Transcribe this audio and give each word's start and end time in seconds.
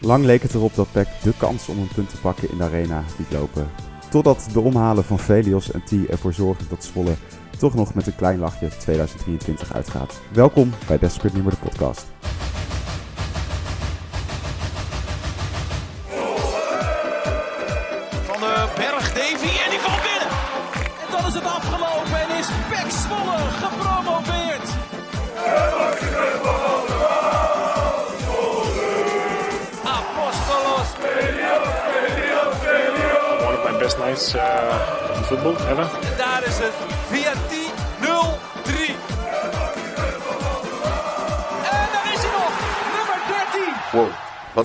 Lang 0.00 0.24
leek 0.24 0.42
het 0.42 0.54
erop 0.54 0.74
dat 0.74 0.92
PEC 0.92 1.08
de 1.22 1.32
kans 1.36 1.68
om 1.68 1.78
een 1.78 1.88
punt 1.94 2.10
te 2.10 2.20
pakken 2.20 2.50
in 2.50 2.58
de 2.58 2.64
arena 2.64 3.04
liet 3.18 3.32
lopen. 3.32 3.68
Totdat 4.10 4.48
de 4.52 4.60
omhalen 4.60 5.04
van 5.04 5.18
Velios 5.18 5.70
en 5.70 5.82
T 5.84 6.10
ervoor 6.10 6.32
zorgden 6.32 6.68
dat 6.68 6.84
Zwolle 6.84 7.14
toch 7.58 7.74
nog 7.74 7.94
met 7.94 8.06
een 8.06 8.16
klein 8.16 8.38
lachje 8.38 8.68
2023 8.68 9.74
uitgaat. 9.74 10.20
Welkom 10.32 10.70
bij 10.86 10.98
Desperate 10.98 11.34
Nummer 11.34 11.52
de 11.52 11.58
podcast. 11.58 12.06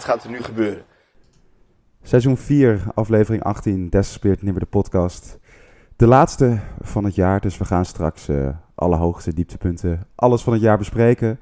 Wat 0.05 0.11
gaat 0.11 0.23
er 0.23 0.29
nu 0.29 0.41
gebeuren? 0.41 0.83
Seizoen 2.01 2.37
4, 2.37 2.83
aflevering 2.93 3.43
18, 3.43 3.89
Desperate 3.89 4.43
Nummer 4.43 4.61
de 4.61 4.69
podcast. 4.69 5.39
De 5.95 6.07
laatste 6.07 6.59
van 6.81 7.03
het 7.03 7.15
jaar, 7.15 7.41
dus 7.41 7.57
we 7.57 7.65
gaan 7.65 7.85
straks 7.85 8.27
eh, 8.27 8.49
alle 8.75 8.95
hoogste 8.95 9.33
dieptepunten, 9.33 10.07
alles 10.15 10.41
van 10.41 10.53
het 10.53 10.61
jaar 10.61 10.77
bespreken. 10.77 11.39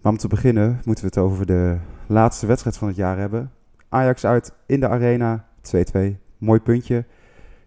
Maar 0.00 0.12
om 0.12 0.18
te 0.18 0.28
beginnen 0.28 0.80
moeten 0.84 1.04
we 1.04 1.10
het 1.14 1.24
over 1.24 1.46
de 1.46 1.78
laatste 2.06 2.46
wedstrijd 2.46 2.76
van 2.76 2.88
het 2.88 2.96
jaar 2.96 3.18
hebben. 3.18 3.52
Ajax 3.88 4.26
uit 4.26 4.52
in 4.66 4.80
de 4.80 4.88
arena, 4.88 5.46
2-2, 5.96 6.00
mooi 6.38 6.60
puntje. 6.60 7.04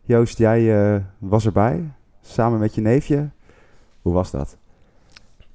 Joost, 0.02 0.38
jij 0.38 0.94
eh, 0.94 1.02
was 1.18 1.45
erbij, 1.45 1.92
samen 2.22 2.59
met 2.59 2.75
je 2.75 2.81
neefje. 2.81 3.30
Hoe 4.02 4.14
was 4.14 4.31
dat? 4.31 4.58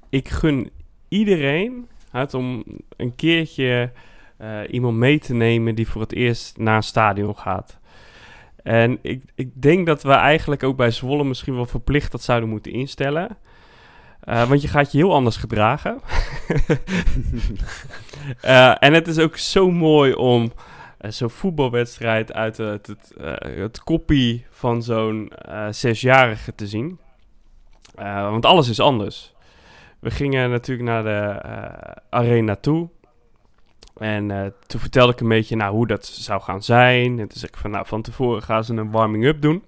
ik 0.09 0.29
gun 0.29 0.69
iedereen 1.07 1.87
het 2.11 2.33
om 2.33 2.63
een 2.97 3.15
keertje 3.15 3.91
eh, 4.39 4.59
iemand 4.69 4.97
mee 4.97 5.19
te 5.19 5.33
nemen 5.33 5.75
die 5.75 5.87
voor 5.87 6.01
het 6.01 6.13
eerst 6.13 6.57
naar 6.57 6.75
een 6.75 6.83
stadion 6.83 7.37
gaat. 7.37 7.79
En 8.63 8.99
ik, 9.01 9.23
ik 9.35 9.61
denk 9.61 9.85
dat 9.85 10.03
we 10.03 10.11
eigenlijk 10.11 10.63
ook 10.63 10.75
bij 10.75 10.91
Zwolle 10.91 11.23
misschien 11.23 11.55
wel 11.55 11.65
verplicht 11.65 12.11
dat 12.11 12.21
zouden 12.21 12.49
moeten 12.49 12.71
instellen. 12.71 13.37
Eh, 14.19 14.49
want 14.49 14.61
je 14.61 14.67
gaat 14.67 14.91
je 14.91 14.97
heel 14.97 15.13
anders 15.13 15.37
gedragen. 15.37 15.99
Eh, 18.41 18.83
en 18.83 18.93
het 18.93 19.07
is 19.07 19.19
ook 19.19 19.37
zo 19.37 19.71
mooi 19.71 20.13
om 20.13 20.51
zo'n 20.99 21.29
voetbalwedstrijd 21.29 22.33
uit 22.33 22.57
het, 22.57 22.87
het, 22.87 23.13
het 23.39 23.83
koppie 23.83 24.45
van 24.49 24.83
zo'n 24.83 25.31
zesjarige 25.69 26.55
te 26.55 26.67
zien. 26.67 26.99
Want 27.95 28.45
alles 28.45 28.69
is 28.69 28.79
anders. 28.79 29.33
We 29.99 30.11
gingen 30.11 30.49
natuurlijk 30.49 30.89
naar 30.89 31.03
de 31.03 31.41
arena 32.09 32.55
toe. 32.55 32.89
En 33.99 34.31
eh, 34.31 34.45
toen 34.67 34.79
vertelde 34.79 35.11
ik 35.11 35.19
een 35.19 35.27
beetje 35.27 35.55
nou, 35.55 35.75
hoe 35.75 35.87
dat 35.87 36.05
zou 36.05 36.41
gaan 36.41 36.63
zijn. 36.63 37.19
En 37.19 37.27
toen 37.27 37.39
zei 37.39 37.51
ik 37.51 37.57
van, 37.57 37.71
nou, 37.71 37.85
van 37.87 38.01
tevoren 38.01 38.43
gaan 38.43 38.63
ze 38.63 38.73
een 38.73 38.91
warming-up 38.91 39.41
doen. 39.41 39.63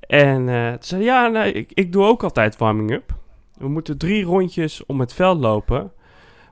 En 0.00 0.48
eh 0.48 0.70
toen 0.70 0.82
zei 0.82 1.04
hij, 1.04 1.12
ja, 1.12 1.26
nee, 1.26 1.52
ik, 1.52 1.70
ik 1.74 1.92
doe 1.92 2.04
ook 2.04 2.22
altijd 2.22 2.56
warming-up. 2.56 3.14
We 3.58 3.68
moeten 3.68 3.98
drie 3.98 4.24
rondjes 4.24 4.86
om 4.86 5.00
het 5.00 5.14
veld 5.14 5.40
lopen. 5.40 5.92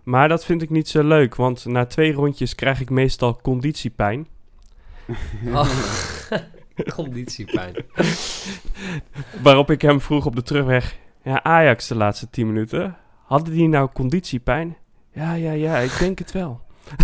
Maar 0.02 0.28
dat 0.28 0.44
vind 0.44 0.62
ik 0.62 0.70
niet 0.70 0.88
zo 0.88 1.02
leuk, 1.02 1.34
want 1.34 1.64
na 1.64 1.86
twee 1.86 2.12
rondjes 2.12 2.54
krijg 2.54 2.80
ik 2.80 2.90
meestal 2.90 3.40
conditiepijn. 3.42 4.26
Oh, 5.46 5.70
conditiepijn. 6.94 7.74
Waarop 9.42 9.70
ik 9.70 9.82
hem 9.82 10.00
vroeg 10.00 10.26
op 10.26 10.36
de 10.36 10.42
terugweg, 10.42 10.96
ja, 11.22 11.42
Ajax 11.42 11.88
de 11.88 11.94
laatste 11.94 12.30
10 12.30 12.46
minuten. 12.46 12.96
Hadden 13.24 13.54
die 13.54 13.68
nou 13.68 13.88
conditiepijn? 13.92 14.76
Ja, 15.12 15.32
ja, 15.34 15.52
ja, 15.52 15.76
ik 15.78 15.98
denk 15.98 16.18
het 16.18 16.32
wel. 16.32 16.60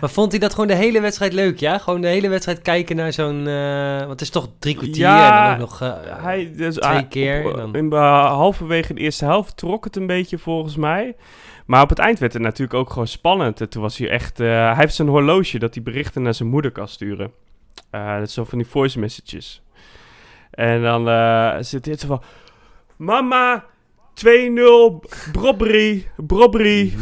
maar 0.00 0.10
vond 0.10 0.30
hij 0.30 0.40
dat 0.40 0.50
gewoon 0.52 0.66
de 0.66 0.74
hele 0.74 1.00
wedstrijd 1.00 1.32
leuk, 1.32 1.58
ja? 1.58 1.78
Gewoon 1.78 2.00
de 2.00 2.08
hele 2.08 2.28
wedstrijd 2.28 2.62
kijken 2.62 2.96
naar 2.96 3.12
zo'n... 3.12 3.46
eh, 3.46 3.98
want 3.98 4.10
het 4.10 4.20
is 4.20 4.30
toch 4.30 4.48
drie 4.58 4.74
kwartier 4.74 4.96
Ja, 4.96 5.42
en 5.42 5.44
dan 5.44 5.52
ook 5.52 5.58
nog... 5.70 5.80
eh, 5.80 6.22
Hij, 6.22 6.52
dus, 6.56 6.74
twee 6.74 6.92
hij- 6.92 7.06
keer 7.06 7.46
op- 7.46 7.56
dan. 7.56 7.74
in, 7.74 7.92
eh, 7.92 8.26
halverwege 8.32 8.94
de 8.94 9.00
eerste 9.00 9.24
helft 9.24 9.56
trok 9.56 9.84
het 9.84 9.96
een 9.96 10.06
beetje 10.06 10.38
volgens 10.38 10.76
mij. 10.76 11.16
Maar 11.66 11.82
op 11.82 11.88
het 11.88 11.98
eind 11.98 12.18
werd 12.18 12.32
het 12.32 12.42
natuurlijk 12.42 12.74
ook 12.78 12.90
gewoon 12.90 13.06
spannend. 13.06 13.60
En 13.60 13.68
toen 13.68 13.82
was 13.82 13.98
hij 13.98 14.08
echt... 14.10 14.38
hij 14.38 14.74
heeft 14.76 14.94
zijn 14.94 15.08
horloge 15.08 15.58
dat 15.58 15.74
hij 15.74 15.82
berichten 15.82 16.22
naar 16.22 16.34
zijn 16.34 16.48
moeder 16.48 16.70
kan 16.70 16.88
sturen. 16.88 17.32
Dat 17.90 18.22
is 18.22 18.32
zo 18.34 18.44
van 18.44 18.58
die 18.58 18.66
voice 18.66 18.98
messages. 18.98 19.62
En 20.50 20.82
dan 20.82 21.04
zit 21.64 21.84
hij 21.84 21.96
zo 21.96 22.06
van... 22.06 22.22
Mama, 22.96 23.64
2-0, 24.24 25.00
Brobbery, 25.32 26.06
Brobbery. 26.16 26.92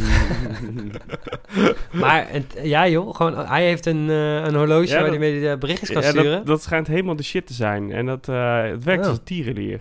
Maar 1.92 2.26
het- 2.30 2.58
ja 2.62 2.88
joh, 2.88 3.14
gewoon, 3.14 3.36
hij 3.46 3.64
heeft 3.64 3.86
een, 3.86 4.10
eh, 4.10 4.34
een 4.44 4.54
horloge 4.54 4.86
Ja, 4.86 4.92
waar 4.92 5.00
dat- 5.02 5.10
hij 5.10 5.18
mee 5.18 5.40
de 5.40 5.56
berichtjes 5.58 5.90
kan 5.90 6.02
Ja, 6.02 6.08
sturen. 6.08 6.30
dat, 6.30 6.46
dat 6.46 6.62
schijnt 6.62 6.86
helemaal 6.86 7.16
de 7.16 7.22
shit 7.22 7.46
te 7.46 7.52
zijn. 7.52 7.92
En 7.92 8.06
dat 8.06 8.28
eh, 8.28 8.62
het 8.62 8.84
werkt 8.84 9.02
Ja. 9.04 9.08
als 9.08 9.18
een 9.18 9.24
tierenlier. 9.24 9.80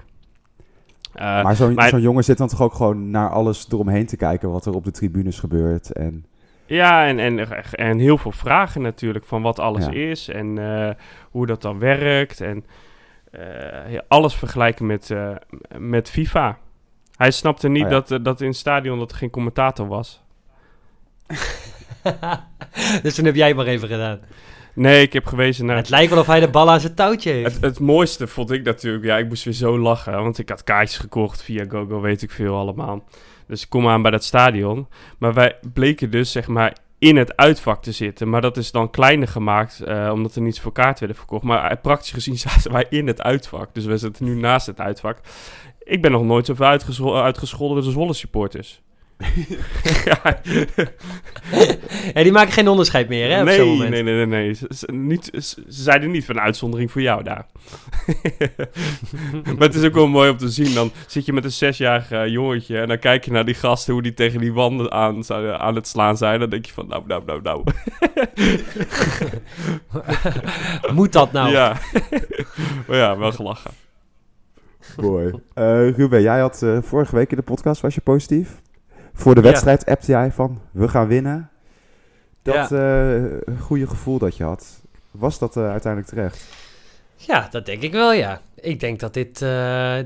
Eh, 1.13 1.43
maar 1.43 1.55
zo'n 1.55 2.01
jongen 2.01 2.23
zit 2.23 2.37
dan 2.37 2.47
toch 2.47 2.61
ook 2.61 2.73
gewoon 2.73 3.09
naar 3.11 3.29
alles 3.29 3.67
eromheen 3.71 4.05
te 4.05 4.17
kijken 4.17 4.51
wat 4.51 4.65
er 4.65 4.73
op 4.73 4.83
de 4.83 4.91
tribunes 4.91 5.39
gebeurt. 5.39 5.91
En 5.91 6.25
Ja, 6.65 7.07
en, 7.07 7.19
en, 7.19 7.61
en 7.71 7.99
heel 7.99 8.17
veel 8.17 8.31
vragen 8.31 8.81
natuurlijk 8.81 9.25
van 9.25 9.41
wat 9.41 9.59
alles 9.59 9.85
Ja. 9.85 9.91
is 9.91 10.27
en 10.27 10.57
eh, 10.57 10.89
hoe 11.31 11.45
dat 11.45 11.61
dan 11.61 11.79
werkt. 11.79 12.41
En 12.41 12.65
eh, 13.31 13.99
alles 14.07 14.35
vergelijken 14.35 14.85
met, 14.85 15.11
eh, 15.11 15.29
met 15.77 16.09
FIFA. 16.09 16.57
Hij 17.17 17.31
snapte 17.31 17.69
niet 17.69 17.83
Oh 17.83 17.89
ja. 17.89 17.95
dat, 17.95 18.11
eh, 18.11 18.19
dat 18.21 18.41
in 18.41 18.47
het 18.47 18.57
stadion 18.57 18.99
dat 18.99 19.11
er 19.11 19.17
geen 19.17 19.29
commentator 19.29 19.87
was. 19.87 20.21
dus 23.03 23.15
toen 23.15 23.25
heb 23.25 23.35
jij 23.35 23.53
maar 23.53 23.65
even 23.65 23.87
gedaan. 23.87 24.19
Nee, 24.73 25.01
ik 25.01 25.13
heb 25.13 25.25
gewezen 25.25 25.65
naar... 25.65 25.75
Het 25.75 25.89
lijkt 25.89 26.09
wel 26.11 26.19
of 26.19 26.27
hij 26.27 26.39
de 26.39 26.47
bal 26.47 26.71
aan 26.71 26.79
zijn 26.79 26.95
touwtje 26.95 27.31
heeft. 27.31 27.53
Het, 27.53 27.63
het 27.63 27.79
mooiste 27.79 28.27
vond 28.27 28.51
ik 28.51 28.63
natuurlijk, 28.63 29.03
ja, 29.03 29.17
ik 29.17 29.27
moest 29.27 29.43
weer 29.43 29.53
zo 29.53 29.79
lachen, 29.79 30.13
want 30.13 30.37
ik 30.37 30.49
had 30.49 30.63
kaartjes 30.63 30.97
gekocht 30.97 31.43
via 31.43 31.65
GoGo, 31.69 32.01
weet 32.01 32.21
ik 32.21 32.31
veel 32.31 32.55
allemaal. 32.55 33.03
Dus 33.47 33.61
ik 33.61 33.69
kom 33.69 33.87
aan 33.87 34.01
bij 34.01 34.11
dat 34.11 34.23
stadion, 34.23 34.87
maar 35.17 35.33
wij 35.33 35.55
bleken 35.73 36.11
dus, 36.11 36.31
zeg 36.31 36.47
maar, 36.47 36.75
in 36.99 37.17
het 37.17 37.35
uitvak 37.35 37.83
te 37.83 37.91
zitten. 37.91 38.29
Maar 38.29 38.41
dat 38.41 38.57
is 38.57 38.71
dan 38.71 38.89
kleiner 38.89 39.27
gemaakt, 39.27 39.79
eh, 39.79 40.09
omdat 40.13 40.35
er 40.35 40.41
niets 40.41 40.59
voor 40.59 40.71
kaart 40.71 40.99
werden 40.99 41.17
verkocht. 41.17 41.43
Maar 41.43 41.71
eh, 41.71 41.81
praktisch 41.81 42.11
gezien 42.11 42.37
zaten 42.47 42.71
wij 42.71 42.85
in 42.89 43.07
het 43.07 43.21
uitvak, 43.21 43.73
dus 43.73 43.85
we 43.85 43.97
zitten 43.97 44.25
nu 44.25 44.35
naast 44.35 44.67
het 44.67 44.79
uitvak. 44.79 45.19
Ik 45.87 46.01
ben 46.01 46.11
nog 46.11 46.23
nooit 46.23 46.61
uitgescho- 46.61 47.15
uitgescholden 47.21 47.75
door 47.75 47.85
de 47.85 47.91
Zwolle 47.91 48.13
supporters. 48.13 48.81
ja, 50.05 50.39
Ja, 52.13 52.23
die 52.23 52.31
maken 52.31 52.51
geen 52.53 52.67
onderscheid 52.67 53.09
meer, 53.09 53.29
hè, 53.29 53.41
op 53.41 53.47
zo'n 53.49 53.57
nee, 53.57 53.67
moment. 53.67 53.89
nee, 53.89 54.03
nee, 54.03 54.13
nee, 54.15 54.25
nee. 54.25 54.53
Ze, 54.53 54.67
ze- 54.75 54.91
niet, 54.91 55.25
ze, 55.33 55.39
ze 55.41 55.63
zeiden 55.67 56.11
niet 56.11 56.25
van 56.25 56.39
uitzondering 56.39 56.91
voor 56.91 57.01
jou 57.01 57.23
daar. 57.23 57.45
maar 59.43 59.67
het 59.67 59.75
is 59.75 59.83
ook 59.83 59.93
wel 59.93 60.07
mooi 60.07 60.29
om 60.29 60.37
te 60.37 60.49
zien. 60.49 60.73
Dan 60.73 60.91
zit 61.07 61.25
je 61.25 61.33
met 61.33 61.43
een 61.43 61.51
zesjarig 61.51 62.11
eh, 62.11 62.27
jongetje 62.27 62.79
en 62.79 62.87
dan 62.87 62.99
kijk 62.99 63.25
je 63.25 63.31
naar 63.31 63.45
die 63.45 63.55
gasten 63.55 63.93
hoe 63.93 64.01
die 64.01 64.13
tegen 64.13 64.39
die 64.39 64.53
wanden 64.53 64.91
aan, 64.91 65.29
aan 65.59 65.75
het 65.75 65.87
slaan 65.87 66.17
zijn. 66.17 66.39
Dan 66.39 66.49
denk 66.49 66.65
je 66.65 66.73
van 66.73 66.87
nou, 66.87 67.03
nou, 67.07 67.23
nou, 67.25 67.41
nou. 67.41 67.63
Moet 70.95 71.11
dat 71.13 71.31
nou? 71.31 71.51
Ja. 71.51 71.77
maar 72.87 72.97
ja, 72.97 73.17
wel 73.17 73.31
gelachen. 73.31 73.71
Mooi. 74.95 75.33
Eh, 75.53 75.89
Ruben, 75.89 76.21
jij 76.21 76.39
had 76.39 76.61
eh, 76.61 76.77
vorige 76.81 77.15
week 77.15 77.29
in 77.31 77.37
de 77.37 77.43
podcast, 77.43 77.81
was 77.81 77.95
je 77.95 78.01
positief? 78.01 78.61
Voor 79.13 79.35
de 79.35 79.41
Ja. 79.41 79.47
wedstrijd 79.47 79.85
appte 79.85 80.11
jij 80.11 80.31
van, 80.31 80.61
we 80.71 80.87
gaan 80.87 81.07
winnen. 81.07 81.49
Dat 82.41 82.71
eh, 82.71 83.23
goede 83.59 83.87
gevoel 83.87 84.17
dat 84.17 84.37
je 84.37 84.43
had, 84.43 84.81
was 85.11 85.39
dat 85.39 85.57
uiteindelijk 85.57 86.11
terecht? 86.13 86.45
Ja, 87.15 87.47
dat 87.51 87.65
denk 87.65 87.81
ik 87.81 87.91
wel, 87.91 88.13
ja. 88.13 88.41
Ik 88.55 88.79
denk 88.79 88.99
dat 88.99 89.13
dit... 89.13 89.39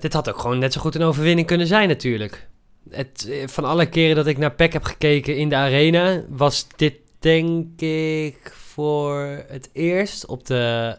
dit 0.02 0.14
had 0.14 0.30
ook 0.30 0.40
gewoon 0.40 0.60
net 0.60 0.74
zo 0.74 0.82
goed 0.82 0.96
een 0.96 1.02
overwinning 1.02 1.48
kunnen 1.48 1.68
zijn 1.68 1.88
natuurlijk. 1.88 2.48
Het, 2.90 3.30
van 3.46 3.66
alle 3.66 3.86
keren 3.90 4.16
dat 4.16 4.28
ik 4.28 4.38
naar 4.38 4.52
PEC 4.52 4.74
heb 4.74 4.84
gekeken 4.84 5.38
in 5.38 5.50
de 5.50 5.56
arena... 5.56 6.22
was 6.30 6.68
dit 6.76 6.96
denk 7.20 7.82
ik 7.82 8.54
voor 8.56 9.44
het 9.48 9.70
eerst 9.74 10.26
op 10.26 10.46
de 10.46 10.96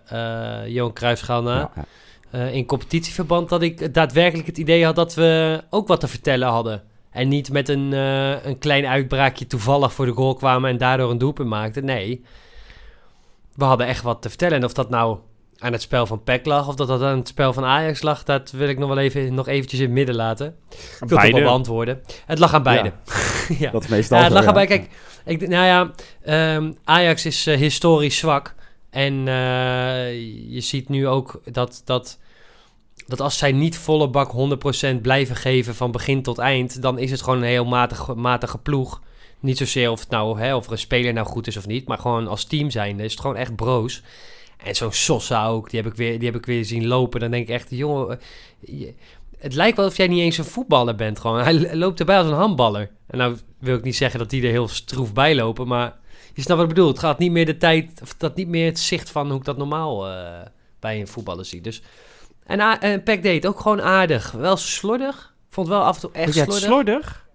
Johan 0.67 0.93
Cruijffschaal 0.93 1.43
na... 1.43 1.71
Ja, 1.75 1.85
eh, 2.33 2.55
in 2.55 2.67
competitieverband 2.67 3.49
dat 3.49 3.63
ik 3.63 3.95
daadwerkelijk 3.95 4.47
het 4.47 4.59
idee 4.59 4.85
had 4.85 4.97
dat 4.97 5.15
we 5.15 5.63
ook 5.71 5.89
wat 5.89 6.01
te 6.01 6.09
vertellen 6.09 6.49
hadden. 6.49 6.83
En 7.11 7.29
niet 7.29 7.53
met 7.53 7.69
een, 7.69 7.93
eh, 7.93 8.45
een 8.45 8.59
klein 8.59 8.87
uitbraakje 8.87 9.47
toevallig 9.47 9.93
voor 9.93 10.07
de 10.07 10.13
goal 10.13 10.35
kwamen 10.35 10.71
en 10.71 10.79
daardoor 10.79 11.11
een 11.11 11.19
doelpunt 11.19 11.49
maakten. 11.49 11.85
Nee, 11.85 12.25
we 13.55 13.65
hadden 13.65 13.87
echt 13.87 14.03
wat 14.03 14.23
te 14.23 14.29
vertellen. 14.29 14.57
En 14.57 14.65
of 14.65 14.73
dat 14.73 14.91
nou 14.91 15.19
aan 15.59 15.73
het 15.73 15.83
spel 15.83 16.07
van 16.07 16.23
PEC 16.23 16.47
lag 16.47 16.69
of 16.69 16.75
dat 16.75 16.89
dat 16.89 17.03
aan 17.03 17.19
het 17.19 17.29
spel 17.29 17.53
van 17.53 17.65
Ajax 17.65 18.03
lag, 18.03 18.23
dat 18.23 18.51
wil 18.51 18.69
ik 18.69 18.79
nog 18.79 18.89
wel 18.89 18.99
even 18.99 19.35
nog 19.35 19.49
eventjes 19.49 19.81
in 19.81 19.87
het 19.87 19.95
midden 19.95 20.15
laten. 20.15 20.47
Ik 20.47 20.77
wil 20.77 20.89
het 20.91 21.03
ook 21.03 21.09
wel 21.09 21.19
Beide. 21.19 21.41
beantwoorden. 21.41 22.03
Het 22.27 22.39
lag 22.39 22.55
aan 22.55 22.63
beide. 22.63 22.93
ja. 23.59 23.71
Dat 23.73 23.83
is 23.83 23.89
meestal 23.89 24.19
Ja, 24.19 24.25
het 24.25 24.33
lag 24.33 24.43
ja. 24.43 24.49
erbij. 24.49 24.67
Kijk, 24.67 24.89
ik, 25.25 25.49
nou 25.49 25.67
ja, 25.67 25.91
ehm, 26.23 26.73
Ajax 26.85 27.27
is 27.27 27.47
eh, 27.47 27.57
historisch 27.57 28.17
zwak. 28.17 28.55
En 28.93 29.29
eh, 29.29 30.15
je 30.53 30.61
ziet 30.61 30.89
nu 30.89 31.07
ook 31.07 31.41
dat, 31.45 31.83
dat, 31.85 32.19
dat 33.07 33.21
als 33.21 33.39
zij 33.39 33.53
niet 33.53 33.77
volle 33.77 34.09
bak 34.09 34.33
100% 34.97 35.01
blijven 35.03 35.37
geven 35.37 35.75
van 35.75 35.91
begin 35.91 36.23
tot 36.23 36.39
eind, 36.39 36.83
dan 36.83 36.99
is 36.99 37.11
het 37.11 37.23
gewoon 37.23 37.39
een 37.39 37.49
heel 37.49 37.65
matige, 37.65 38.15
matige 38.15 38.59
ploeg. 38.59 39.01
Niet 39.41 39.59
zozeer 39.59 39.91
of, 39.91 40.01
het 40.01 40.11
nou, 40.11 40.41
hè, 40.41 40.55
of 40.55 40.67
er 40.67 40.73
een 40.73 40.79
speler 40.79 41.13
nou 41.13 41.27
goed 41.27 41.47
is 41.47 41.57
of 41.57 41.67
niet, 41.67 41.87
maar 41.87 41.99
gewoon 41.99 42.29
als 42.29 42.45
team 42.45 42.71
zijnde 42.71 43.05
is 43.05 43.11
het 43.11 43.21
gewoon 43.21 43.37
echt 43.37 43.57
broos. 43.57 44.03
En 44.57 44.75
zo'n 44.75 44.93
Sosa 44.93 45.47
ook, 45.47 45.71
die 45.71 45.81
heb, 45.81 45.91
ik 45.91 45.97
weer, 45.97 46.19
die 46.19 46.29
heb 46.29 46.39
ik 46.39 46.47
weer 46.47 46.65
zien 46.65 46.87
lopen. 46.87 47.21
Dan 47.21 47.31
denk 47.31 47.49
ik 47.49 47.55
echt, 47.55 47.71
jongen, 47.71 48.21
eh, 48.67 48.89
het 49.39 49.55
lijkt 49.55 49.77
wel 49.77 49.87
of 49.87 49.97
jij 49.97 50.09
niet 50.09 50.21
eens 50.21 50.39
een 50.39 50.45
voetballer 50.45 50.95
bent. 50.95 51.21
Gewoon. 51.21 51.43
Hij 51.43 51.77
loopt 51.77 52.01
erbij 52.01 52.19
als 52.19 52.27
een 52.27 52.33
handballer. 52.33 52.91
En 53.07 53.19
nou 53.19 53.37
wil 53.59 53.77
ik 53.77 53.85
niet 53.85 53.97
zeggen 53.97 54.19
dat 54.19 54.31
die 54.31 54.43
er 54.43 54.51
heel 54.51 54.69
stroef 54.69 55.13
bij 55.13 55.35
lopen, 55.35 55.67
maar 55.67 56.01
je 56.35 56.43
snapt 56.43 56.61
wat 56.61 56.69
ik 56.69 56.75
bedoel. 56.75 56.89
Het 56.89 56.99
gaat 56.99 57.19
niet 57.19 57.33
meer 57.33 57.47
de 57.47 57.57
tijd, 57.57 58.01
of 58.03 58.15
dat 58.15 58.37
niet 58.37 58.49
meer 58.49 58.67
het 58.67 58.79
zicht 58.79 59.11
van 59.11 59.29
hoe 59.29 59.39
ik 59.39 59.45
dat 59.45 59.57
normaal 59.57 60.09
eh, 60.09 60.47
bij 60.81 61.01
een 61.01 61.09
voetballer 61.09 61.45
zie. 61.45 61.61
Dus, 61.61 61.83
en, 62.47 62.61
en 62.81 63.03
Peck 63.03 63.23
deed 63.23 63.43
het 63.43 63.53
ook 63.53 63.61
gewoon 63.61 63.83
aardig. 63.83 64.31
Wel 64.31 64.57
slordig. 64.57 65.35
Vond 65.49 65.69
wel 65.69 65.83
af 65.83 65.95
en 65.95 66.01
toe 66.01 66.11
echt 66.13 66.33
slordig. 66.33 66.59
slordig? 66.59 67.27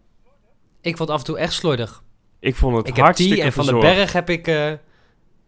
Ik 0.82 0.98
vond 0.98 1.10
af 1.10 1.20
en 1.20 1.26
toe 1.26 1.38
echt 1.38 1.54
slordig. 1.54 2.04
Ik 2.40 2.56
vond 2.56 2.78
het 2.78 2.88
Ik 2.88 2.96
heb 2.96 3.04
hartstikke 3.06 3.36
die 3.36 3.44
en 3.44 3.54
Van 3.54 3.66
den 3.66 3.74
verzorgd. 3.74 3.98
Berg 3.98 4.14
heb 4.14 4.30
ik... 4.30 4.48
eh, 4.48 4.72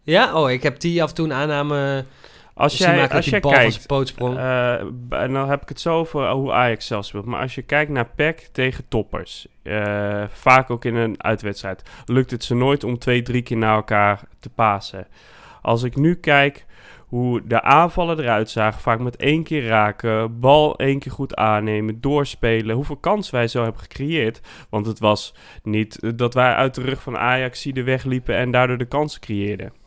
ja, 0.02 0.40
oh, 0.40 0.50
ik 0.50 0.62
heb 0.62 0.80
die 0.80 1.02
af 1.02 1.08
en 1.08 1.14
toe 1.14 1.24
een 1.24 1.32
aanname... 1.32 2.04
Als 2.60 2.76
zien 2.76 2.94
jij, 2.94 3.08
als 3.08 3.26
jij 3.26 3.40
van 3.40 3.50
kijkt, 3.50 3.86
eh, 4.18 4.72
en 5.10 5.32
dan 5.32 5.48
heb 5.48 5.62
ik 5.62 5.68
het 5.68 5.80
zo 5.80 5.98
over 5.98 6.30
hoe 6.30 6.52
Ajax 6.52 6.86
zelf 6.86 7.04
speelt. 7.04 7.24
Maar 7.24 7.40
als 7.40 7.54
je 7.54 7.62
kijkt 7.62 7.90
naar 7.90 8.08
PEC 8.14 8.48
tegen 8.52 8.88
toppers, 8.88 9.46
eh, 9.62 10.24
vaak 10.28 10.70
ook 10.70 10.84
in 10.84 10.94
een 10.94 11.22
uitwedstrijd, 11.22 11.82
lukt 12.06 12.30
het 12.30 12.44
ze 12.44 12.54
nooit 12.54 12.84
om 12.84 12.98
twee, 12.98 13.22
drie 13.22 13.42
keer 13.42 13.56
naar 13.56 13.74
elkaar 13.74 14.20
te 14.40 14.50
pasen. 14.50 15.06
Als 15.62 15.82
ik 15.82 15.96
nu 15.96 16.14
kijk 16.14 16.66
hoe 17.06 17.42
de 17.46 17.62
aanvallen 17.62 18.18
eruit 18.18 18.50
zagen, 18.50 18.80
vaak 18.80 18.98
met 18.98 19.16
één 19.16 19.42
keer 19.42 19.66
raken, 19.66 20.40
bal 20.40 20.76
één 20.76 20.98
keer 20.98 21.12
goed 21.12 21.34
aannemen, 21.34 22.00
doorspelen, 22.00 22.74
hoeveel 22.74 22.96
kans 22.96 23.30
wij 23.30 23.48
zo 23.48 23.62
hebben 23.62 23.80
gecreëerd. 23.80 24.40
Want 24.70 24.86
het 24.86 24.98
was 24.98 25.34
niet 25.62 26.18
dat 26.18 26.34
wij 26.34 26.54
uit 26.54 26.74
de 26.74 26.82
rug 26.82 27.02
van 27.02 27.18
Ajax 27.18 27.62
de 27.62 27.82
weg 27.82 28.04
liepen 28.04 28.36
en 28.36 28.50
daardoor 28.50 28.78
de 28.78 28.84
kansen 28.84 29.20
creëerden. 29.20 29.79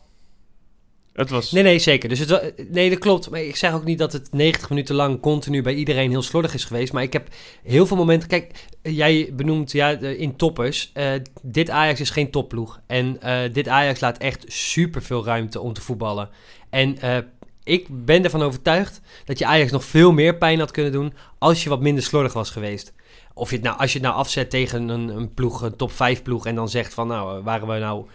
Het 1.14 1.30
was... 1.30 1.52
Nee, 1.52 1.62
nee, 1.62 1.78
zeker. 1.78 2.08
Dus 2.08 2.18
het, 2.18 2.54
nee, 2.70 2.90
dat 2.90 2.98
klopt. 2.98 3.30
Maar 3.30 3.40
ik 3.40 3.56
zeg 3.56 3.72
ook 3.72 3.84
niet 3.84 3.98
dat 3.98 4.12
het 4.12 4.32
90 4.32 4.68
minuten 4.68 4.94
lang 4.94 5.20
continu 5.20 5.62
bij 5.62 5.74
iedereen 5.74 6.10
heel 6.10 6.22
slordig 6.22 6.54
is 6.54 6.64
geweest. 6.64 6.92
Maar 6.92 7.02
ik 7.02 7.12
heb 7.12 7.28
heel 7.62 7.86
veel 7.86 7.96
momenten... 7.96 8.28
Kijk, 8.28 8.50
jij 8.82 9.30
benoemt 9.32 9.72
ja, 9.72 9.88
in 9.98 10.36
toppers. 10.36 10.90
eh, 10.92 11.12
dit 11.42 11.70
Ajax 11.70 12.00
is 12.00 12.10
geen 12.10 12.30
topploeg. 12.30 12.80
En 12.86 13.20
eh, 13.20 13.52
dit 13.52 13.68
Ajax 13.68 14.00
laat 14.00 14.18
echt 14.18 14.44
super 14.46 15.02
veel 15.02 15.24
ruimte 15.24 15.60
om 15.60 15.72
te 15.72 15.80
voetballen. 15.80 16.28
En 16.70 16.98
eh, 16.98 17.16
ik 17.64 17.86
ben 18.04 18.24
ervan 18.24 18.42
overtuigd 18.42 19.00
dat 19.24 19.38
je 19.38 19.46
Ajax 19.46 19.70
nog 19.70 19.84
veel 19.84 20.12
meer 20.12 20.36
pijn 20.36 20.58
had 20.58 20.70
kunnen 20.70 20.92
doen... 20.92 21.14
als 21.38 21.62
je 21.62 21.68
wat 21.68 21.80
minder 21.80 22.02
slordig 22.02 22.32
was 22.32 22.50
geweest. 22.50 22.92
Of 23.34 23.50
je 23.50 23.60
nou, 23.60 23.78
als 23.78 23.92
je 23.92 23.98
het 23.98 24.06
nou 24.06 24.18
afzet 24.18 24.50
tegen 24.50 24.88
een, 24.88 25.08
een 25.08 25.34
ploeg, 25.34 25.62
een 25.62 25.76
top 25.76 25.92
5 25.92 26.22
ploeg... 26.22 26.46
en 26.46 26.54
dan 26.54 26.68
zegt 26.68 26.94
van, 26.94 27.06
nou, 27.06 27.42
waren 27.42 27.68
we 27.68 27.78
nou 27.78 28.06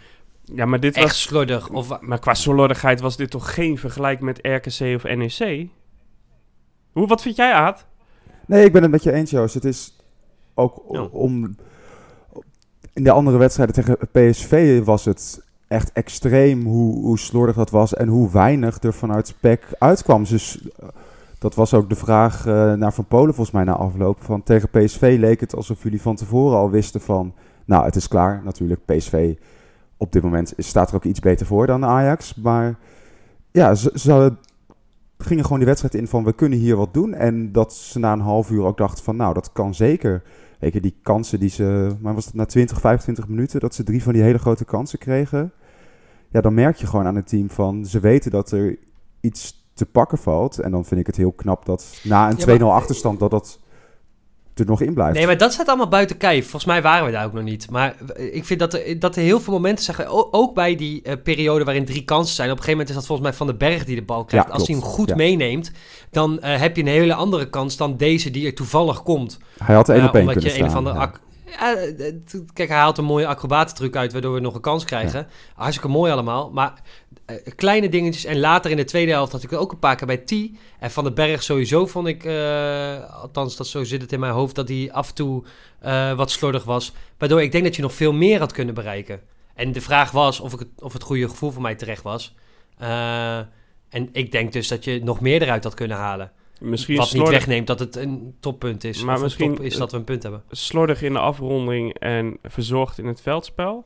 Ja, 0.54 0.64
maar 0.66 0.80
dit 0.80 0.96
echt 0.96 1.06
was 1.06 1.22
slordig? 1.22 1.68
Of, 1.68 2.00
Maar 2.00 2.18
qua 2.18 2.34
slordigheid 2.34 3.00
was 3.00 3.16
dit 3.16 3.30
toch 3.30 3.54
geen 3.54 3.78
vergelijk 3.78 4.20
met 4.20 4.38
RKC 4.42 4.94
of 4.94 5.02
NEC? 5.02 5.68
Hoe, 6.92 7.06
wat 7.06 7.22
vind 7.22 7.36
jij, 7.36 7.52
Aad? 7.52 7.86
Nee, 8.46 8.64
ik 8.64 8.72
ben 8.72 8.82
het 8.82 8.90
met 8.90 9.02
je 9.02 9.12
eens, 9.12 9.30
Joost. 9.30 9.54
Het 9.54 9.64
is 9.64 9.96
ook 10.54 10.82
Ja. 10.92 11.02
om... 11.02 11.56
In 12.92 13.04
de 13.04 13.10
andere 13.10 13.36
wedstrijden 13.38 13.74
tegen 13.74 13.98
PSV 14.12 14.84
was 14.84 15.04
het 15.04 15.42
echt 15.68 15.92
extreem 15.92 16.64
hoe, 16.64 17.04
hoe 17.04 17.18
slordig 17.18 17.56
dat 17.56 17.70
was 17.70 17.94
en 17.94 18.08
hoe 18.08 18.30
weinig 18.30 18.82
er 18.82 18.94
vanuit 18.94 19.34
PEC 19.40 19.66
uitkwam. 19.78 20.24
Dus 20.24 20.68
eh, 20.78 20.88
dat 21.38 21.54
was 21.54 21.74
ook 21.74 21.88
de 21.88 21.94
vraag 21.94 22.46
eh, 22.46 22.72
naar 22.72 22.92
Van 22.92 23.04
Polen 23.04 23.34
volgens 23.34 23.56
mij 23.56 23.64
na 23.64 23.72
afloop. 23.72 24.22
Van 24.22 24.42
tegen 24.42 24.68
PSV 24.68 25.16
leek 25.18 25.40
het 25.40 25.56
alsof 25.56 25.82
jullie 25.82 26.02
van 26.02 26.16
tevoren 26.16 26.58
al 26.58 26.70
wisten 26.70 27.00
van... 27.00 27.34
Nou, 27.64 27.84
het 27.84 27.96
is 27.96 28.08
klaar 28.08 28.40
natuurlijk. 28.44 28.84
PSV 28.84 29.34
op 30.00 30.12
dit 30.12 30.22
moment 30.22 30.52
staat 30.56 30.88
er 30.88 30.94
ook 30.94 31.04
iets 31.04 31.20
beter 31.20 31.46
voor 31.46 31.66
dan 31.66 31.84
Ajax. 31.84 32.34
Maar 32.34 32.78
ja, 33.50 33.74
ze, 33.74 33.90
ze 33.94 34.32
gingen 35.18 35.42
gewoon 35.42 35.58
die 35.58 35.66
wedstrijd 35.66 35.94
in 35.94 36.08
van 36.08 36.24
we 36.24 36.32
kunnen 36.32 36.58
hier 36.58 36.76
wat 36.76 36.94
doen. 36.94 37.14
En 37.14 37.52
dat 37.52 37.74
ze 37.74 37.98
na 37.98 38.12
een 38.12 38.20
half 38.20 38.50
uur 38.50 38.62
ook 38.62 38.76
dachten 38.76 39.04
van 39.04 39.16
nou, 39.16 39.34
dat 39.34 39.52
kan 39.52 39.74
zeker. 39.74 40.22
Weet 40.58 40.72
je, 40.72 40.80
die 40.80 40.96
kansen 41.02 41.40
die 41.40 41.48
ze, 41.48 41.96
maar 42.00 42.14
was 42.14 42.24
het 42.24 42.34
na 42.34 42.44
20, 42.44 42.80
25 42.80 43.28
minuten 43.28 43.60
dat 43.60 43.74
ze 43.74 43.82
drie 43.82 44.02
van 44.02 44.12
die 44.12 44.22
hele 44.22 44.38
grote 44.38 44.64
kansen 44.64 44.98
kregen. 44.98 45.52
Ja, 46.28 46.40
dan 46.40 46.54
merk 46.54 46.76
je 46.76 46.86
gewoon 46.86 47.06
aan 47.06 47.16
het 47.16 47.28
team 47.28 47.50
van 47.50 47.84
ze 47.84 48.00
weten 48.00 48.30
dat 48.30 48.50
er 48.50 48.78
iets 49.20 49.68
te 49.74 49.86
pakken 49.86 50.18
valt. 50.18 50.58
En 50.58 50.70
dan 50.70 50.84
vind 50.84 51.00
ik 51.00 51.06
het 51.06 51.16
heel 51.16 51.32
knap 51.32 51.66
dat 51.66 52.00
na 52.02 52.30
een 52.30 52.36
Ja, 52.36 52.46
maar- 52.46 52.58
2-0 52.58 52.62
achterstand 52.72 53.18
dat 53.18 53.30
dat 53.30 53.59
er 54.54 54.66
nog 54.66 54.80
in 54.80 54.94
blijft. 54.94 55.16
Nee, 55.16 55.26
maar 55.26 55.36
dat 55.38 55.52
staat 55.52 55.68
allemaal 55.68 55.88
buiten 55.88 56.16
kijf. 56.16 56.42
Volgens 56.42 56.64
mij 56.64 56.82
waren 56.82 57.06
we 57.06 57.12
daar 57.12 57.24
ook 57.24 57.32
nog 57.32 57.42
niet. 57.42 57.70
Maar 57.70 57.94
eh, 58.16 58.34
ik 58.34 58.44
vind 58.44 58.60
dat 58.60 58.74
er, 58.74 58.98
dat 58.98 59.16
er 59.16 59.22
heel 59.22 59.40
veel 59.40 59.52
momenten 59.52 59.84
zijn. 59.84 60.08
o- 60.08 60.28
Ook 60.30 60.54
bij 60.54 60.76
die 60.76 61.02
eh, 61.02 61.12
periode 61.22 61.64
waarin 61.64 61.84
drie 61.84 62.04
kansen 62.04 62.34
zijn. 62.34 62.50
Op 62.50 62.56
een 62.56 62.62
gegeven 62.64 62.78
moment 62.78 62.88
is 62.88 62.94
dat 62.94 63.06
volgens 63.06 63.28
mij 63.28 63.36
Van 63.36 63.46
den 63.46 63.58
Berg 63.58 63.84
die 63.84 63.96
de 63.96 64.02
bal 64.02 64.24
krijgt. 64.24 64.46
Ja, 64.46 64.52
Als 64.52 64.66
hij 64.66 64.76
hem 64.76 64.84
goed 64.84 65.08
Ja. 65.08 65.14
meeneemt, 65.16 65.70
dan 66.10 66.40
eh, 66.40 66.60
heb 66.60 66.76
je 66.76 66.82
een 66.82 66.88
hele 66.88 67.14
andere 67.14 67.50
kans 67.50 67.76
dan 67.76 67.96
deze 67.96 68.30
die 68.30 68.46
er 68.46 68.54
toevallig 68.54 69.02
komt. 69.02 69.38
Hij 69.64 69.74
had 69.74 69.88
één 69.88 70.04
op 70.08 70.14
één 70.14 70.26
kunnen 70.26 70.42
je 70.44 70.48
een 70.50 70.54
staan. 70.54 70.68
of 70.68 70.74
andere 70.74 70.96
ja. 70.98 71.12
Ja, 71.50 71.74
eh, 71.74 72.06
t- 72.24 72.52
kijk, 72.52 72.68
hij 72.68 72.78
haalt 72.78 72.98
een 72.98 73.04
mooie 73.04 73.26
acrobatentruc 73.26 73.96
uit, 73.96 74.12
waardoor 74.12 74.34
we 74.34 74.40
nog 74.40 74.54
een 74.54 74.60
kans 74.60 74.84
krijgen. 74.84 75.26
Hartstikke 75.54 75.88
mooi 75.88 76.12
allemaal. 76.12 76.50
Maar 76.50 76.72
eh, 77.26 77.36
kleine 77.56 77.88
dingetjes. 77.88 78.24
En 78.24 78.40
later 78.40 78.70
in 78.70 78.76
de 78.76 78.84
tweede 78.84 79.10
helft 79.12 79.32
had 79.32 79.42
ik 79.42 79.52
ook 79.52 79.72
een 79.72 79.78
paar 79.78 79.96
keer 79.96 80.06
bij 80.06 80.16
T. 80.16 80.30
En 80.78 80.90
Van 80.90 81.04
den 81.04 81.14
Berg 81.14 81.42
sowieso 81.42 81.86
vond 81.86 82.06
ik, 82.06 82.24
eh, 82.24 83.14
althans 83.22 83.56
dat 83.56 83.66
zo 83.66 83.84
zit 83.84 84.02
het 84.02 84.12
in 84.12 84.20
mijn 84.20 84.32
hoofd, 84.32 84.54
dat 84.54 84.68
hij 84.68 84.88
af 84.92 85.08
en 85.08 85.14
toe 85.14 85.44
eh, 85.80 86.12
wat 86.12 86.30
slordig 86.30 86.64
was. 86.64 86.92
Waardoor 87.18 87.42
ik 87.42 87.52
denk 87.52 87.64
dat 87.64 87.76
je 87.76 87.82
nog 87.82 87.94
veel 87.94 88.12
meer 88.12 88.38
had 88.38 88.52
kunnen 88.52 88.74
bereiken. 88.74 89.20
En 89.54 89.72
de 89.72 89.80
vraag 89.80 90.10
was 90.10 90.40
of, 90.40 90.52
ik 90.52 90.58
het, 90.58 90.68
of 90.78 90.92
het 90.92 91.02
goede 91.02 91.28
gevoel 91.28 91.50
voor 91.50 91.62
mij 91.62 91.74
terecht 91.74 92.02
was. 92.02 92.34
Eh, 92.78 93.36
en 93.88 94.08
ik 94.12 94.32
denk 94.32 94.52
dus 94.52 94.68
dat 94.68 94.84
je 94.84 95.00
nog 95.04 95.20
meer 95.20 95.42
eruit 95.42 95.64
had 95.64 95.74
kunnen 95.74 95.96
halen. 95.96 96.32
Misschien 96.60 96.96
Wat 96.96 97.04
niet 97.04 97.14
slordig, 97.14 97.38
wegneemt 97.38 97.66
dat 97.66 97.78
het 97.78 97.96
een 97.96 98.34
toppunt 98.40 98.84
is. 98.84 99.02
Maar 99.02 99.16
of 99.16 99.22
misschien- 99.22 99.54
top 99.54 99.64
is 99.64 99.76
dat 99.76 99.90
we 99.90 99.96
een 99.96 100.04
punt 100.04 100.22
hebben. 100.22 100.42
slordig 100.50 101.02
in 101.02 101.12
de 101.12 101.18
afronding 101.18 101.94
en 101.98 102.38
verzorgd 102.42 102.98
in 102.98 103.06
het 103.06 103.20
veldspel. 103.20 103.84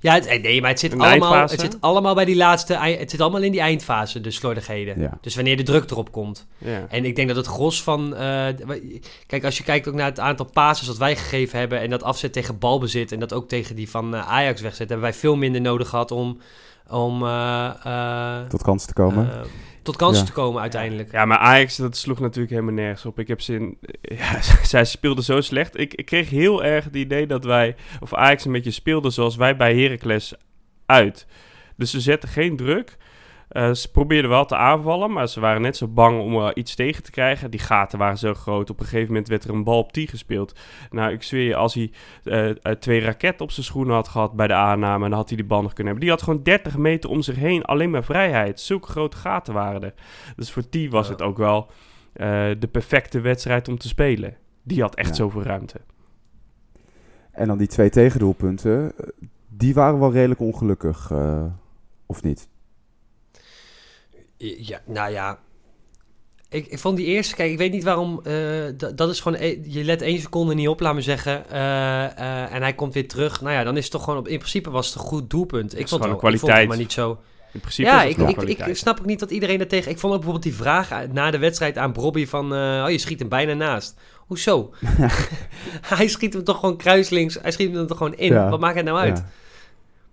Ja, 0.00 0.14
het, 0.14 0.26
eh, 0.26 0.42
nee, 0.42 0.60
maar 0.60 0.70
het 0.70 0.80
zit, 0.80 0.98
allemaal, 0.98 1.48
het 1.48 1.60
zit 1.60 1.80
allemaal 1.80 2.14
bij 2.14 2.24
die 2.24 2.36
laatste... 2.36 2.74
Het 2.76 3.10
zit 3.10 3.20
allemaal 3.20 3.42
in 3.42 3.52
die 3.52 3.60
eindfase, 3.60 4.20
de 4.20 4.30
slordigheden. 4.30 5.00
Ja. 5.00 5.18
Dus 5.20 5.34
wanneer 5.34 5.56
de 5.56 5.62
druk 5.62 5.90
erop 5.90 6.12
komt. 6.12 6.46
Ja. 6.58 6.86
En 6.88 7.04
ik 7.04 7.16
denk 7.16 7.28
dat 7.28 7.36
het 7.36 7.46
gros 7.46 7.82
van... 7.82 8.16
eh, 8.16 8.46
kijk, 9.26 9.44
als 9.44 9.56
je 9.58 9.64
kijkt 9.64 9.88
ook 9.88 9.94
naar 9.94 10.06
het 10.06 10.20
aantal 10.20 10.46
passes 10.46 10.86
dat 10.86 10.98
wij 10.98 11.16
gegeven 11.16 11.58
hebben... 11.58 11.80
en 11.80 11.90
dat 11.90 12.02
afzet 12.02 12.32
tegen 12.32 12.58
balbezit... 12.58 13.12
en 13.12 13.20
dat 13.20 13.32
ook 13.32 13.48
tegen 13.48 13.76
die 13.76 13.90
van 13.90 14.14
eh, 14.14 14.28
Ajax 14.28 14.60
wegzet... 14.60 14.88
hebben 14.88 15.06
wij 15.10 15.14
veel 15.14 15.36
minder 15.36 15.60
nodig 15.60 15.88
gehad 15.88 16.10
om... 16.10 16.38
om 16.88 17.22
eh, 17.22 17.70
eh, 17.84 18.48
Tot 18.48 18.62
kansen 18.62 18.88
te 18.88 18.94
komen. 18.94 19.30
Tot 19.82 19.96
kansen 19.96 20.20
Ja. 20.24 20.28
te 20.28 20.32
komen 20.34 20.60
uiteindelijk. 20.60 21.12
ja, 21.12 21.24
maar 21.24 21.38
Ajax, 21.38 21.76
dat 21.76 21.96
sloeg 21.96 22.20
natuurlijk 22.20 22.50
helemaal 22.52 22.74
nergens 22.74 23.04
op. 23.04 23.18
Ik 23.18 23.28
heb 23.28 23.40
ze 23.40 23.54
in... 23.54 23.78
Ja, 24.18 24.42
zij 24.62 24.84
speelden 24.84 25.24
zo 25.24 25.40
slecht. 25.40 25.78
Ik, 25.78 25.94
ik 25.94 26.04
kreeg 26.06 26.30
heel 26.30 26.64
erg 26.64 26.84
het 26.84 26.96
idee 26.96 27.26
dat 27.26 27.44
wij... 27.44 27.74
Of 28.00 28.14
Ajax 28.14 28.44
een 28.44 28.52
beetje 28.52 28.70
speelde 28.70 29.10
zoals 29.10 29.36
wij 29.36 29.56
bij 29.56 29.76
Heracles 29.76 30.34
uit. 30.86 31.26
Dus 31.76 31.90
ze 31.90 32.00
zetten 32.00 32.28
geen 32.28 32.56
druk. 32.56 32.96
Eh, 33.52 33.72
ze 33.72 33.90
probeerden 33.90 34.30
wel 34.30 34.44
te 34.44 34.56
aanvallen, 34.56 35.12
maar 35.12 35.28
ze 35.28 35.40
waren 35.40 35.62
net 35.62 35.76
zo 35.76 35.88
bang 35.88 36.20
om 36.20 36.34
eh, 36.36 36.48
iets 36.54 36.74
tegen 36.74 37.02
te 37.02 37.10
krijgen. 37.10 37.50
Die 37.50 37.60
gaten 37.60 37.98
waren 37.98 38.18
zo 38.18 38.34
groot. 38.34 38.70
Op 38.70 38.78
een 38.80 38.84
gegeven 38.84 39.08
moment 39.08 39.28
werd 39.28 39.44
er 39.44 39.50
een 39.50 39.64
bal 39.64 39.78
op 39.78 39.92
10 39.92 40.08
gespeeld. 40.08 40.58
Nou, 40.90 41.12
ik 41.12 41.22
zweer 41.22 41.46
je, 41.46 41.56
als 41.56 41.74
hij 41.74 41.90
eh, 42.24 42.72
twee 42.72 43.00
raketten 43.00 43.44
op 43.44 43.50
zijn 43.50 43.66
schoenen 43.66 43.94
had 43.94 44.08
gehad 44.08 44.32
bij 44.32 44.46
de 44.46 44.54
aanname, 44.54 45.08
dan 45.08 45.18
had 45.18 45.28
hij 45.28 45.36
die 45.36 45.46
bal 45.46 45.62
nog 45.62 45.72
kunnen 45.72 45.92
hebben. 45.92 46.04
Die 46.10 46.10
had 46.18 46.22
gewoon 46.28 46.42
30 46.42 46.76
meter 46.76 47.10
om 47.10 47.22
zich 47.22 47.36
heen, 47.36 47.64
alleen 47.64 47.90
maar 47.90 48.04
vrijheid. 48.04 48.60
Zulke 48.60 48.88
grote 48.88 49.16
gaten 49.16 49.54
waren 49.54 49.82
er. 49.82 49.94
Dus 50.36 50.50
voor 50.52 50.62
die 50.70 50.90
was 50.90 51.06
Ja. 51.06 51.12
het 51.12 51.22
ook 51.22 51.36
wel 51.36 51.70
de 52.58 52.68
perfecte 52.72 53.20
wedstrijd 53.20 53.68
om 53.68 53.78
te 53.78 53.88
spelen. 53.88 54.36
Die 54.62 54.80
had 54.80 54.94
echt 54.94 55.08
Ja. 55.08 55.14
zoveel 55.14 55.42
ruimte. 55.42 55.80
En 57.30 57.46
dan 57.46 57.58
die 57.58 57.66
twee 57.66 57.90
tegendoelpunten, 57.90 58.92
die 59.48 59.74
waren 59.74 59.98
wel 59.98 60.12
redelijk 60.12 60.40
ongelukkig, 60.40 61.12
of 62.06 62.22
niet? 62.22 62.48
Ja, 64.42 64.80
nou 64.86 65.10
ja. 65.12 65.38
Ik, 66.48 66.66
ik 66.66 66.78
vond 66.78 66.96
die 66.96 67.06
eerste, 67.06 67.34
kijk, 67.34 67.50
ik 67.50 67.58
weet 67.58 67.72
niet 67.72 67.84
waarom. 67.84 68.20
eh, 68.24 68.34
dat- 68.94 69.10
is 69.10 69.20
gewoon. 69.20 69.38
e- 69.40 69.58
Je 69.62 69.84
let 69.84 70.02
één 70.02 70.20
seconde 70.20 70.54
niet 70.54 70.68
op, 70.68 70.80
laat 70.80 70.94
me 70.94 71.00
zeggen. 71.00 71.50
eh, 71.50 72.04
eh, 72.04 72.54
en 72.54 72.62
hij 72.62 72.72
komt 72.74 72.94
weer 72.94 73.08
terug. 73.08 73.40
Nou 73.40 73.54
ja, 73.54 73.64
dan 73.64 73.76
is 73.76 73.82
het 73.82 73.92
toch 73.92 74.04
gewoon. 74.04 74.18
Op, 74.18 74.28
in 74.28 74.38
principe 74.38 74.70
was 74.70 74.86
het 74.86 74.94
een 74.94 75.00
goed 75.00 75.30
doelpunt. 75.30 75.72
Ik 75.78 75.88
vond, 75.88 75.90
het, 75.90 76.00
wel- 76.00 76.08
een 76.10 76.14
ik 76.14 76.20
vond 76.20 76.32
het 76.32 76.40
kwaliteit. 76.40 76.68
maar 76.68 76.76
niet 76.78 76.92
zo. 76.92 77.18
In 77.52 77.60
principe 77.60 77.88
Ja, 77.88 78.02
ik, 78.02 78.16
ik, 78.48 78.66
ik 78.66 78.76
snap 78.76 78.98
ook 78.98 79.06
niet 79.06 79.20
dat 79.20 79.30
iedereen 79.30 79.60
er 79.60 79.68
tegen. 79.68 79.90
Ik 79.90 79.98
vond 79.98 80.12
ook 80.12 80.20
bijvoorbeeld 80.20 80.54
die 80.54 80.62
vraag 80.62 81.06
na 81.12 81.30
de 81.30 81.38
wedstrijd 81.38 81.78
aan 81.78 81.92
Bobby 81.92 82.26
van. 82.26 82.52
oh, 82.52 82.84
je 82.90 82.98
schiet 82.98 83.18
hem 83.18 83.28
bijna 83.28 83.52
naast. 83.54 83.94
Hoezo? 84.26 84.74
hij 85.96 86.08
schiet 86.08 86.32
hem 86.32 86.44
toch 86.44 86.58
gewoon 86.58 86.76
kruislinks. 86.76 87.38
Hij 87.42 87.50
schiet 87.52 87.74
hem 87.74 87.86
toch 87.86 87.96
gewoon 87.96 88.14
in. 88.14 88.32
Ja. 88.32 88.48
Wat 88.48 88.60
maakt 88.60 88.76
het 88.76 88.84
nou 88.84 88.98
uit? 88.98 89.18
Ja. 89.18 89.28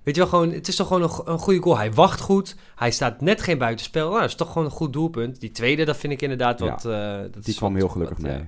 Weet 0.10 0.18
je 0.18 0.30
wel, 0.30 0.39
gewoon, 0.39 0.51
het 0.56 0.68
is 0.68 0.75
toch 0.75 0.88
gewoon 0.88 1.01
een, 1.04 1.34
een 1.34 1.39
goede 1.39 1.62
goal. 1.62 1.78
Hij 1.78 1.94
wacht 1.94 2.20
goed. 2.22 2.56
Hij 2.75 2.92
staat 2.92 3.22
net 3.22 3.42
geen 3.42 3.58
buitenspel. 3.58 4.08
Nou, 4.10 4.20
dat 4.22 4.30
is 4.30 4.36
toch 4.36 4.48
gewoon 4.48 4.66
een 4.66 4.72
goed 4.74 4.94
doelpunt. 4.94 5.39
Die 5.39 5.51
tweede, 5.51 5.86
dat 5.86 5.98
vind 5.98 6.13
ik 6.13 6.22
inderdaad 6.22 6.60
Ja. 6.60 6.66
wat... 6.66 6.86
eh, 6.86 7.18
dat 7.22 7.34
Die 7.34 7.44
is 7.46 7.56
kwam 7.58 7.72
wat- 7.72 7.82
heel 7.82 7.92
gelukkig 7.92 8.18
wat, 8.18 8.32
mee. 8.32 8.44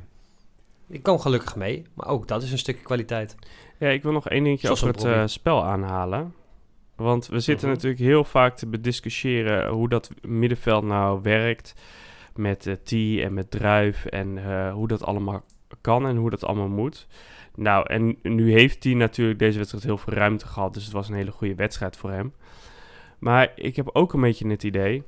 Die 0.87 0.99
kwam 0.99 1.19
gelukkig 1.19 1.55
mee. 1.55 1.83
Maar 1.93 2.07
ook 2.07 2.27
dat 2.27 2.43
is 2.43 2.51
een 2.51 2.57
stukje 2.57 2.83
kwaliteit. 2.83 3.35
Ja, 3.77 3.87
ik 3.89 4.03
wil 4.03 4.11
nog 4.11 4.29
één 4.29 4.43
dingetje 4.43 4.67
Zoals 4.67 4.83
over 4.83 4.95
het 4.95 5.05
eh, 5.05 5.23
spel 5.27 5.63
aanhalen. 5.63 6.33
Want 6.95 7.27
we 7.27 7.39
zitten 7.39 7.67
Mhm. 7.67 7.75
natuurlijk 7.75 8.01
heel 8.01 8.23
vaak 8.23 8.55
te 8.57 8.67
bediscussiëren 8.67 9.69
hoe 9.69 9.89
dat 9.89 10.09
middenveld 10.21 10.83
nou 10.83 11.19
werkt. 11.23 11.73
Met 12.35 12.67
eh 12.67 12.73
T 12.73 12.91
en 13.25 13.33
met 13.33 13.51
Druif 13.51 14.05
en 14.05 14.37
eh, 14.37 14.73
hoe 14.73 14.87
dat 14.87 15.03
allemaal 15.03 15.43
kan 15.81 16.07
en 16.07 16.15
hoe 16.15 16.29
dat 16.29 16.43
allemaal 16.45 16.67
moet. 16.67 17.07
Nou, 17.55 17.85
en 17.87 18.17
nu 18.23 18.51
heeft 18.51 18.83
hij 18.83 18.93
natuurlijk 18.93 19.39
deze 19.39 19.57
wedstrijd 19.57 19.83
heel 19.83 19.97
veel 19.97 20.13
ruimte 20.13 20.47
gehad. 20.47 20.73
Dus 20.73 20.83
het 20.83 20.93
was 20.93 21.09
een 21.09 21.15
hele 21.15 21.31
goede 21.31 21.55
wedstrijd 21.55 21.97
voor 21.97 22.11
hem. 22.11 22.33
Maar 23.19 23.51
ik 23.55 23.75
heb 23.75 23.89
ook 23.93 24.13
een 24.13 24.21
beetje 24.21 24.47
het 24.47 24.63
idee 24.63 25.03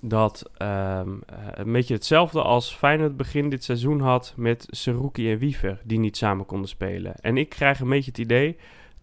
dat 0.00 0.50
ehm, 0.56 1.10
eh, 1.26 1.36
een 1.52 1.72
beetje 1.72 1.94
hetzelfde 1.94 2.42
als 2.42 2.74
Feyenoord 2.74 3.16
begin 3.16 3.48
dit 3.50 3.64
seizoen 3.64 4.00
had 4.00 4.32
met 4.36 4.66
Seruki 4.70 5.30
en 5.32 5.38
Wiever, 5.38 5.80
die 5.84 5.98
niet 5.98 6.16
samen 6.16 6.46
konden 6.46 6.68
spelen. 6.68 7.14
En 7.20 7.36
ik 7.36 7.48
krijg 7.48 7.80
een 7.80 7.88
beetje 7.88 8.10
het 8.10 8.18
idee, 8.20 8.56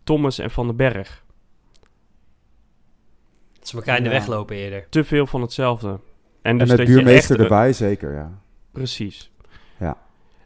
Thomas 0.03 0.39
en 0.39 0.51
Van 0.51 0.67
den 0.67 0.75
Berg, 0.75 1.23
Dat 3.59 3.67
ze 3.67 3.75
elkaar 3.75 3.97
in 3.97 4.03
de 4.03 4.09
Ja. 4.09 4.15
weg 4.15 4.27
lopen 4.27 4.55
eerder. 4.55 4.85
te 4.89 5.03
veel 5.03 5.25
van 5.27 5.41
hetzelfde. 5.41 5.87
En, 5.87 5.99
En 6.41 6.57
dus 6.57 6.69
je 6.77 6.85
buurmeester 6.85 7.35
echt, 7.35 7.43
erbij, 7.43 7.73
zeker, 7.73 8.13
ja. 8.13 8.41
Precies. 8.71 9.31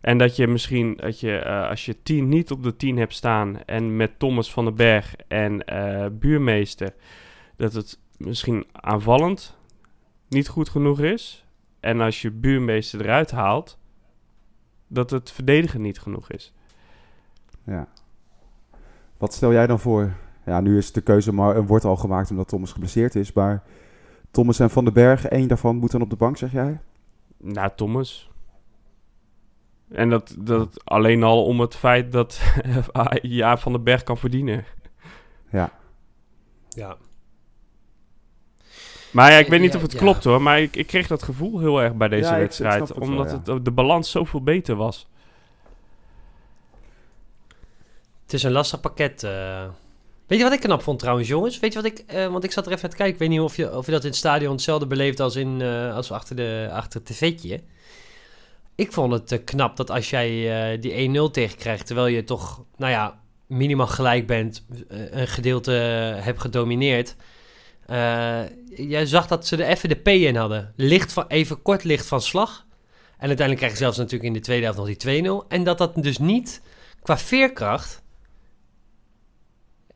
En 0.01 0.17
dat 0.17 0.35
je 0.35 0.47
misschien, 0.47 0.95
dat 0.95 1.19
je, 1.19 1.37
eh, 1.37 1.69
als 1.69 1.85
je 1.85 2.01
10 2.03 2.29
niet 2.29 2.51
op 2.51 2.63
de 2.63 2.75
10 2.75 2.97
hebt 2.97 3.13
staan 3.13 3.63
en 3.65 3.95
met 3.95 4.19
Thomas 4.19 4.51
van 4.51 4.65
den 4.65 4.75
Berg 4.75 5.15
en 5.27 5.65
eh, 5.65 6.05
buurmeester, 6.11 6.93
dat 7.55 7.73
het 7.73 7.99
misschien 8.17 8.65
aanvallend 8.71 9.57
niet 10.27 10.47
goed 10.47 10.69
genoeg 10.69 10.99
is. 10.99 11.45
En 11.79 12.01
als 12.01 12.21
je 12.21 12.31
buurmeester 12.31 13.01
eruit 13.01 13.31
haalt, 13.31 13.79
dat 14.87 15.09
het 15.09 15.31
verdedigen 15.31 15.81
niet 15.81 15.99
genoeg 15.99 16.31
is. 16.31 16.53
ja. 17.63 17.87
Wat 19.17 19.33
stel 19.33 19.51
jij 19.51 19.67
dan 19.67 19.79
voor? 19.79 20.13
Ja, 20.45 20.61
nu 20.61 20.77
is 20.77 20.91
de 20.91 21.01
keuze 21.01 21.33
maar 21.33 21.65
wordt 21.65 21.85
al 21.85 21.95
gemaakt 21.95 22.29
omdat 22.29 22.47
Thomas 22.47 22.71
geblesseerd 22.71 23.15
is. 23.15 23.33
Maar 23.33 23.63
Thomas 24.31 24.59
en 24.59 24.69
Van 24.69 24.83
den 24.83 24.93
Berg, 24.93 25.25
één 25.25 25.47
daarvan 25.47 25.75
moet 25.75 25.91
dan 25.91 26.01
op 26.01 26.09
de 26.09 26.15
bank, 26.15 26.37
zeg 26.37 26.51
jij? 26.51 26.79
Nou, 27.37 27.69
Thomas. 27.75 28.31
En 29.91 30.09
dat, 30.09 30.35
dat 30.37 30.81
alleen 30.85 31.23
al 31.23 31.43
om 31.45 31.59
het 31.59 31.75
feit 31.75 32.11
dat 32.11 32.41
ja, 33.21 33.57
Van 33.57 33.71
den 33.71 33.83
Berg 33.83 34.03
kan 34.03 34.17
verdienen. 34.17 34.65
Ja. 35.51 35.71
Ja. 36.69 36.97
Maar 39.11 39.31
ja, 39.31 39.37
ik 39.37 39.47
weet 39.47 39.59
niet 39.59 39.69
Ja, 39.71 39.75
of 39.77 39.81
het 39.83 39.91
ja. 39.91 39.99
klopt 39.99 40.23
hoor. 40.23 40.41
Maar 40.41 40.61
ik, 40.61 40.75
ik 40.75 40.87
kreeg 40.87 41.07
dat 41.07 41.23
gevoel 41.23 41.59
heel 41.59 41.81
erg 41.81 41.93
bij 41.93 42.07
deze 42.07 42.23
Ja, 42.23 42.29
ik- 42.29 42.35
ik 42.35 42.43
wedstrijd. 42.45 42.79
het 42.89 42.97
omdat 42.97 43.31
ja. 43.45 43.53
het, 43.53 43.65
de 43.65 43.71
balans 43.71 44.11
zoveel 44.11 44.43
beter 44.43 44.75
was. 44.75 45.07
Het 48.23 48.33
is 48.33 48.43
een 48.43 48.51
lastig 48.51 48.79
pakket. 48.79 49.23
eh. 49.23 49.65
Weet 50.27 50.37
je 50.37 50.43
wat 50.43 50.53
ik 50.53 50.59
knap 50.59 50.81
vond 50.81 50.99
trouwens, 50.99 51.27
jongens? 51.27 51.59
Weet 51.59 51.73
je 51.73 51.81
wat 51.81 51.91
ik... 51.91 51.99
eh, 52.07 52.27
want 52.27 52.43
ik 52.43 52.51
zat 52.51 52.65
er 52.65 52.71
even 52.71 52.81
naar 52.81 52.91
te 52.91 52.97
kijken. 52.97 53.13
Ik 53.15 53.19
weet 53.19 53.29
niet 53.29 53.39
of 53.39 53.55
je, 53.55 53.77
of 53.77 53.85
je 53.85 53.91
dat 53.91 54.01
in 54.03 54.07
het 54.09 54.17
stadion 54.17 54.51
hetzelfde 54.51 54.87
beleeft 54.87 55.19
als, 55.19 55.35
in, 55.35 55.61
eh, 55.61 55.95
als 55.95 56.11
achter, 56.11 56.35
de, 56.35 56.69
achter 56.71 56.99
het 57.03 57.09
tv'tje. 57.17 57.61
Ik 58.77 58.91
vond 58.91 59.13
het 59.13 59.31
eh, 59.31 59.43
knap 59.43 59.77
dat 59.77 59.89
als 59.89 60.09
jij 60.09 60.29
eh, 60.73 60.81
die 60.81 61.29
1-0 61.29 61.31
tegenkrijgt... 61.31 61.85
terwijl 61.85 62.07
je 62.07 62.23
toch, 62.23 62.65
nou 62.75 62.91
ja, 62.91 63.19
minimaal 63.47 63.87
gelijk 63.87 64.27
bent... 64.27 64.65
eh, 64.89 65.11
een 65.11 65.27
gedeelte 65.27 65.71
hebt 66.21 66.41
gedomineerd... 66.41 67.15
eh, 67.85 68.41
jij 68.75 69.05
zag 69.05 69.27
dat 69.27 69.47
ze 69.47 69.55
er 69.55 69.67
even 69.67 69.89
de 69.89 69.95
P 69.95 70.07
in 70.07 70.35
hadden. 70.35 70.73
Licht 70.75 71.13
van, 71.13 71.25
even 71.27 71.61
kort 71.61 71.83
licht 71.83 72.05
van 72.05 72.21
slag. 72.21 72.65
En 73.17 73.27
uiteindelijk 73.27 73.57
krijg 73.57 73.71
je 73.71 73.77
zelfs 73.77 73.97
natuurlijk 73.97 74.23
in 74.23 74.33
de 74.33 74.39
tweede 74.39 74.63
helft 74.63 74.79
nog 74.79 74.97
die 74.97 75.43
2-0. 75.43 75.47
En 75.47 75.63
dat 75.63 75.77
dat 75.77 75.95
dus 75.95 76.17
niet 76.17 76.61
qua 77.01 77.17
veerkracht... 77.17 78.03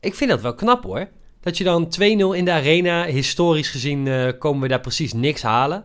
Ik 0.00 0.14
vind 0.14 0.30
dat 0.30 0.40
wel 0.40 0.54
knap 0.54 0.84
hoor. 0.84 1.08
Dat 1.40 1.58
je 1.58 1.64
dan 1.64 1.84
2-0 1.84 1.98
in 2.36 2.44
de 2.44 2.50
arena, 2.50 3.04
historisch 3.04 3.70
gezien 3.70 4.34
komen 4.38 4.62
we 4.62 4.68
daar 4.68 4.80
precies 4.80 5.12
niks 5.12 5.42
halen. 5.42 5.84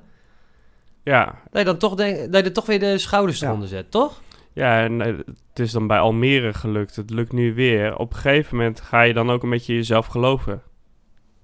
Ja, 1.07 1.25
Dat 1.51 1.59
je 1.59 1.65
dan 1.65 1.77
toch, 1.77 1.95
denk, 1.95 2.17
dat 2.31 2.41
je 2.41 2.47
er 2.47 2.53
toch 2.53 2.65
weer 2.65 2.79
de 2.79 2.97
schouders 2.97 3.39
Ja. 3.39 3.47
eronder 3.47 3.67
zet, 3.67 3.91
toch? 3.91 4.21
ja 4.53 4.83
en 4.83 5.01
eh, 5.01 5.17
het 5.49 5.59
is 5.59 5.71
dan 5.71 5.87
bij 5.87 5.99
Almere 5.99 6.53
gelukt. 6.53 6.95
Het 6.95 7.09
lukt 7.09 7.31
nu 7.31 7.53
weer. 7.53 7.97
Op 7.97 8.11
een 8.13 8.17
gegeven 8.19 8.57
moment 8.57 8.81
ga 8.81 9.01
je 9.01 9.13
dan 9.13 9.29
ook 9.29 9.43
een 9.43 9.49
beetje 9.49 9.73
jezelf 9.73 10.05
geloven. 10.05 10.61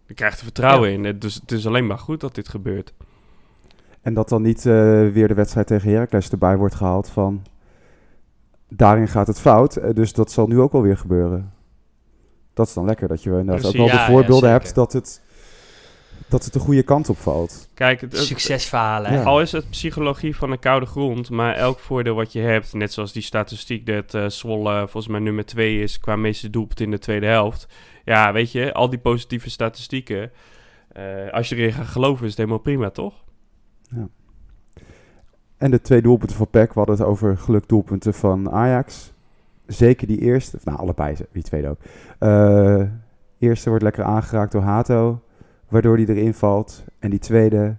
Je 0.08 0.14
krijgt 0.14 0.38
er 0.38 0.44
vertrouwen 0.44 0.90
Ja. 0.90 0.96
in. 0.96 1.04
Het- 1.04 1.22
Dus 1.22 1.36
het 1.36 1.52
is 1.52 1.68
alleen 1.68 1.88
maar 1.88 1.98
goed 1.98 2.20
dat 2.20 2.36
dit 2.36 2.50
gebeurt. 2.50 2.94
En 4.02 4.14
dat 4.14 4.30
dan 4.30 4.42
niet 4.42 4.66
eh, 4.66 4.74
weer 5.10 5.28
de 5.28 5.34
wedstrijd 5.34 5.68
tegen 5.68 5.92
Heracles 5.92 6.30
erbij 6.30 6.58
wordt 6.58 6.76
gehaald 6.76 7.10
van... 7.10 7.44
Daarin 8.70 9.08
gaat 9.08 9.28
het 9.28 9.40
fout, 9.40 9.76
eh, 9.76 9.90
dus 9.94 10.14
dat 10.14 10.32
zal 10.32 10.48
nu 10.48 10.60
ook 10.60 10.72
wel 10.72 10.82
weer 10.82 10.98
gebeuren. 10.98 11.54
Dat 12.54 12.68
is 12.68 12.74
dan 12.74 12.86
lekker, 12.86 13.08
dat 13.08 13.24
je 13.24 13.30
inderdaad 13.30 13.66
ook 13.66 13.74
wel 13.76 13.86
Ja, 13.86 14.06
de 14.06 14.12
voorbeelden 14.12 14.50
hebt 14.50 14.76
dat 14.76 14.94
het, 14.94 15.22
dat 16.30 16.44
het 16.44 16.54
de 16.54 16.60
goede 16.60 16.84
kant 16.84 17.10
op 17.10 17.18
valt. 17.18 17.70
Kijk, 17.74 18.02
het, 18.02 18.12
het- 18.12 18.22
Succesverhalen. 18.22 19.14
Ja. 19.14 19.24
Al 19.24 19.42
is 19.42 19.52
het 19.52 19.70
psychologie 19.70 20.36
van 20.36 20.50
de 20.50 20.58
koude 20.58 20.86
grond, 20.86 21.30
maar 21.30 21.56
elk 21.56 21.80
voordeel 21.80 22.16
wat 22.16 22.32
je 22.34 22.40
hebt, 22.40 22.74
net 22.74 22.94
zoals 22.94 23.12
die 23.14 23.22
statistiek 23.22 23.86
dat 23.86 24.14
eh 24.14 24.26
Zwolle 24.30 24.80
volgens 24.80 25.08
mij 25.08 25.20
nummer 25.20 25.46
2 25.46 25.82
is 25.82 26.00
qua 26.00 26.16
meeste 26.16 26.50
doelpunten 26.50 26.86
in 26.86 26.92
de 26.92 27.00
tweede 27.00 27.26
helft. 27.26 27.68
Ja, 28.06 28.32
weet 28.34 28.52
je, 28.52 28.74
al 28.74 28.90
die 28.90 29.00
positieve 29.00 29.50
statistieken, 29.50 30.32
eh, 30.92 31.04
als 31.32 31.50
je 31.50 31.56
erin 31.56 31.74
gaat 31.74 31.86
geloven 31.88 32.24
is 32.24 32.30
het 32.30 32.38
helemaal 32.38 32.60
prima, 32.60 32.90
toch? 32.90 33.14
En 35.58 35.72
de 35.72 35.82
twee 35.82 36.02
doelpunten 36.02 36.38
van 36.38 36.50
PEC, 36.50 36.68
we 36.68 36.74
hadden 36.80 36.96
het 36.98 37.06
over 37.06 37.38
gelukdoelpunten 37.38 38.14
van 38.14 38.52
Ajax. 38.52 39.14
Zeker 39.68 40.08
die 40.08 40.20
eerste, 40.20 40.58
nou 40.64 40.78
allebei, 40.78 41.16
die 41.32 41.44
tweede 41.44 41.68
ook. 41.70 41.80
Eh 42.20 42.82
eerste 43.40 43.70
wordt 43.70 43.84
lekker 43.84 44.04
aangeraakt 44.04 44.52
door 44.52 44.62
Hato, 44.62 45.22
waardoor 45.74 45.98
die 45.98 46.10
erin 46.10 46.34
valt. 46.34 46.84
En 47.00 47.10
die 47.10 47.20
tweede, 47.20 47.76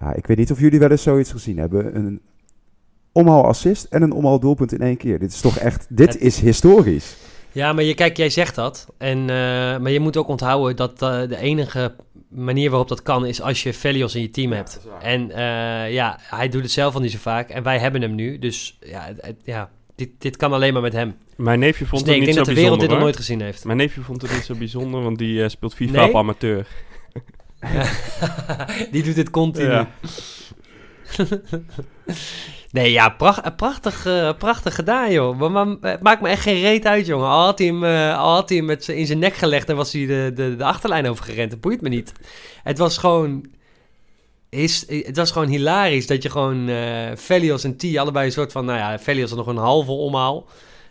ja, 0.00 0.12
ik 0.14 0.26
weet 0.26 0.36
niet 0.36 0.50
of 0.50 0.60
jullie 0.60 0.78
wel 0.78 0.90
eens 0.90 1.02
zoiets 1.02 1.30
gezien 1.30 1.58
hebben. 1.58 1.96
Een 1.96 2.20
omhaal 3.12 3.44
assist 3.44 3.84
en 3.84 4.02
een 4.02 4.12
omhaal 4.12 4.40
doelpunt 4.40 4.72
in 4.72 4.80
één 4.80 4.96
keer. 4.96 5.18
Dit 5.18 5.32
is 5.32 5.40
toch 5.40 5.56
echt, 5.58 5.86
dit 5.88 6.12
Het- 6.12 6.22
is 6.22 6.40
historisch. 6.40 7.16
Ja, 7.52 7.72
maar 7.72 7.84
je, 7.84 7.94
kijk, 7.94 8.16
jij 8.16 8.30
zegt 8.30 8.54
dat. 8.54 8.86
En, 8.98 9.18
eh, 9.20 9.26
maar 9.78 9.90
je 9.90 10.00
moet 10.00 10.16
ook 10.16 10.28
onthouden 10.28 10.76
dat 10.76 11.02
eh, 11.02 11.28
de 11.28 11.36
enige 11.36 11.94
manier 12.28 12.70
waarop 12.70 12.88
dat 12.88 13.02
kan... 13.02 13.26
is 13.26 13.40
als 13.42 13.62
je 13.62 13.72
Velios 13.74 14.14
in 14.14 14.20
je 14.20 14.30
team 14.30 14.52
hebt. 14.52 14.80
En 15.02 15.30
eh, 15.30 15.92
ja, 15.92 16.18
hij 16.22 16.48
doet 16.48 16.62
het 16.62 16.70
zelf 16.70 16.94
al 16.94 17.00
niet 17.00 17.10
zo 17.10 17.18
vaak. 17.18 17.48
En 17.50 17.62
wij 17.62 17.78
hebben 17.78 18.02
hem 18.02 18.14
nu. 18.14 18.38
Dus 18.38 18.78
ja, 18.80 19.12
het- 19.20 19.36
ja 19.44 19.70
dit, 19.94 20.10
dit 20.18 20.36
kan 20.36 20.52
alleen 20.52 20.72
maar 20.72 20.82
met 20.82 20.92
hem. 20.92 21.14
Mijn 21.36 21.58
neefje 21.58 21.78
Dus 21.80 21.88
vond 21.88 22.04
nee, 22.06 22.14
het 22.14 22.20
ik 22.22 22.26
niet 22.26 22.34
denk 22.34 22.46
zo 22.46 22.52
dat 22.52 22.54
de 22.54 22.60
wereld 22.60 22.80
dit 22.80 22.88
bijzonder 22.88 22.96
nog 22.96 23.00
nooit 23.00 23.16
gezien 23.16 23.40
heeft. 23.40 23.64
Mijn 23.64 23.78
neefje 23.78 24.00
vond 24.00 24.22
het 24.22 24.32
niet 24.32 24.44
zo 24.44 24.54
bijzonder, 24.54 25.02
want 25.02 25.18
die 25.18 25.42
eh, 25.42 25.48
speelt 25.48 25.74
FIFA 25.74 25.98
Nee? 26.00 26.08
op 26.08 26.16
amateur. 26.16 26.66
Die 28.90 29.02
doet 29.02 29.14
dit 29.14 29.30
continu. 29.30 29.70
Ja. 29.70 29.88
nee, 32.70 32.92
ja, 32.92 33.08
pracht, 33.08 33.56
prachtig, 33.56 34.06
eh, 34.06 34.30
prachtig 34.38 34.74
gedaan, 34.74 35.12
joh. 35.12 35.38
Maar, 35.38 35.50
maar 35.50 35.76
het 35.80 36.02
maakt 36.02 36.22
me 36.22 36.28
echt 36.28 36.42
geen 36.42 36.60
reet 36.60 36.86
uit, 36.86 37.06
jongen. 37.06 37.28
Al 37.28 37.44
had 37.44 37.58
hij 37.58 37.66
hem, 37.66 37.84
eh, 37.84 38.18
al 38.18 38.34
had 38.34 38.48
hij 38.48 38.58
hem 38.58 38.66
met 38.66 38.84
z'n- 38.84 38.92
in 38.92 39.06
zijn 39.06 39.18
nek 39.18 39.34
gelegd 39.34 39.68
en 39.68 39.76
was 39.76 39.92
hij 39.92 40.06
de, 40.06 40.30
de, 40.34 40.56
de 40.56 40.64
achterlijn 40.64 41.08
overgerend. 41.08 41.50
Dat 41.50 41.60
boeit 41.60 41.80
me 41.80 41.88
niet. 41.88 42.12
Het 42.62 42.78
was 42.78 42.98
gewoon... 42.98 43.44
Is, 44.54 44.84
het 44.88 45.16
was 45.16 45.30
gewoon 45.30 45.48
hilarisch 45.48 46.06
dat 46.06 46.22
je 46.22 46.30
gewoon 46.30 46.68
eh 46.68 47.10
Velios 47.14 47.64
en 47.64 47.76
T 47.76 47.96
allebei 47.96 48.26
een 48.26 48.32
soort 48.32 48.52
van... 48.52 48.64
Nou 48.64 48.78
ja, 48.78 48.98
Velios 48.98 49.28
had 49.28 49.38
nog 49.38 49.46
een 49.46 49.56
halve 49.56 49.90
omhaal. 49.90 50.46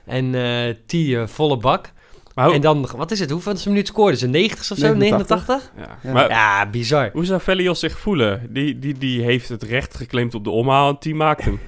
En 0.05 0.35
eh 0.35 0.75
T 0.85 0.93
eh, 0.93 1.27
volle 1.27 1.57
bak. 1.57 1.91
Maar, 2.35 2.45
hoe, 2.45 2.53
En 2.53 2.61
dan, 2.61 2.87
wat 2.95 3.11
is 3.11 3.19
het? 3.19 3.29
Hoeveel 3.29 3.55
minuut 3.65 3.87
scoorde 3.87 4.17
ze? 4.17 4.27
90 4.27 4.71
of 4.71 4.77
zo? 4.77 4.93
89? 4.93 5.47
89? 5.47 5.71
ja. 5.77 5.97
Ja. 6.03 6.13
maar 6.13 6.29
Ja, 6.29 6.69
bizar. 6.69 7.09
hoe 7.13 7.25
zou 7.25 7.41
Velios 7.41 7.79
zich 7.79 7.99
voelen? 7.99 8.47
Die, 8.49 8.79
die, 8.79 8.97
die 8.97 9.21
heeft 9.21 9.49
het 9.49 9.63
recht 9.63 9.95
geclaimd 9.95 10.35
op 10.35 10.43
de 10.43 10.49
omhaal 10.49 10.89
en 10.89 10.95
die 10.99 11.15
maakt 11.15 11.43
hem. 11.43 11.59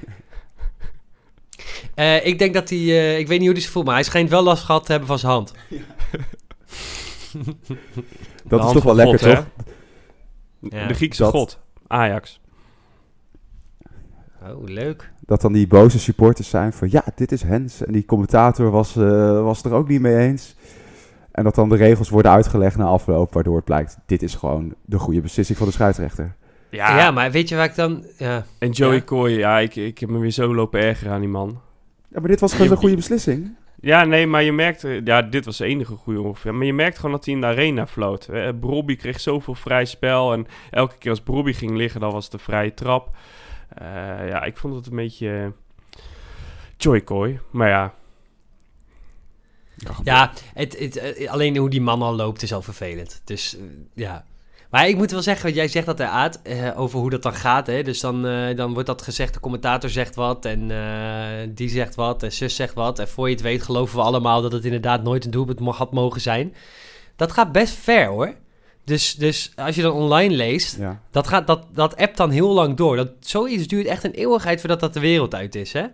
Eh, 1.95 2.25
ik 2.25 2.39
denk 2.39 2.53
dat 2.53 2.69
hij, 2.69 2.79
eh, 2.79 3.17
ik 3.17 3.27
weet 3.27 3.37
niet 3.37 3.47
hoe 3.47 3.55
hij 3.55 3.61
zich 3.61 3.71
voelt, 3.71 3.85
maar 3.85 3.93
hij 3.93 4.03
schijnt 4.03 4.29
wel 4.29 4.43
last 4.43 4.63
gehad 4.63 4.85
te 4.85 4.91
hebben 4.91 5.07
van 5.09 5.19
zijn 5.19 5.31
hand. 5.31 5.51
Dat 8.47 8.59
is 8.59 8.65
hand 8.65 8.73
toch 8.73 8.83
wel 8.83 8.95
lekker, 8.95 9.19
God, 9.19 9.35
toch? 9.35 9.45
Ja. 10.69 10.87
De 10.87 10.93
Griekse 10.93 11.21
Dat- 11.23 11.31
god, 11.31 11.59
Ajax. 11.95 12.39
Oh, 14.43 14.63
leuk. 14.63 15.11
Dat 15.19 15.41
dan 15.41 15.53
die 15.53 15.67
boze 15.67 15.99
supporters 15.99 16.49
zijn 16.49 16.73
van 16.73 16.87
ja, 16.91 17.03
dit 17.15 17.31
is 17.31 17.41
Hens. 17.41 17.85
En 17.85 17.91
die 17.93 18.05
commentator 18.05 18.71
was, 18.71 18.95
eh, 18.95 19.41
was 19.43 19.63
er 19.63 19.73
ook 19.73 19.87
niet 19.87 20.01
mee 20.01 20.17
eens. 20.17 20.55
En 21.31 21.43
dat 21.43 21.55
dan 21.55 21.69
de 21.69 21.75
regels 21.75 22.09
worden 22.09 22.31
uitgelegd 22.31 22.77
na 22.77 22.85
afloop, 22.85 23.33
waardoor 23.33 23.55
het 23.55 23.65
blijkt, 23.65 23.97
dit 24.05 24.23
is 24.23 24.35
gewoon 24.35 24.75
de 24.85 24.99
goede 24.99 25.21
beslissing 25.21 25.57
van 25.57 25.67
de 25.67 25.73
scheidsrechter. 25.73 26.35
Ja, 26.69 26.97
Ja, 26.97 27.11
maar 27.11 27.31
weet 27.31 27.49
je 27.49 27.55
waar 27.55 27.65
ik 27.65 27.75
dan... 27.75 28.03
Ja, 28.17 28.45
en 28.57 28.69
Joey 28.69 28.95
Ja. 28.95 29.01
Coy, 29.01 29.29
ja, 29.29 29.59
ik, 29.59 29.75
ik 29.75 29.99
heb 29.99 30.09
me 30.09 30.17
weer 30.17 30.31
zo 30.31 30.55
lopen 30.55 30.79
erger 30.79 31.11
aan 31.11 31.19
die 31.19 31.29
man. 31.29 31.61
Ja, 32.07 32.19
maar 32.19 32.29
dit 32.29 32.39
was 32.39 32.53
gewoon 32.53 32.71
een 32.71 32.77
goede 32.77 32.95
beslissing. 32.95 33.55
Ja, 33.81 34.03
nee, 34.03 34.27
maar 34.27 34.43
je 34.43 34.51
merkt... 34.51 34.83
eh, 34.83 35.01
Ja, 35.05 35.21
dit 35.21 35.45
was 35.45 35.57
de 35.57 35.65
enige 35.65 35.95
goede 35.95 36.21
ongeveer. 36.21 36.55
Maar 36.55 36.65
je 36.65 36.73
merkt 36.73 36.95
gewoon 36.95 37.11
dat 37.11 37.25
hij 37.25 37.33
in 37.33 37.41
de 37.41 37.47
arena 37.47 37.87
floot. 37.87 38.29
Brobby 38.59 38.95
kreeg 38.95 39.19
zoveel 39.19 39.55
vrij 39.55 39.85
spel. 39.85 40.33
En 40.33 40.47
elke 40.71 40.97
keer 40.97 41.09
als 41.09 41.21
Brobby 41.21 41.53
ging 41.53 41.75
liggen, 41.77 41.99
dan 41.99 42.11
was 42.11 42.23
het 42.25 42.33
een 42.33 42.39
vrije 42.39 42.73
trap. 42.73 43.15
Eh, 43.69 43.85
ja, 44.29 44.43
ik 44.43 44.57
vond 44.57 44.75
het 44.75 44.85
een 44.87 44.95
beetje... 44.95 45.53
eh, 46.77 47.03
Coy. 47.03 47.39
Maar 47.51 47.69
ja, 47.69 47.93
ja 50.03 50.31
het, 50.53 50.79
het, 50.79 51.27
alleen 51.27 51.57
hoe 51.57 51.69
die 51.69 51.81
man 51.81 52.01
al 52.01 52.15
loopt 52.15 52.41
is 52.41 52.53
al 52.53 52.61
vervelend. 52.61 53.21
Dus 53.23 53.57
ja... 53.93 54.25
Maar 54.75 54.87
ik 54.87 54.97
moet 54.97 55.11
wel 55.11 55.21
zeggen, 55.21 55.43
want 55.43 55.55
jij 55.55 55.67
zegt 55.67 55.85
dat 55.85 55.99
eruit 55.99 56.41
eh 56.41 56.79
over 56.79 56.99
hoe 56.99 57.09
dat 57.09 57.23
dan 57.23 57.33
gaat. 57.33 57.67
Hè? 57.67 57.83
Dus 57.83 57.99
dan, 57.99 58.27
eh, 58.27 58.55
dan 58.55 58.73
wordt 58.73 58.87
dat 58.87 59.01
gezegd, 59.01 59.33
de 59.33 59.39
commentator 59.39 59.89
zegt 59.89 60.15
wat 60.15 60.45
en 60.45 60.71
eh, 60.71 61.49
die 61.49 61.69
zegt 61.69 61.95
wat 61.95 62.23
en 62.23 62.31
zus 62.31 62.55
zegt 62.55 62.73
wat. 62.73 62.99
En 62.99 63.07
voor 63.07 63.27
je 63.27 63.33
het 63.33 63.43
weet 63.43 63.63
geloven 63.63 63.97
we 63.97 64.03
allemaal 64.03 64.41
dat 64.41 64.51
het 64.51 64.65
inderdaad 64.65 65.03
nooit 65.03 65.25
een 65.25 65.31
doelpunt 65.31 65.75
had 65.75 65.91
mogen 65.91 66.21
zijn. 66.21 66.55
Dat 67.15 67.31
gaat 67.31 67.51
best 67.51 67.73
ver 67.73 68.05
hoor. 68.05 68.33
Dus, 68.83 69.13
dus 69.13 69.51
als 69.55 69.75
je 69.75 69.81
dan 69.81 69.91
online 69.93 70.35
leest, 70.35 70.77
Ja. 70.77 71.01
dat, 71.11 71.27
gaat, 71.27 71.47
dat, 71.47 71.65
dat 71.73 71.97
appt 71.97 72.17
dan 72.17 72.29
heel 72.29 72.53
lang 72.53 72.77
door. 72.77 72.95
Dat, 72.95 73.09
zoiets 73.19 73.67
duurt 73.67 73.87
echt 73.87 74.03
een 74.03 74.11
eeuwigheid 74.11 74.59
voordat 74.59 74.79
dat 74.79 74.93
de 74.93 74.99
wereld 74.99 75.35
uit 75.35 75.55
is, 75.55 75.73
hè? 75.73 75.85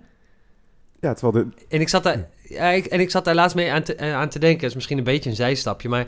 ja, 1.01 1.13
terwijl 1.13 1.45
de, 1.45 1.65
En 1.69 1.81
ik 1.81 1.89
zat 1.89 2.03
daar, 2.03 2.29
ja, 2.43 2.69
ik, 2.69 2.85
en 2.85 2.99
ik 2.99 3.11
zat 3.11 3.25
daar 3.25 3.35
laatst 3.35 3.55
mee 3.55 3.71
aan 3.71 3.83
te, 3.83 3.97
aan 3.99 4.29
te 4.29 4.39
denken. 4.39 4.61
Dat 4.61 4.69
is 4.69 4.75
misschien 4.75 4.97
een 4.97 5.03
beetje 5.03 5.29
een 5.29 5.35
zijstapje, 5.35 5.89
maar 5.89 6.07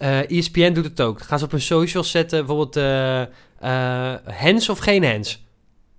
eh 0.00 0.30
ESPN 0.30 0.72
doet 0.72 0.84
het 0.84 1.00
ook. 1.00 1.18
Dan 1.18 1.26
gaan 1.26 1.38
ze 1.38 1.44
op 1.44 1.50
hun 1.50 1.60
socials 1.60 2.10
zetten, 2.10 2.38
bijvoorbeeld 2.38 2.76
eh 2.76 3.22
eh, 3.60 4.14
hands 4.24 4.68
of 4.68 4.78
geen 4.78 5.04
hands. 5.04 5.46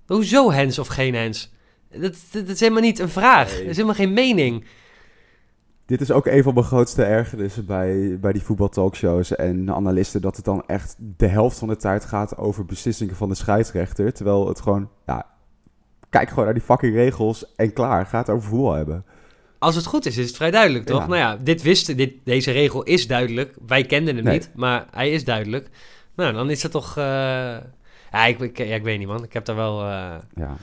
Hoezo 0.07 0.51
hands 0.51 0.79
of 0.79 0.87
geen 0.87 1.15
hands? 1.15 1.53
Dat, 1.89 2.01
dat, 2.01 2.17
dat 2.31 2.49
is 2.49 2.59
helemaal 2.59 2.81
niet 2.81 2.99
een 2.99 3.09
vraag. 3.09 3.47
Nee. 3.47 3.59
Dat 3.59 3.69
is 3.69 3.75
helemaal 3.75 3.95
geen 3.95 4.13
mening. 4.13 4.65
dit 5.85 6.01
is 6.01 6.11
ook 6.11 6.25
een 6.25 6.43
van 6.43 6.53
mijn 6.53 6.65
grootste 6.65 7.03
ergernissen 7.03 7.65
bij, 7.65 8.17
bij 8.19 8.31
die 8.31 8.41
voetbaltalkshows 8.41 9.35
en 9.35 9.71
analisten. 9.73 10.21
Dat 10.21 10.35
het 10.35 10.45
dan 10.45 10.63
echt 10.67 10.95
de 11.17 11.27
helft 11.27 11.57
van 11.57 11.67
de 11.67 11.75
tijd 11.75 12.05
gaat 12.05 12.37
over 12.37 12.65
beslissingen 12.65 13.15
van 13.15 13.29
de 13.29 13.35
scheidsrechter. 13.35 14.13
Terwijl 14.13 14.47
het 14.47 14.61
gewoon, 14.61 14.89
ja, 15.05 15.25
kijk 16.09 16.29
gewoon 16.29 16.45
naar 16.45 16.53
die 16.53 16.63
fucking 16.63 16.95
regels 16.95 17.55
en 17.55 17.73
klaar. 17.73 18.05
Gaat 18.05 18.29
over 18.29 18.49
voetbal 18.49 18.73
hebben. 18.73 19.05
Als 19.61 19.75
het 19.75 19.85
goed 19.85 20.05
is, 20.05 20.17
is 20.17 20.27
het 20.27 20.35
vrij 20.35 20.51
duidelijk, 20.51 20.85
toch? 20.85 20.99
Ja. 20.99 21.05
Nou 21.07 21.17
ja, 21.19 21.37
dit 21.37 21.61
wisten, 21.61 21.97
dit, 21.97 22.13
deze 22.23 22.51
regel 22.51 22.83
is 22.83 23.07
duidelijk. 23.07 23.55
Wij 23.67 23.83
kenden 23.85 24.15
hem 24.15 24.23
Nee. 24.23 24.33
niet, 24.33 24.49
maar 24.55 24.85
hij 24.91 25.11
is 25.11 25.23
duidelijk. 25.23 25.69
Nou, 26.15 26.33
dan 26.33 26.49
is 26.49 26.63
het 26.63 26.71
toch... 26.71 26.97
eh, 26.97 27.03
Ja, 28.11 28.25
ik, 28.27 28.39
ik, 28.39 28.57
ja, 28.57 28.75
ik 28.75 28.83
weet 28.83 28.99
niet, 28.99 29.07
man. 29.07 29.23
Ik 29.23 29.33
heb 29.33 29.45
daar 29.45 29.55
wel 29.55 29.79
eh, 29.81 30.15
Ja. 30.35 30.55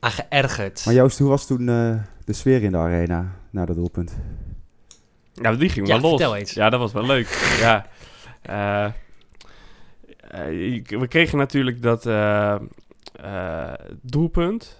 aan 0.00 0.10
geërgerd. 0.10 0.82
Maar 0.84 0.94
Joost, 0.94 1.18
hoe 1.18 1.28
was 1.28 1.46
toen 1.46 1.68
eh, 1.68 1.94
de 2.24 2.32
sfeer 2.32 2.62
in 2.62 2.70
de 2.70 2.76
arena 2.78 3.36
na 3.50 3.64
dat 3.64 3.76
doelpunt? 3.76 4.16
Ja, 5.34 5.52
die 5.54 5.68
ging 5.68 5.86
Ja, 5.86 6.00
wel 6.00 6.18
los. 6.18 6.34
eens. 6.34 6.52
Ja, 6.52 6.70
dat 6.70 6.80
was 6.80 6.92
wel 6.92 7.06
leuk. 7.06 7.28
ja. 7.60 7.86
We 10.88 11.06
kregen 11.08 11.38
natuurlijk 11.38 11.82
dat 11.82 12.06
eh, 12.06 12.54
eh, 13.12 13.72
doelpunt. 14.02 14.79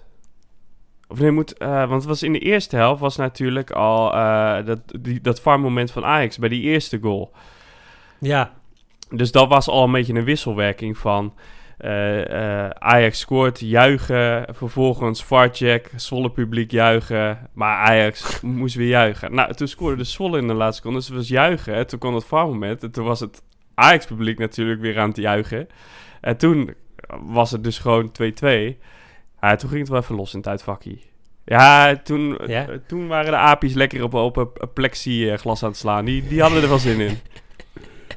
Of 1.10 1.20
nee, 1.20 1.30
moet, 1.30 1.58
eh, 1.58 1.78
want 1.78 1.92
het 1.92 2.04
was 2.04 2.22
in 2.22 2.32
de 2.32 2.38
eerste 2.38 2.76
helft 2.76 3.00
was 3.00 3.16
natuurlijk 3.16 3.70
al 3.70 4.14
eh, 4.14 4.64
dat, 4.64 4.80
die, 5.00 5.20
dat 5.20 5.40
van 5.40 6.04
Ajax 6.04 6.38
bij 6.38 6.48
die 6.48 6.62
eerste 6.62 6.98
goal. 6.98 7.32
Ja, 8.18 8.52
Dus 9.08 9.32
dat 9.32 9.48
was 9.48 9.68
al 9.68 9.84
een 9.84 9.92
beetje 9.92 10.14
een 10.14 10.24
wisselwerking 10.24 10.98
van 10.98 11.34
eh, 11.78 12.68
Ajax 12.68 13.18
scoort, 13.18 13.60
juichen, 13.60 14.46
vervolgens 14.54 15.24
VAR-check, 15.24 15.90
Zwolle 15.96 16.30
publiek 16.30 16.70
juichen, 16.70 17.48
maar 17.52 17.76
Ajax 17.76 18.40
moest 18.40 18.74
weer 18.74 18.88
juichen. 18.88 19.34
Nou, 19.34 19.54
toen 19.54 19.68
scoorde 19.68 19.96
de 19.96 20.04
Zwolle 20.04 20.38
in 20.38 20.46
de 20.46 20.54
laatste 20.54 20.76
seconde, 20.76 20.98
dus 20.98 21.08
het 21.08 21.16
was 21.16 21.28
juichen. 21.28 21.74
En 21.74 21.86
toen 21.86 21.98
kwam 21.98 22.14
het 22.14 22.24
VAR-moment 22.24 22.82
en 22.82 22.90
toen 22.90 23.04
was 23.04 23.20
het 23.20 23.42
Ajax 23.74 24.06
publiek 24.06 24.38
natuurlijk 24.38 24.80
weer 24.80 24.98
aan 24.98 25.08
het 25.08 25.16
juichen. 25.16 25.68
En 26.20 26.36
toen 26.36 26.74
was 27.20 27.50
het 27.50 27.64
dus 27.64 27.78
gewoon 27.78 28.12
2-2. 28.12 28.76
Ja, 29.40 29.56
toen 29.56 29.68
ging 29.68 29.80
het 29.80 29.90
wel 29.90 30.00
even 30.00 30.14
los 30.14 30.32
in 30.32 30.38
het 30.38 30.48
uitvakkie. 30.48 31.02
Ja, 31.44 31.96
toen, 31.96 32.38
Ja? 32.46 32.68
eh, 32.68 32.74
toen 32.86 33.06
waren 33.08 33.30
de 33.30 33.36
apies 33.36 33.74
lekker 33.74 34.02
op, 34.02 34.14
op 34.14 34.36
een 34.36 34.72
plexiglas 34.72 35.62
aan 35.62 35.68
het 35.68 35.78
slaan. 35.78 36.04
Die, 36.04 36.28
die 36.28 36.40
hadden 36.40 36.62
er 36.62 36.68
wel 36.68 36.78
zin 36.78 37.00
in. 37.00 37.18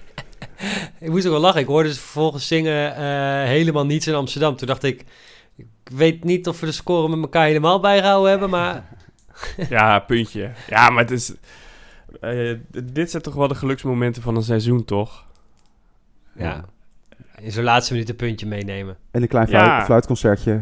ik 0.99 1.09
moest 1.09 1.25
ook 1.25 1.31
wel 1.31 1.41
lachen. 1.41 1.62
Ik 1.62 1.67
hoorde 1.67 1.93
ze 1.93 1.99
vervolgens 1.99 2.47
zingen 2.47 2.95
eh, 2.95 3.03
helemaal 3.47 3.86
niets 3.86 4.07
in 4.07 4.13
Amsterdam. 4.13 4.55
Toen 4.55 4.67
dacht 4.67 4.83
ik, 4.83 5.05
ik 5.55 5.65
weet 5.83 6.23
niet 6.23 6.47
of 6.47 6.59
we 6.59 6.65
de 6.65 6.71
score 6.71 7.09
met 7.09 7.19
elkaar 7.21 7.45
helemaal 7.45 7.79
bijgehouden 7.79 8.29
hebben, 8.31 8.49
maar 8.49 8.86
Ja, 9.69 9.99
puntje. 9.99 10.51
Ja, 10.69 10.89
maar 10.89 11.03
het 11.03 11.12
is... 11.12 11.33
eh, 12.21 12.53
dit 12.83 13.12
zijn 13.12 13.23
toch 13.23 13.33
wel 13.33 13.47
de 13.47 13.55
geluksmomenten 13.55 14.21
van 14.21 14.36
een 14.36 14.43
seizoen, 14.43 14.86
toch? 14.86 15.25
ja. 16.36 16.65
In 17.41 17.51
zo'n 17.51 17.63
laatste 17.63 17.93
minuut 17.93 18.09
een 18.09 18.15
puntje 18.15 18.45
meenemen. 18.45 18.97
En 19.12 19.21
een 19.21 19.27
klein 19.27 19.49
Ja. 19.49 19.86
fluitconcertje 19.86 20.62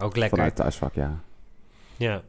Ook 0.00 0.16
lekker. 0.16 0.36
vanuit 0.36 0.56
thuisvak, 0.56 0.94
ja. 0.94 1.20
Ja. 1.96 2.22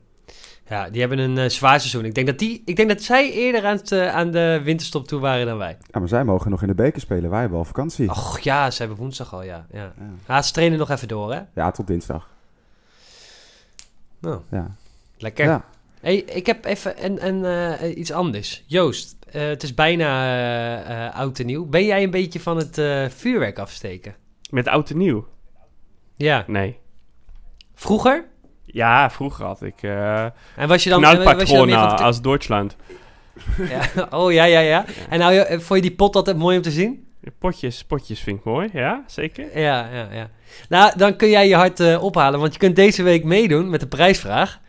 ja, 0.69 0.89
die 0.89 0.99
hebben 0.99 1.19
een 1.19 1.37
eh, 1.37 1.49
zwaar 1.49 1.79
seizoen. 1.79 2.05
Ik 2.05 2.15
denk 2.15 2.27
dat, 2.27 2.39
die, 2.39 2.61
ik 2.65 2.75
denk 2.75 2.89
dat 2.89 3.01
zij 3.01 3.31
eerder 3.31 3.65
aan, 3.65 3.75
het, 3.75 3.91
eh, 3.91 4.15
aan 4.15 4.31
de 4.31 4.61
winterstop 4.63 5.07
toe 5.07 5.19
waren 5.19 5.45
dan 5.45 5.57
wij. 5.57 5.77
Ja, 5.91 5.99
maar 5.99 6.09
zij 6.09 6.23
mogen 6.23 6.51
nog 6.51 6.61
in 6.61 6.67
de 6.67 6.73
beker 6.75 7.01
spelen. 7.01 7.29
Wij 7.29 7.39
hebben 7.39 7.57
al 7.57 7.65
vakantie. 7.65 8.09
Och 8.09 8.39
ja, 8.39 8.71
ze 8.71 8.79
hebben 8.79 8.97
woensdag 8.97 9.33
al, 9.33 9.43
ja. 9.43 9.65
ja. 9.71 9.93
Ja. 9.97 10.09
Ja, 10.27 10.41
ze 10.41 10.53
trainen 10.53 10.79
nog 10.79 10.89
even 10.89 11.07
door, 11.07 11.33
hè? 11.33 11.41
Ja, 11.53 11.71
tot 11.71 11.87
dinsdag. 11.87 12.29
Nou, 14.19 14.41
Ja. 14.51 14.75
lekker. 15.17 15.45
Ja. 15.45 15.65
Hey, 16.01 16.15
ik 16.15 16.45
heb 16.45 16.65
even 16.65 17.05
een, 17.05 17.27
een, 17.27 17.45
eh, 17.79 17.97
iets 17.97 18.11
anders. 18.11 18.63
Joost, 18.67 19.15
eh, 19.31 19.47
het 19.47 19.63
is 19.63 19.73
bijna 19.73 21.11
oud 21.11 21.39
en 21.39 21.45
nieuw. 21.45 21.65
Ben 21.65 21.85
jij 21.85 22.03
een 22.03 22.11
beetje 22.11 22.39
van 22.39 22.57
het 22.57 22.77
eh, 22.77 23.05
vuurwerk 23.09 23.59
afsteken? 23.59 24.15
Met 24.49 24.67
oud 24.67 24.89
en 24.89 24.97
nieuw? 24.97 25.27
Ja. 26.15 26.43
Nee. 26.47 26.77
Vroeger? 27.79 28.25
Ja, 28.65 29.09
vroeger 29.09 29.45
had 29.45 29.61
ik 29.61 29.81
uh, 29.83 30.23
En 30.23 30.31
was 30.67 30.83
je 30.83 30.89
dan, 30.89 31.01
was 31.01 31.11
je 31.11 31.17
dan 31.17 31.25
meer 31.25 31.35
knalpatronen 31.35 31.79
van 31.79 31.89
het- 31.89 32.01
als 32.01 32.21
Duitsland. 32.21 32.75
ja. 33.95 34.07
Oh, 34.09 34.31
ja, 34.31 34.43
ja, 34.43 34.59
ja. 34.59 34.85
En 35.09 35.19
nou, 35.19 35.35
eh, 35.35 35.59
vond 35.59 35.83
je 35.83 35.87
die 35.87 35.95
pot 35.95 36.15
altijd 36.15 36.37
mooi 36.37 36.57
om 36.57 36.63
te 36.63 36.71
zien? 36.71 37.07
Potjes, 37.39 37.83
potjes 37.83 38.19
vind 38.19 38.37
ik 38.39 38.43
mooi, 38.45 38.69
ja, 38.73 39.03
zeker. 39.07 39.59
Ja, 39.59 39.89
ja, 39.93 40.07
ja. 40.11 40.29
Nou, 40.69 40.93
dan 40.97 41.15
kun 41.15 41.29
jij 41.29 41.47
je 41.47 41.55
hart 41.55 41.79
eh, 41.79 42.03
ophalen, 42.03 42.39
want 42.39 42.53
je 42.53 42.59
kunt 42.59 42.75
deze 42.75 43.03
week 43.03 43.23
meedoen 43.23 43.69
met 43.69 43.79
de 43.79 43.87
prijsvraag. 43.87 44.59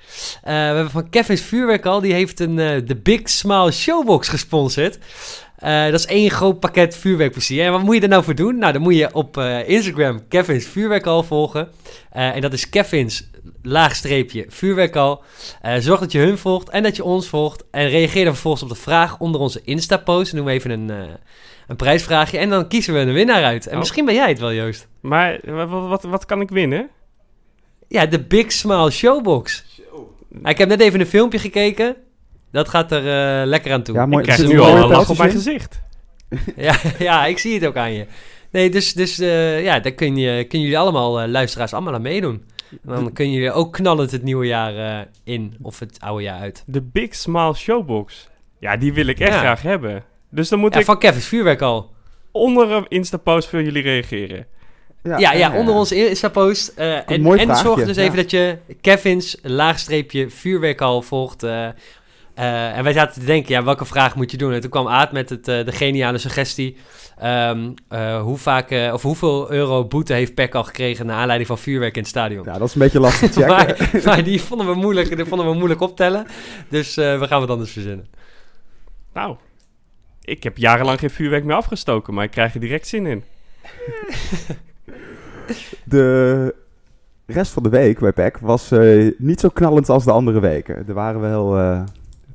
Eh, 0.43 0.53
we 0.53 0.53
hebben 0.53 0.91
van 0.91 1.09
Kevin's 1.11 1.43
Vuurwerk 1.43 1.87
al, 1.87 2.01
die 2.01 2.13
heeft 2.13 2.41
een 2.41 2.59
eh, 2.59 2.81
de 2.87 2.97
Big 2.97 3.21
Smile 3.29 3.71
Showbox 3.73 4.29
gesponsord. 4.29 4.99
Eh, 5.61 5.85
dat 5.85 5.95
is 5.95 6.07
één 6.07 6.31
groot 6.31 6.61
pakket 6.61 6.97
vuurwerkplezier. 6.97 7.65
En 7.65 7.73
wat 7.73 7.83
moet 7.83 7.95
je 7.95 8.01
er 8.01 8.09
nou 8.09 8.25
voor 8.25 8.35
doen? 8.35 8.59
Nou, 8.59 8.73
dan 8.73 8.83
moet 8.83 8.97
je 8.97 9.15
op 9.15 9.37
eh, 9.37 9.69
Instagram 9.69 10.29
Kevin's 10.29 10.67
Vuurwerkal 10.67 11.23
volgen. 11.23 11.69
Eh, 12.11 12.35
en 12.35 12.41
dat 12.41 12.53
is 12.53 12.69
Kevin's 12.69 13.29
laagstreepje 13.63 14.45
vuurwerkal. 14.49 15.23
Zorg 15.79 16.01
dat 16.01 16.13
je 16.13 16.19
hun 16.19 16.39
volgt 16.39 16.69
en 16.69 16.83
dat 16.83 16.97
je 16.97 17.05
ons 17.05 17.29
volgt. 17.29 17.65
En 17.71 17.89
reageer 17.89 18.25
dan 18.25 18.33
vervolgens 18.33 18.63
op 18.63 18.69
de 18.69 18.75
vraag 18.75 19.19
onder 19.19 19.41
onze 19.41 19.61
Insta-post. 19.65 20.35
Doen 20.35 20.45
we 20.45 20.51
even 20.51 20.71
een, 20.71 20.89
een 21.67 21.77
prijsvraagje 21.77 22.39
en 22.39 22.51
dan 22.51 22.69
kiezen 22.69 22.95
we 22.95 23.01
een 23.01 23.13
winnaar 23.13 23.45
uit. 23.45 23.67
En 23.67 23.73
Oh. 23.73 23.79
misschien 23.79 24.05
ben 24.05 24.15
jij 24.15 24.29
het 24.29 24.39
wel, 24.39 24.53
Joost. 24.53 24.89
Maar 25.01 25.41
wat, 25.45 25.69
wat, 25.89 26.03
wat 26.03 26.27
kan 26.27 26.41
ik 26.41 26.49
winnen? 26.51 26.89
Ja, 27.89 28.07
de 28.07 28.21
Big 28.21 28.53
Smile 28.53 28.91
Showbox. 28.91 29.65
Ik 30.45 30.59
heb 30.59 30.69
net 30.69 30.81
even 30.81 31.01
een 31.01 31.07
filmpje 31.07 31.39
gekeken. 31.39 31.97
Dat 32.53 32.69
gaat 32.69 32.93
er 32.93 32.99
eh, 33.41 33.47
lekker 33.47 33.73
aan 33.73 33.83
toe. 33.83 33.95
Ja, 33.95 34.07
mooi. 34.07 34.25
ik 34.25 34.33
krijg 34.33 34.51
nu 34.51 34.61
al 34.61 34.77
een 34.77 34.89
lach 34.89 35.11
op 35.11 35.19
mijn 35.19 35.31
gezicht. 35.31 35.81
Ja, 36.57 36.75
ja, 36.99 37.27
ik 37.27 37.39
zie 37.39 37.55
het 37.55 37.67
ook 37.67 37.77
aan 37.77 37.93
je. 37.93 38.07
Nee, 38.51 38.71
dus, 38.71 38.93
dus 38.93 39.19
eh, 39.19 39.63
ja, 39.65 39.81
daar 39.81 39.93
kun 39.93 40.17
je, 40.17 40.45
kunnen 40.45 40.69
jullie 40.69 40.79
allemaal, 40.79 41.21
eh, 41.21 41.29
luisteraars, 41.29 41.73
allemaal 41.73 41.95
aan 41.95 42.03
meedoen. 42.03 42.45
En 42.71 42.79
dan 42.95 43.13
kunnen 43.13 43.35
jullie 43.35 43.53
ook 43.53 43.73
knallend 43.73 44.11
het 44.11 44.23
nieuwe 44.23 44.47
jaar 44.47 44.77
eh, 44.77 45.07
in 45.25 45.57
of 45.63 45.79
het 45.79 45.97
oude 46.01 46.23
jaar 46.23 46.41
uit. 46.41 46.63
De 46.67 46.83
Big 46.83 47.15
Smile 47.15 47.55
Showbox. 47.55 48.29
Ja, 48.59 48.77
die 48.77 48.93
wil 48.93 49.07
ik 49.07 49.19
echt 49.21 49.33
Ja. 49.33 49.39
graag 49.39 49.63
hebben. 49.63 50.05
Dus 50.31 50.49
dan 50.49 50.59
moet 50.59 50.73
Ja, 50.75 50.79
ik 50.81 50.85
van 50.87 50.99
Kevin's 50.99 51.27
Vuurwerk 51.27 51.61
al. 51.63 51.91
onder 52.33 52.71
een 52.71 52.87
Insta-post 52.89 53.49
voor 53.49 53.63
jullie 53.63 53.83
reageren. 53.83 54.47
Ja, 55.03 55.33
ja, 55.33 55.57
onder 55.57 55.75
onze 55.75 56.09
Insta-post. 56.09 56.69
eh, 56.77 57.11
en 57.11 57.39
en 57.39 57.57
zorg 57.57 57.85
dus 57.85 57.97
ja. 57.97 58.03
even 58.03 58.17
dat 58.17 58.31
je 58.31 58.59
Kevin's 58.81 59.37
laagstreepje 59.43 60.31
vuurwerk 60.31 60.81
al 60.81 61.03
volgt. 61.03 61.43
Eh, 62.41 62.77
en 62.77 62.85
wij 62.85 62.93
zaten 62.93 63.21
te 63.21 63.27
denken, 63.27 63.55
ja, 63.55 63.65
welke 63.65 63.85
vraag 63.85 64.17
moet 64.17 64.31
je 64.31 64.37
doen? 64.37 64.53
En 64.53 64.61
toen 64.61 64.71
kwam 64.71 64.89
Aad 64.89 65.13
met 65.13 65.31
het, 65.31 65.49
eh, 65.49 65.65
de 65.65 65.73
geniale 65.73 66.19
suggestie. 66.19 66.77
ehm, 67.19 67.71
eh, 67.89 68.23
hoe 68.23 68.37
vaak, 68.37 68.71
eh, 68.71 68.93
of 68.93 69.03
hoeveel 69.03 69.51
euro 69.53 69.85
boete 69.85 70.13
heeft 70.13 70.35
PEC 70.35 70.55
al 70.55 70.65
gekregen... 70.65 71.07
naar 71.07 71.17
aanleiding 71.17 71.49
van 71.49 71.59
vuurwerk 71.59 71.95
in 71.95 72.01
het 72.01 72.11
stadion? 72.11 72.45
Ja, 72.45 72.59
dat 72.59 72.69
is 72.69 72.75
een 72.75 72.81
beetje 72.81 73.01
lastig 73.01 73.31
te 73.31 73.41
checken. 73.43 73.89
maar, 73.93 74.01
maar 74.05 74.25
die 74.25 74.43
vonden 74.43 74.67
we 74.67 74.75
moeilijk, 74.75 75.17
die 75.17 75.25
vonden 75.25 75.47
we 75.47 75.55
moeilijk 75.55 75.81
optellen. 75.81 76.27
Dus 76.69 76.97
eh, 76.97 77.19
we 77.19 77.27
gaan 77.27 77.41
wat 77.41 77.51
anders 77.51 77.73
verzinnen. 77.73 78.07
Nou, 79.15 79.37
ik 80.23 80.43
heb 80.43 80.57
jarenlang 80.57 80.99
geen 80.99 81.11
vuurwerk 81.11 81.45
meer 81.45 81.57
afgestoken, 81.57 82.15
maar 82.15 82.25
ik 82.25 82.31
krijg 82.31 82.55
er 82.55 82.61
direct 82.61 82.87
zin 82.87 83.07
in. 83.07 83.25
de 85.85 86.55
rest 87.27 87.53
van 87.53 87.63
de 87.63 87.69
week 87.69 87.99
bij 87.99 88.13
PEC 88.13 88.39
was 88.39 88.71
eh, 88.71 89.11
niet 89.19 89.41
zo 89.41 89.49
knallend 89.49 89.89
als 89.89 90.05
de 90.05 90.13
andere 90.13 90.41
weken. 90.41 90.85
Er 90.89 90.95
waren 90.95 91.21
wel 91.21 91.59
eh, 91.59 91.83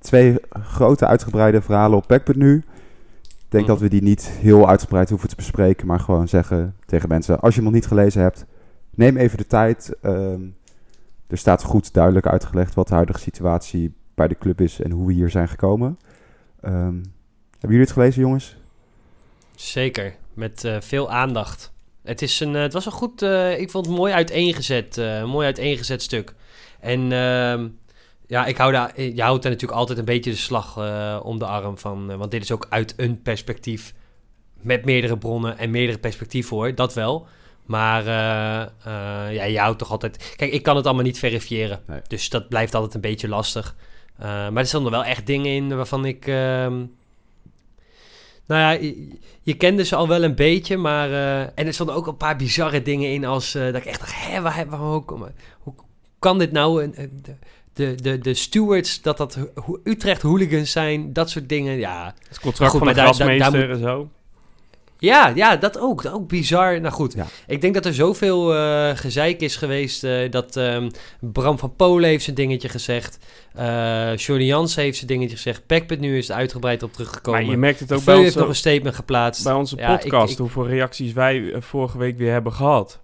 twee 0.06 0.36
grote 0.52 1.06
uitgebreide 1.08 1.62
verhalen 1.62 1.98
op 1.98 2.08
PEC.nu. 2.08 2.56
Ik 2.56 3.62
denk 3.62 3.64
Mhm. 3.64 3.74
dat 3.74 3.80
we 3.80 3.90
die 3.90 4.04
niet 4.04 4.30
heel 4.30 4.70
uitgebreid 4.70 5.10
hoeven 5.10 5.30
te 5.30 5.36
bespreken, 5.36 5.88
maar 5.88 6.00
gewoon 6.00 6.28
zeggen 6.28 6.76
tegen 6.86 7.10
mensen: 7.10 7.40
als 7.40 7.54
je 7.56 7.62
hem 7.62 7.70
nog 7.70 7.80
niet 7.80 7.88
gelezen 7.88 8.22
hebt, 8.22 8.46
neem 8.90 9.18
even 9.18 9.38
de 9.38 9.48
tijd. 9.48 9.94
Ehm, 10.02 10.42
er 11.28 11.38
staat 11.38 11.64
goed 11.64 11.94
duidelijk 11.94 12.28
uitgelegd 12.28 12.74
wat 12.76 12.88
de 12.88 12.94
huidige 12.94 13.20
situatie 13.20 13.94
bij 14.16 14.28
de 14.28 14.38
club 14.38 14.62
is 14.62 14.82
en 14.82 14.92
hoe 14.92 15.08
we 15.08 15.14
hier 15.14 15.30
zijn 15.30 15.48
gekomen. 15.48 16.00
Ehm, 16.62 16.94
hebben 17.52 17.70
jullie 17.78 17.80
het 17.80 17.92
gelezen, 17.92 18.22
jongens? 18.22 18.58
Zeker, 19.56 20.16
met 20.34 20.64
eh, 20.64 20.76
veel 20.80 21.12
aandacht. 21.12 21.74
Het, 22.04 22.22
is 22.22 22.40
een, 22.40 22.56
eh, 22.56 22.62
het 22.62 22.74
was 22.74 22.86
een 22.86 22.92
goed, 22.92 23.22
eh, 23.22 23.60
ik 23.60 23.70
vond 23.72 23.86
het 23.86 23.96
mooi 23.96 24.14
uiteengezet, 24.14 24.98
een 24.98 25.30
mooi 25.30 25.46
uiteengezet 25.46 26.02
stuk. 26.02 26.34
En 26.80 27.12
ehm, 27.12 27.68
ja, 28.28 28.46
ik 28.46 28.58
hou 28.58 28.72
daar, 28.72 29.02
je 29.02 29.22
houdt 29.22 29.44
daar 29.44 29.52
natuurlijk 29.52 29.80
altijd 29.80 30.00
een 30.00 30.06
beetje 30.06 30.32
de 30.32 30.38
slag 30.38 30.78
eh, 30.78 31.20
om 31.24 31.40
de 31.40 31.46
arm 31.46 31.78
van. 31.78 32.12
eh, 32.12 32.18
want 32.18 32.32
dit 32.32 32.42
is 32.44 32.52
ook 32.52 32.66
uit 32.70 32.94
een 32.98 33.22
perspectief 33.22 33.94
met 34.62 34.86
meerdere 34.86 35.18
bronnen 35.18 35.58
en 35.58 35.70
meerdere 35.70 36.00
perspectieven 36.00 36.56
hoor, 36.58 36.76
dat 36.76 36.94
wel. 36.94 37.28
Maar 37.66 38.00
eh, 38.02 39.34
ja, 39.34 39.44
je 39.44 39.60
houdt 39.60 39.80
toch 39.80 39.92
altijd... 39.92 40.34
Kijk, 40.36 40.52
ik 40.52 40.64
kan 40.64 40.76
het 40.76 40.86
allemaal 40.86 41.04
niet 41.04 41.20
verifiëren. 41.20 41.82
Nee. 41.88 42.02
Dus 42.08 42.30
dat 42.30 42.50
blijft 42.50 42.76
altijd 42.76 42.94
een 42.94 43.02
beetje 43.02 43.28
lastig. 43.28 43.76
Maar 44.20 44.56
er 44.58 44.66
stonden 44.66 44.92
wel 44.92 45.04
echt 45.04 45.26
dingen 45.26 45.52
in 45.52 45.76
waarvan 45.76 46.06
ik... 46.06 46.28
ehm, 46.28 46.74
nou 48.48 48.62
ja, 48.62 48.70
je, 48.72 49.18
je 49.42 49.54
kende 49.54 49.86
ze 49.86 49.96
al 49.96 50.08
wel 50.08 50.24
een 50.24 50.36
beetje, 50.36 50.78
maar... 50.78 51.12
en 51.56 51.68
er 51.68 51.74
stonden 51.74 51.96
ook 51.96 52.08
een 52.08 52.18
paar 52.18 52.36
bizarre 52.36 52.82
dingen 52.82 53.12
in 53.14 53.26
als... 53.26 53.52
dat 53.52 53.76
ik 53.76 53.86
echt 53.86 54.00
dacht, 54.00 54.14
hè, 54.28 54.42
waar, 54.42 54.56
hebben 54.56 54.80
we 54.80 54.86
ook... 54.86 55.34
Hoe 55.60 55.74
kan 56.20 56.38
dit 56.40 56.52
nou... 56.52 56.84
een- 56.84 57.24
de, 57.76 57.96
de, 57.96 58.18
de, 58.18 58.34
stewards, 58.34 59.02
dat 59.02 59.18
dat 59.18 59.38
Utrecht 59.84 60.22
hooligans 60.22 60.72
zijn, 60.72 61.14
dat 61.14 61.30
soort 61.30 61.50
dingen. 61.50 61.78
Ja, 61.78 62.14
Het 62.28 62.40
contract 62.40 62.72
Goed, 62.72 62.80
van 62.80 62.88
de 62.88 62.94
maar 62.96 63.06
daar- 63.06 63.18
daar- 63.18 63.38
grasmeester 63.38 63.70
en 63.72 63.80
zo. 63.80 64.10
ja, 65.00 65.32
ja, 65.36 65.56
dat 65.56 65.80
ook. 65.80 66.04
Dat 66.04 66.14
ook 66.14 66.28
bizar. 66.28 66.82
Nou 66.82 66.94
goed, 66.94 67.14
Ja. 67.14 67.26
ik 67.48 67.62
denk 67.62 67.74
dat 67.74 67.86
er 67.86 67.94
zoveel 67.94 68.56
eh, 68.56 68.90
gezeik 68.96 69.42
is 69.42 69.56
geweest. 69.56 70.04
eh, 70.04 70.32
dat 70.32 70.56
ehm, 70.58 70.90
Bram 71.20 71.60
van 71.60 71.76
Polen 71.76 72.10
heeft 72.10 72.24
zijn 72.24 72.36
dingetje 72.36 72.70
gezegd. 72.70 73.18
eh 73.54 74.16
Jordi 74.16 74.46
Jans 74.46 74.76
heeft 74.76 74.96
zijn 74.96 75.08
dingetje 75.08 75.36
gezegd. 75.36 75.66
Pekpit 75.66 76.00
nu 76.00 76.18
is 76.18 76.30
er 76.30 76.36
uitgebreid 76.36 76.84
op 76.84 76.94
teruggekomen. 76.94 77.42
Maar 77.42 77.50
je 77.52 77.58
merkt 77.58 77.80
het 77.80 77.92
ook 77.92 77.98
Veu 78.02 78.06
bij 78.06 78.16
heeft 78.16 78.28
onze, 78.28 78.40
nog 78.40 78.48
een 78.48 78.56
statement 78.56 78.96
geplaatst. 78.96 79.44
bij 79.44 79.54
onze 79.54 79.76
Ja, 79.78 79.94
ik- 79.94 80.00
podcast, 80.00 80.32
ik- 80.32 80.38
hoeveel 80.38 80.68
reacties 80.68 81.14
wij 81.14 81.54
vorige 81.60 81.98
week 81.98 82.18
weer 82.18 82.32
hebben 82.32 82.54
gehad. 82.54 83.00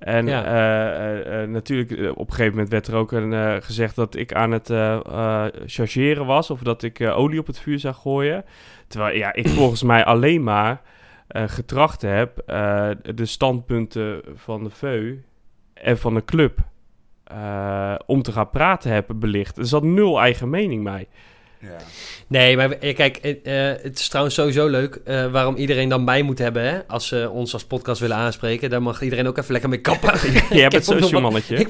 En 0.00 0.26
Ja. 0.26 0.44
eh, 0.44 1.18
eh, 1.18 1.42
eh, 1.42 1.48
natuurlijk, 1.48 2.10
op 2.10 2.26
een 2.28 2.34
gegeven 2.34 2.52
moment 2.52 2.70
werd 2.70 2.86
er 2.86 2.94
ook 2.94 3.12
een, 3.12 3.62
gezegd 3.62 3.96
dat 3.96 4.14
ik 4.14 4.34
aan 4.34 4.50
het 4.50 4.66
chargeren 5.66 6.26
was. 6.26 6.50
Of 6.50 6.60
dat 6.60 6.82
ik 6.82 7.00
olie 7.00 7.38
op 7.38 7.46
het 7.46 7.58
vuur 7.58 7.78
zou 7.78 7.94
gooien. 7.94 8.44
Terwijl 8.86 9.16
ja, 9.16 9.32
ik 9.32 9.48
volgens 9.58 9.82
mij 9.82 10.04
alleen 10.04 10.42
maar 10.42 10.80
getracht 11.32 12.02
heb 12.02 12.42
de 13.14 13.26
standpunten 13.26 14.20
van 14.34 14.64
de 14.64 14.70
VEU 14.70 15.22
en 15.74 15.98
van 15.98 16.14
de 16.14 16.24
club 16.24 16.58
om 18.06 18.22
te 18.22 18.32
gaan 18.32 18.50
praten 18.50 18.92
hebben 18.92 19.18
belicht. 19.18 19.58
Er 19.58 19.66
zat 19.66 19.82
nul 19.82 20.20
eigen 20.20 20.50
mening 20.50 20.84
bij. 20.84 21.08
Nee, 22.26 22.56
maar 22.56 22.70
eh, 22.70 22.94
kijk, 22.94 23.16
eh, 23.16 23.70
eh, 23.70 23.82
het 23.82 23.98
is 23.98 24.08
trouwens 24.08 24.34
sowieso 24.36 24.66
leuk 24.68 25.00
eh, 25.04 25.26
waarom 25.26 25.56
iedereen 25.56 25.88
dan 25.88 26.04
mij 26.04 26.22
moet 26.22 26.38
hebben. 26.38 26.62
Hè? 26.62 26.78
Als 26.86 27.06
ze 27.08 27.30
ons 27.32 27.52
als 27.52 27.64
podcast 27.64 28.00
willen 28.00 28.16
aanspreken, 28.16 28.70
daar 28.70 28.82
mag 28.82 29.02
iedereen 29.02 29.26
ook 29.26 29.38
even 29.38 29.52
lekker 29.52 29.70
mee 29.70 29.80
kappen. 29.80 30.12
Je 30.56 30.60
hebt 30.60 30.72
het 30.72 30.86
nog 30.86 30.98
social 31.00 31.20
mannetje. 31.20 31.56
Ik, 31.60 31.68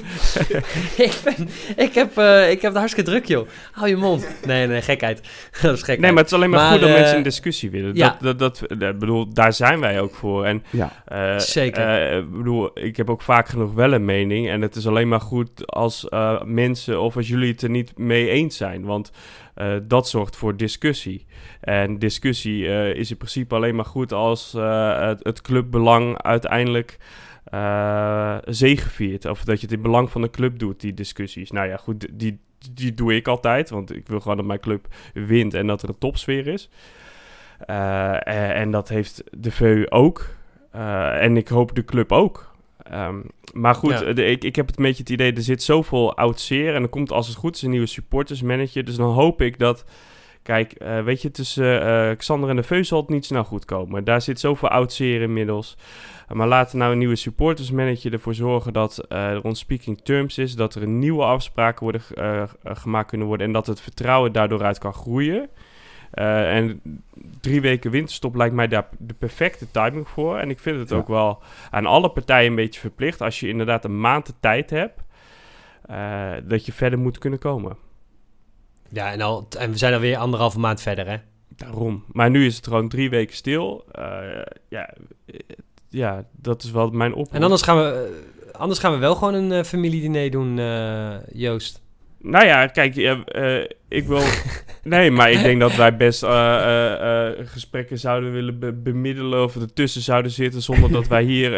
ik, 0.97 1.13
ben, 1.23 1.49
ik, 1.75 1.93
heb, 1.93 2.17
eh, 2.17 2.51
ik 2.51 2.61
heb 2.61 2.71
het 2.71 2.79
hartstikke 2.79 3.09
druk, 3.09 3.25
joh. 3.25 3.47
Hou 3.71 3.87
je 3.89 3.95
mond. 3.95 4.27
Nee, 4.45 4.67
nee, 4.67 4.81
gekheid. 4.81 5.21
dat 5.61 5.73
is 5.73 5.79
gekheid. 5.79 5.99
Nee, 5.99 6.11
maar 6.11 6.19
het 6.23 6.31
is 6.31 6.37
alleen 6.37 6.49
maar, 6.49 6.59
Maar, 6.59 6.71
goed 6.71 6.81
dat 6.81 6.89
mensen 6.89 7.17
in 7.17 7.23
discussie 7.23 7.69
willen. 7.71 7.95
ja. 7.95 8.17
Dat, 8.21 8.39
dat, 8.39 8.61
dat, 8.77 8.99
bedoel, 8.99 9.33
daar 9.33 9.53
zijn 9.53 9.79
wij 9.79 9.99
ook 10.01 10.15
voor. 10.15 10.45
En, 10.45 10.63
Ja, 10.69 11.03
eh, 11.05 11.37
Zeker. 11.39 11.87
eh, 12.11 12.17
ik 12.17 12.31
bedoel, 12.31 12.71
ik 12.73 12.97
heb 12.97 13.09
ook 13.09 13.21
vaak 13.21 13.47
genoeg 13.47 13.73
wel 13.73 13.93
een 13.93 14.05
mening. 14.05 14.49
En 14.49 14.61
het 14.61 14.75
is 14.75 14.87
alleen 14.87 15.07
maar 15.07 15.21
goed 15.21 15.67
als 15.67 16.09
eh, 16.09 16.41
mensen 16.43 17.01
of 17.01 17.15
als 17.15 17.27
jullie 17.27 17.51
het 17.51 17.61
er 17.61 17.69
niet 17.69 17.97
mee 17.97 18.29
eens 18.29 18.57
zijn. 18.57 18.85
Want 18.85 19.11
eh, 19.53 19.75
dat 19.83 20.09
zorgt 20.09 20.35
voor 20.35 20.57
discussie. 20.57 21.25
En 21.59 21.99
discussie 21.99 22.67
eh, 22.67 22.95
is 22.95 23.11
in 23.11 23.17
principe 23.17 23.55
alleen 23.55 23.75
maar 23.75 23.85
goed 23.85 24.13
als 24.13 24.53
eh, 24.53 25.07
het, 25.19 25.41
clubbelang 25.41 26.21
uiteindelijk 26.21 26.97
zegeviert. 28.45 29.25
Of 29.25 29.43
dat 29.43 29.59
je 29.59 29.65
het 29.65 29.75
in 29.75 29.81
belang 29.81 30.11
van 30.11 30.21
de 30.21 30.29
club 30.29 30.59
doet, 30.59 30.79
die 30.79 30.93
discussies. 30.93 31.51
Nou 31.51 31.67
ja, 31.67 31.77
goed, 31.77 32.07
die, 32.11 32.39
die 32.73 32.93
doe 32.93 33.15
ik 33.15 33.27
altijd. 33.27 33.69
Want 33.69 33.95
ik 33.95 34.07
wil 34.07 34.19
gewoon 34.19 34.37
dat 34.37 34.45
mijn 34.45 34.59
club 34.59 34.87
wint 35.13 35.53
en 35.53 35.67
dat 35.67 35.81
er 35.81 35.89
een 35.89 35.97
topsfeer 35.97 36.47
is. 36.47 36.69
En, 37.65 38.53
en 38.53 38.71
dat 38.71 38.89
heeft 38.89 39.23
de 39.37 39.51
VU 39.51 39.85
ook. 39.89 40.35
En 40.71 41.37
ik 41.37 41.47
hoop 41.47 41.75
de 41.75 41.85
club 41.85 42.11
ook. 42.11 42.50
Ehm, 42.91 43.19
maar 43.53 43.75
goed, 43.75 43.99
Ja. 43.99 44.13
de- 44.13 44.25
ik, 44.25 44.43
ik 44.43 44.55
heb 44.55 44.67
het 44.67 44.77
een 44.77 44.83
beetje 44.83 45.01
het 45.03 45.11
idee, 45.11 45.33
er 45.33 45.41
zit 45.41 45.63
zoveel 45.63 46.15
oud 46.17 46.39
zeer. 46.39 46.75
En 46.75 46.81
er 46.81 46.89
komt 46.89 47.11
als 47.11 47.27
het 47.27 47.35
goed 47.37 47.55
is 47.55 47.61
een 47.61 47.69
nieuwe 47.69 47.85
supportersmanager. 47.85 48.83
Dus 48.83 48.95
dan 48.95 49.13
hoop 49.13 49.41
ik 49.41 49.59
dat... 49.59 49.85
Kijk, 50.43 50.71
eh, 50.71 51.03
weet 51.03 51.21
je, 51.21 51.31
tussen 51.31 51.81
eh, 52.09 52.17
Xander 52.17 52.49
en 52.49 52.55
de 52.55 52.63
VU 52.63 52.83
zal 52.83 52.99
het 52.99 53.09
niet 53.09 53.25
snel 53.25 53.43
goed 53.43 53.65
komen. 53.65 54.03
Daar 54.03 54.21
zit 54.21 54.39
zoveel 54.39 54.69
oud 54.69 54.93
zeer 54.93 55.21
inmiddels. 55.21 55.77
Maar 56.33 56.47
laten 56.47 56.77
nou 56.77 56.91
een 56.91 56.97
nieuwe 56.97 57.15
supportersmanager 57.15 58.13
ervoor 58.13 58.33
zorgen 58.33 58.73
dat 58.73 58.97
eh, 59.09 59.25
er 59.29 59.41
on 59.43 59.55
speaking 59.55 60.01
terms 60.03 60.37
is. 60.37 60.55
Dat 60.55 60.75
er 60.75 60.87
nieuwe 60.87 61.23
afspraken 61.23 61.83
worden, 61.83 62.01
eh, 62.15 62.41
eh, 62.41 62.47
gemaakt 62.63 63.09
kunnen 63.09 63.27
worden. 63.27 63.47
En 63.47 63.53
dat 63.53 63.67
het 63.67 63.81
vertrouwen 63.81 64.31
daardoor 64.31 64.63
uit 64.63 64.77
kan 64.77 64.93
groeien. 64.93 65.49
Eh, 66.11 66.55
en 66.55 66.81
drie 67.39 67.61
weken 67.61 67.91
winterstop 67.91 68.35
lijkt 68.35 68.55
mij 68.55 68.67
daar 68.67 68.87
de 68.99 69.13
perfecte 69.13 69.71
timing 69.71 70.07
voor. 70.09 70.37
En 70.37 70.49
ik 70.49 70.59
vind 70.59 70.79
het 70.79 70.89
Ja. 70.89 70.95
ook 70.95 71.07
wel 71.07 71.41
aan 71.69 71.85
alle 71.85 72.09
partijen 72.09 72.49
een 72.49 72.55
beetje 72.55 72.79
verplicht. 72.79 73.21
Als 73.21 73.39
je 73.39 73.47
inderdaad 73.47 73.85
een 73.85 73.99
maand 73.99 74.25
de 74.25 74.33
tijd 74.39 74.69
hebt. 74.69 74.99
eh, 75.85 76.31
dat 76.43 76.65
je 76.65 76.71
verder 76.73 76.99
moet 76.99 77.17
kunnen 77.17 77.39
komen. 77.39 77.77
Ja, 78.89 79.11
en, 79.11 79.21
al, 79.21 79.47
en 79.59 79.71
we 79.71 79.77
zijn 79.77 79.93
alweer 79.93 80.17
anderhalve 80.17 80.59
maand 80.59 80.81
verder, 80.81 81.07
hè? 81.07 81.17
Daarom. 81.47 82.03
Maar 82.11 82.29
nu 82.29 82.45
is 82.45 82.55
het 82.55 82.67
gewoon 82.67 82.89
drie 82.89 83.09
weken 83.09 83.35
stil. 83.35 83.85
Eh, 83.91 84.41
ja, 84.69 84.93
ja, 85.89 86.25
dat 86.31 86.63
is 86.63 86.71
wel 86.71 86.89
mijn 86.89 87.13
oproep. 87.13 87.33
En 87.33 87.43
anders 87.43 87.61
gaan 87.61 87.77
we, 87.77 88.21
anders 88.51 88.79
gaan 88.79 88.91
we 88.91 88.97
wel 88.97 89.15
gewoon 89.15 89.33
een 89.33 89.65
familiediner 89.65 90.31
doen, 90.31 90.55
Joost. 91.33 91.81
Nou 92.23 92.45
ja, 92.45 92.67
kijk, 92.67 92.95
eh, 92.95 93.59
ik 93.87 94.03
wil... 94.07 94.21
nee, 94.83 95.11
maar 95.11 95.31
ik 95.31 95.41
denk 95.41 95.59
dat 95.59 95.75
wij 95.75 95.97
best 95.97 96.23
eh, 96.23 97.27
eh, 97.27 97.47
gesprekken 97.47 97.97
zouden 97.99 98.31
willen 98.31 98.59
be- 98.59 98.73
bemiddelen... 98.73 99.43
of 99.43 99.55
ertussen 99.55 100.01
zouden 100.01 100.31
zitten 100.31 100.61
zonder 100.61 100.91
dat 100.91 101.07
wij 101.07 101.23
hier 101.23 101.49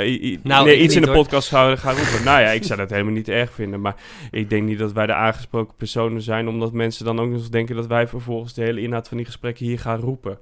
Nou, 0.44 0.66
nee, 0.66 0.80
iets 0.80 0.96
in 0.96 1.02
de 1.02 1.08
hoor. 1.08 1.16
podcast 1.16 1.48
zouden 1.48 1.78
gaan 1.78 1.96
roepen. 1.96 2.24
Nou 2.24 2.42
ja, 2.42 2.50
ik 2.50 2.64
zou 2.64 2.80
dat 2.80 2.90
helemaal 2.90 3.14
niet 3.14 3.30
erg 3.30 3.52
vinden. 3.52 3.82
Maar 3.82 3.96
ik 4.32 4.50
denk 4.50 4.64
niet 4.68 4.80
dat 4.80 4.92
wij 4.92 5.06
de 5.06 5.14
aangesproken 5.14 5.76
personen 5.76 6.22
zijn... 6.22 6.48
omdat 6.48 6.72
mensen 6.74 7.06
dan 7.06 7.20
ook 7.20 7.30
nog 7.30 7.40
eens 7.40 7.50
denken 7.50 7.76
dat 7.76 7.88
wij 7.88 8.08
vervolgens 8.08 8.54
de 8.54 8.64
hele 8.64 8.82
inhoud 8.82 9.08
van 9.08 9.18
die 9.18 9.26
gesprekken 9.26 9.66
hier 9.66 9.80
gaan 9.80 10.00
roepen... 10.00 10.40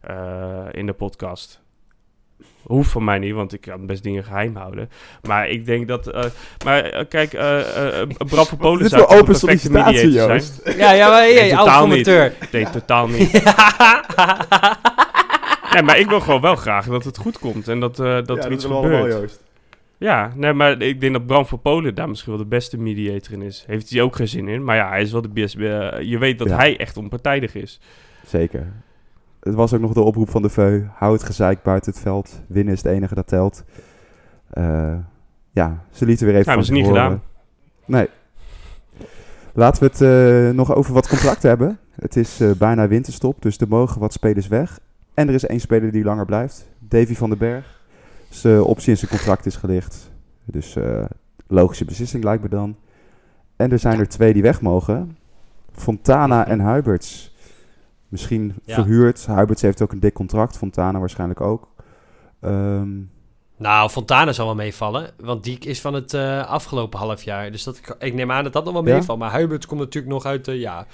eh, 0.00 0.66
in 0.70 0.86
de 0.86 0.92
podcast. 0.92 1.62
Hoeft 2.62 2.90
van 2.90 3.04
mij 3.04 3.18
niet, 3.18 3.34
want 3.34 3.52
ik 3.52 3.60
kan 3.60 3.86
best 3.86 4.02
dingen 4.02 4.24
geheim 4.24 4.56
houden. 4.56 4.90
Maar 5.22 5.48
ik 5.48 5.66
denk 5.66 5.88
dat... 5.88 6.06
eh, 6.06 6.24
maar 6.64 6.84
eh, 6.84 7.04
kijk, 7.08 7.32
eh 7.32 8.00
eh 8.00 8.08
Bram 8.30 8.44
van 8.44 8.58
Polen 8.58 8.76
Dit 8.82 8.86
is 8.86 8.90
zou 8.92 9.02
wel 9.02 9.10
toch 9.10 9.20
open 9.20 9.34
sollicitatie, 9.34 10.06
mediator 10.08 10.40
zijn. 10.40 10.42
Joost. 10.64 10.76
Ja, 10.82 10.92
ja, 10.92 11.08
maar 11.08 11.18
hey, 11.20 11.34
Nee, 11.34 11.56
oud 11.56 11.66
totaal 11.66 11.86
niet. 11.86 12.08
formateur. 12.08 12.32
Nee, 12.52 12.70
totaal 12.70 13.06
niet. 13.08 13.32
nee, 15.72 15.82
maar 15.82 15.98
ik 15.98 16.08
wil 16.08 16.20
gewoon 16.20 16.40
wel 16.40 16.56
graag 16.56 16.86
dat 16.86 17.04
het 17.04 17.18
goed 17.18 17.38
komt 17.38 17.68
en 17.68 17.80
dat, 17.80 18.00
eh, 18.00 18.18
dat 18.24 18.44
er 18.44 18.52
iets 18.52 18.64
gebeurt. 18.64 19.12
Joost. 19.12 19.42
ja, 19.98 20.32
nee, 20.36 20.52
maar 20.52 20.80
ik 20.82 21.00
denk 21.00 21.12
dat 21.12 21.26
Bram 21.26 21.46
van 21.46 21.60
Polen 21.60 21.94
daar 21.94 22.08
misschien 22.08 22.32
wel 22.32 22.42
de 22.42 22.48
beste 22.48 22.78
mediator 22.78 23.32
in 23.32 23.42
is. 23.42 23.64
Heeft 23.66 23.90
hij 23.90 24.02
ook 24.02 24.16
geen 24.16 24.28
zin 24.28 24.48
in, 24.48 24.64
maar 24.64 24.76
ja, 24.76 24.88
hij 24.88 25.02
is 25.02 25.12
wel 25.12 25.22
de 25.22 25.28
beste. 25.28 25.58
je 26.02 26.18
weet 26.18 26.38
dat 26.38 26.48
Ja. 26.48 26.56
hij 26.56 26.76
echt 26.76 26.96
onpartijdig 26.96 27.54
is. 27.54 27.80
Zeker. 28.26 28.72
Het 29.40 29.54
was 29.54 29.74
ook 29.74 29.80
nog 29.80 29.92
de 29.92 30.02
oproep 30.02 30.30
van 30.30 30.42
de 30.42 30.48
VEU. 30.48 30.88
Hou 30.94 31.12
het 31.12 31.22
gezeik 31.22 31.62
buiten 31.62 31.92
het 31.92 32.00
veld. 32.00 32.42
Winnen 32.46 32.74
is 32.74 32.82
het 32.82 32.92
enige 32.92 33.14
dat 33.14 33.26
telt. 33.26 33.64
Eh, 34.50 34.94
ja, 35.50 35.84
ze 35.90 36.04
lieten 36.06 36.26
weer 36.26 36.34
even 36.34 36.44
van 36.44 36.52
hebben 36.54 36.66
ze 36.66 36.72
niet 36.72 36.86
horen. 36.86 37.02
gedaan. 37.02 37.22
Nee. 37.84 38.08
Laten 39.52 39.82
we 39.82 39.88
het 39.88 40.00
eh, 40.00 40.56
nog 40.56 40.74
over 40.74 40.94
wat 40.94 41.08
contracten 41.08 41.48
hebben. 41.54 41.78
Het 41.94 42.16
is 42.16 42.40
eh, 42.40 42.50
bijna 42.50 42.88
winterstop, 42.88 43.42
dus 43.42 43.58
er 43.58 43.68
mogen 43.68 44.00
wat 44.00 44.12
spelers 44.12 44.48
weg. 44.48 44.78
En 45.14 45.28
er 45.28 45.34
is 45.34 45.46
één 45.46 45.60
speler 45.60 45.92
die 45.92 46.04
langer 46.04 46.24
blijft. 46.24 46.68
Davy 46.78 47.14
van 47.14 47.28
den 47.28 47.38
Berg. 47.38 47.80
Zijn 48.28 48.62
optie 48.62 48.90
in 48.90 48.96
zijn 48.96 49.10
contract 49.10 49.46
is 49.46 49.56
gelicht. 49.56 50.10
Dus 50.44 50.76
logische 51.46 51.84
beslissing 51.84 52.24
lijkt 52.24 52.42
me 52.42 52.48
dan. 52.48 52.76
En 53.56 53.72
er 53.72 53.78
zijn 53.78 53.98
er 53.98 54.08
twee 54.08 54.32
die 54.32 54.42
weg 54.42 54.60
mogen. 54.60 55.16
Fontana 55.72 56.46
en 56.46 56.60
Huiberts. 56.60 57.29
Misschien 58.10 58.54
Ja. 58.64 58.74
verhuurd. 58.74 59.26
Huiberts 59.26 59.62
heeft 59.62 59.82
ook 59.82 59.92
een 59.92 60.00
dik 60.00 60.14
contract. 60.14 60.56
Fontana 60.56 60.98
waarschijnlijk 60.98 61.40
ook. 61.40 61.68
Ehm, 62.40 62.88
Nou, 63.56 63.90
Fontana 63.90 64.32
zal 64.32 64.46
wel 64.46 64.54
meevallen, 64.54 65.10
want 65.18 65.44
die 65.44 65.58
is 65.58 65.80
van 65.80 65.94
het 65.94 66.14
eh, 66.14 66.46
afgelopen 66.48 66.98
half 66.98 67.22
jaar. 67.22 67.50
Dus 67.50 67.64
dat, 67.64 67.80
ik 67.98 68.14
neem 68.14 68.30
aan 68.30 68.44
dat 68.44 68.52
dat 68.52 68.64
nog 68.64 68.72
wel 68.72 68.86
Ja? 68.86 68.94
meevalt. 68.94 69.18
Maar 69.18 69.30
Huiberts 69.30 69.66
komt 69.66 69.80
natuurlijk 69.80 70.12
nog 70.12 70.24
uit, 70.24 70.48
eh, 70.48 70.60
ja... 70.60 70.86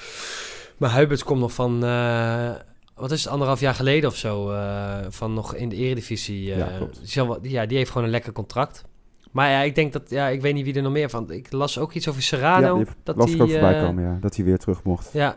Maar 0.76 0.90
Huiberts 0.90 1.24
komt 1.24 1.40
nog 1.40 1.52
van, 1.52 1.85
eh, 1.85 2.50
wat 2.94 3.11
is 3.11 3.22
het, 3.24 3.33
anderhalf 3.33 3.61
jaar 3.61 3.74
geleden 3.74 4.11
of 4.11 4.16
zo, 4.16 4.50
eh, 4.50 4.96
van 5.09 5.35
nog 5.35 5.55
in 5.55 5.68
de 5.68 5.76
eredivisie. 5.76 6.44
Ja, 6.44 6.68
klopt. 6.76 7.00
die, 7.42 7.50
ja, 7.50 7.66
die 7.66 7.76
heeft 7.76 7.90
gewoon 7.90 8.05
een 8.07 8.12
lekker 8.12 8.33
contract. 8.33 8.85
Maar 9.31 9.50
ja, 9.50 9.61
ik 9.61 9.74
denk 9.74 9.92
dat, 9.92 10.11
ja, 10.11 10.29
ik 10.29 10.40
weet 10.40 10.55
niet 10.55 10.64
wie 10.64 10.74
er 10.74 10.83
nog 10.83 10.92
meer 10.92 11.11
van. 11.11 11.31
Ik 11.31 11.52
las 11.52 11.79
ook 11.79 11.92
iets 11.92 12.09
over 12.09 12.22
Serrano. 12.22 12.79
ja, 12.79 12.85
die 12.85 12.92
dat 13.02 13.16
las 13.16 13.33
ik 13.35 13.42
ook 13.42 13.50
voorbij 13.50 13.81
komen, 13.81 14.05
ja. 14.05 14.18
Dat 14.20 14.37
hij 14.37 14.44
weer 14.44 14.59
terug 14.59 14.83
mocht. 14.83 15.11
Ja, 15.12 15.37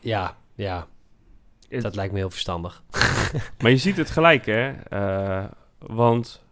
ja, 0.00 0.36
ja. 0.62 0.86
Dat 1.80 1.94
lijkt 1.94 2.12
me 2.12 2.18
heel 2.18 2.30
verstandig. 2.30 2.82
Maar 3.62 3.70
je 3.70 3.76
ziet 3.76 3.96
het 3.96 4.10
gelijk, 4.10 4.46
hè? 4.46 4.70
Eh, 4.70 5.44
want 5.78 6.44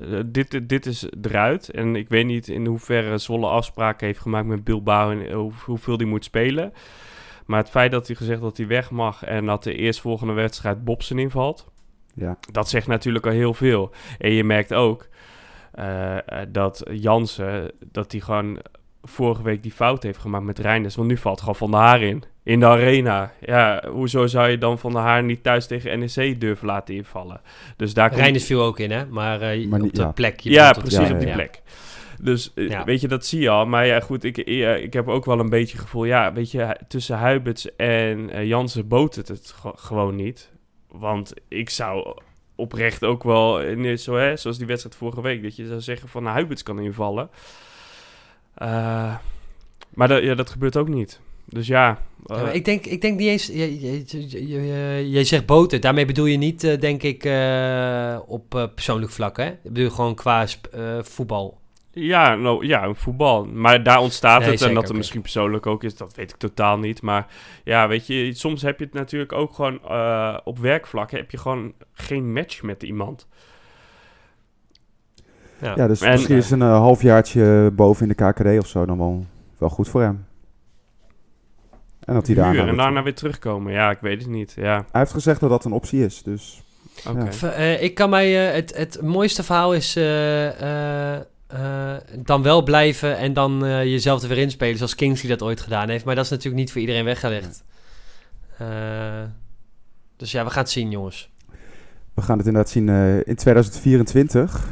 eh, 0.00 0.20
dit, 0.26 0.68
dit 0.68 0.86
is 0.86 1.06
eruit. 1.22 1.70
En 1.70 1.96
ik 1.96 2.08
weet 2.08 2.26
niet 2.26 2.48
in 2.48 2.66
hoeverre 2.66 3.18
Zwolle 3.18 3.46
afspraken 3.46 4.06
heeft 4.06 4.20
gemaakt 4.20 4.46
met 4.46 4.64
Bilbao 4.64 5.10
en 5.10 5.32
hoe- 5.32 5.52
hoeveel 5.64 5.96
die 5.96 6.06
moet 6.06 6.24
spelen. 6.24 6.72
Maar 7.46 7.58
het 7.58 7.70
feit 7.70 7.90
dat 7.90 8.06
hij 8.06 8.16
gezegd 8.16 8.40
dat 8.40 8.56
hij 8.56 8.66
weg 8.66 8.90
mag 8.90 9.24
en 9.24 9.46
dat 9.46 9.62
de 9.62 9.74
eerstvolgende 9.74 10.32
wedstrijd 10.32 10.84
Bobsen 10.84 11.18
invalt, 11.18 11.66
Ja, 12.14 12.38
dat 12.52 12.68
zegt 12.68 12.86
natuurlijk 12.86 13.26
al 13.26 13.32
heel 13.32 13.54
veel. 13.54 13.90
En 14.18 14.32
je 14.32 14.44
merkt 14.44 14.74
ook 14.74 15.08
eh, 15.72 16.16
dat 16.48 16.82
Jansen, 16.92 17.72
dat 17.86 18.12
hij 18.12 18.20
gewoon 18.20 18.58
vorige 19.02 19.42
week 19.42 19.62
die 19.62 19.72
fout 19.72 20.02
heeft 20.02 20.18
gemaakt 20.18 20.44
met 20.44 20.58
Reinders. 20.58 20.94
Want 20.96 21.08
nu 21.08 21.16
valt 21.16 21.40
gewoon 21.40 21.56
Van 21.56 21.72
Haar 21.72 22.02
in. 22.02 22.22
In 22.42 22.60
de 22.60 22.66
arena. 22.66 23.32
Ja, 23.40 23.82
hoezo 23.90 24.26
zou 24.26 24.48
je 24.48 24.58
dan 24.58 24.78
Van 24.78 24.92
der 24.92 25.00
Haar 25.02 25.22
niet 25.22 25.42
thuis 25.42 25.66
tegen 25.66 25.98
NEC 25.98 26.40
durven 26.40 26.66
laten 26.66 26.94
invallen? 26.94 27.40
Dus 27.76 27.94
daar 27.94 28.08
komt- 28.08 28.20
Reinders 28.20 28.44
viel 28.44 28.62
ook 28.62 28.78
in, 28.78 28.90
hè? 28.90 29.06
Maar, 29.06 29.40
eh, 29.40 29.66
Maar 29.68 29.80
op 29.80 29.94
de 29.94 30.02
ja. 30.02 30.10
plek. 30.12 30.40
je 30.40 30.50
ja, 30.50 30.72
precies 30.72 31.08
ja, 31.08 31.12
op 31.12 31.18
die 31.18 31.28
ja. 31.28 31.34
plek. 31.34 31.62
Dus 32.22 32.52
eh, 32.54 32.68
Ja. 32.68 32.84
weet 32.84 33.00
je, 33.00 33.08
dat 33.08 33.26
zie 33.26 33.40
je 33.40 33.48
al. 33.48 33.66
Maar 33.66 33.86
ja, 33.86 34.00
goed, 34.00 34.24
ik, 34.24 34.38
eh, 34.38 34.82
ik 34.82 34.92
heb 34.92 35.08
ook 35.08 35.24
wel 35.24 35.38
een 35.40 35.48
beetje 35.48 35.72
het 35.76 35.84
gevoel... 35.84 36.04
Ja, 36.04 36.32
weet 36.32 36.50
je, 36.50 36.76
tussen 36.88 37.16
Huiberts 37.16 37.76
en 37.76 38.30
eh, 38.30 38.44
Jansen 38.46 38.88
boot 38.88 39.14
het 39.14 39.28
het 39.28 39.54
ge- 39.60 39.72
gewoon 39.76 40.14
niet. 40.16 40.50
Want 40.88 41.32
ik 41.48 41.70
zou 41.70 42.16
oprecht 42.54 43.04
ook 43.04 43.22
wel, 43.22 43.60
in, 43.60 43.98
zo, 43.98 44.14
hè, 44.16 44.36
zoals 44.36 44.58
die 44.58 44.66
wedstrijd 44.66 44.96
vorige 44.96 45.20
week... 45.22 45.42
dat 45.42 45.56
je 45.56 45.66
zou 45.66 45.80
zeggen 45.80 46.08
van 46.08 46.22
nou, 46.22 46.34
Huiberts 46.34 46.62
kan 46.62 46.78
invallen. 46.80 47.30
Eh, 48.54 49.14
maar 49.94 50.08
dat, 50.08 50.22
ja, 50.22 50.34
dat 50.34 50.50
gebeurt 50.50 50.76
ook 50.76 50.88
niet. 50.88 51.20
Dus 51.44 51.66
ja... 51.66 51.98
Ja, 52.24 52.34
eh, 52.36 52.42
maar 52.42 52.54
ik, 52.54 52.64
denk, 52.64 52.86
ik 52.86 53.00
denk 53.00 53.18
niet 53.18 53.28
eens... 53.28 53.46
Je, 53.46 53.80
je, 53.80 54.04
je, 54.28 54.46
je- 54.66 55.10
je 55.10 55.24
zegt 55.24 55.46
boten. 55.46 55.80
Daarmee 55.80 56.04
bedoel 56.04 56.24
je 56.26 56.36
niet, 56.36 56.64
eh, 56.64 56.80
denk 56.80 57.02
ik, 57.02 57.24
eh, 57.24 58.18
op 58.26 58.54
eh, 58.54 58.64
persoonlijk 58.74 59.12
vlak, 59.12 59.36
hè? 59.36 59.46
Ik 59.48 59.58
bedoel 59.62 59.90
gewoon 59.90 60.14
qua 60.14 60.46
eh, 60.70 60.98
voetbal. 61.02 61.58
Ja, 61.92 62.34
nou, 62.34 62.66
ja, 62.66 62.84
een 62.84 62.96
voetbal. 62.96 63.44
Maar 63.44 63.82
daar 63.82 64.00
ontstaat 64.00 64.40
Nee, 64.40 64.48
het. 64.48 64.58
zeker, 64.58 64.74
en 64.74 64.80
dat 64.80 64.88
het 64.88 64.96
misschien 64.96 65.20
persoonlijk 65.20 65.66
ook 65.66 65.84
is, 65.84 65.96
dat 65.96 66.14
weet 66.14 66.30
ik 66.30 66.36
totaal 66.36 66.78
niet. 66.78 67.02
Maar 67.02 67.26
ja, 67.64 67.88
weet 67.88 68.06
je, 68.06 68.34
soms 68.34 68.62
heb 68.62 68.78
je 68.78 68.84
het 68.84 68.94
natuurlijk 68.94 69.32
ook 69.32 69.54
gewoon 69.54 69.80
eh, 69.88 70.36
op 70.44 70.58
werkvlak. 70.58 71.10
Heb 71.10 71.30
je 71.30 71.38
gewoon 71.38 71.72
geen 71.92 72.32
match 72.32 72.62
met 72.62 72.82
iemand. 72.82 73.26
Ja. 75.60 75.72
ja 75.76 75.86
dus 75.86 76.00
En- 76.00 76.10
misschien 76.10 76.36
is 76.36 76.50
een 76.50 76.60
halfjaartje 76.60 77.70
boven 77.74 78.08
in 78.08 78.14
de 78.16 78.24
KKD 78.32 78.58
of 78.58 78.66
zo 78.66 78.86
dan 78.86 78.98
wel, 78.98 79.24
wel 79.58 79.68
goed 79.68 79.88
voor 79.88 80.02
hem. 80.02 80.26
En 82.10 82.16
dat 82.16 82.26
hij 82.26 82.34
daar... 82.36 82.52
Huur 82.52 82.68
en 82.68 82.76
daarna 82.76 83.02
weer 83.02 83.14
terugkomen. 83.14 83.72
Ja, 83.72 83.90
ik 83.90 83.98
weet 84.00 84.20
het 84.20 84.30
niet. 84.30 84.52
Ja, 84.56 84.74
Hij 84.90 85.00
heeft 85.00 85.12
gezegd 85.12 85.40
dat 85.40 85.50
dat 85.50 85.64
een 85.64 85.72
optie 85.72 86.04
is, 86.04 86.22
dus... 86.22 86.62
Ja. 87.04 87.32
V- 87.32 87.42
eh, 87.42 87.82
ik 87.82 87.94
kan 87.94 88.10
mij... 88.10 88.48
eh, 88.48 88.54
het, 88.54 88.76
het 88.76 89.02
mooiste 89.02 89.42
verhaal 89.42 89.74
is 89.74 89.96
eh, 89.96 91.16
dan 92.18 92.42
wel 92.42 92.62
blijven 92.62 93.16
en 93.16 93.32
dan 93.32 93.64
eh, 93.64 93.84
jezelf 93.84 94.22
er 94.22 94.28
weer 94.28 94.38
inspelen, 94.38 94.76
zoals 94.76 94.94
Kingsley 94.94 95.30
dat 95.30 95.42
ooit 95.42 95.60
gedaan 95.60 95.88
heeft. 95.88 96.04
Maar 96.04 96.14
dat 96.14 96.24
is 96.24 96.30
natuurlijk 96.30 96.56
niet 96.60 96.72
voor 96.72 96.80
iedereen 96.80 97.04
weggelegd. 97.04 97.64
Eh, 98.58 98.66
dus 100.16 100.32
ja, 100.32 100.44
we 100.44 100.50
gaan 100.50 100.62
het 100.62 100.70
zien, 100.72 100.90
jongens. 100.90 101.30
We 102.14 102.22
gaan 102.22 102.38
het 102.38 102.46
inderdaad 102.46 102.70
zien 102.72 102.88
eh, 102.88 103.16
in 103.16 103.34
2024. 103.36 104.66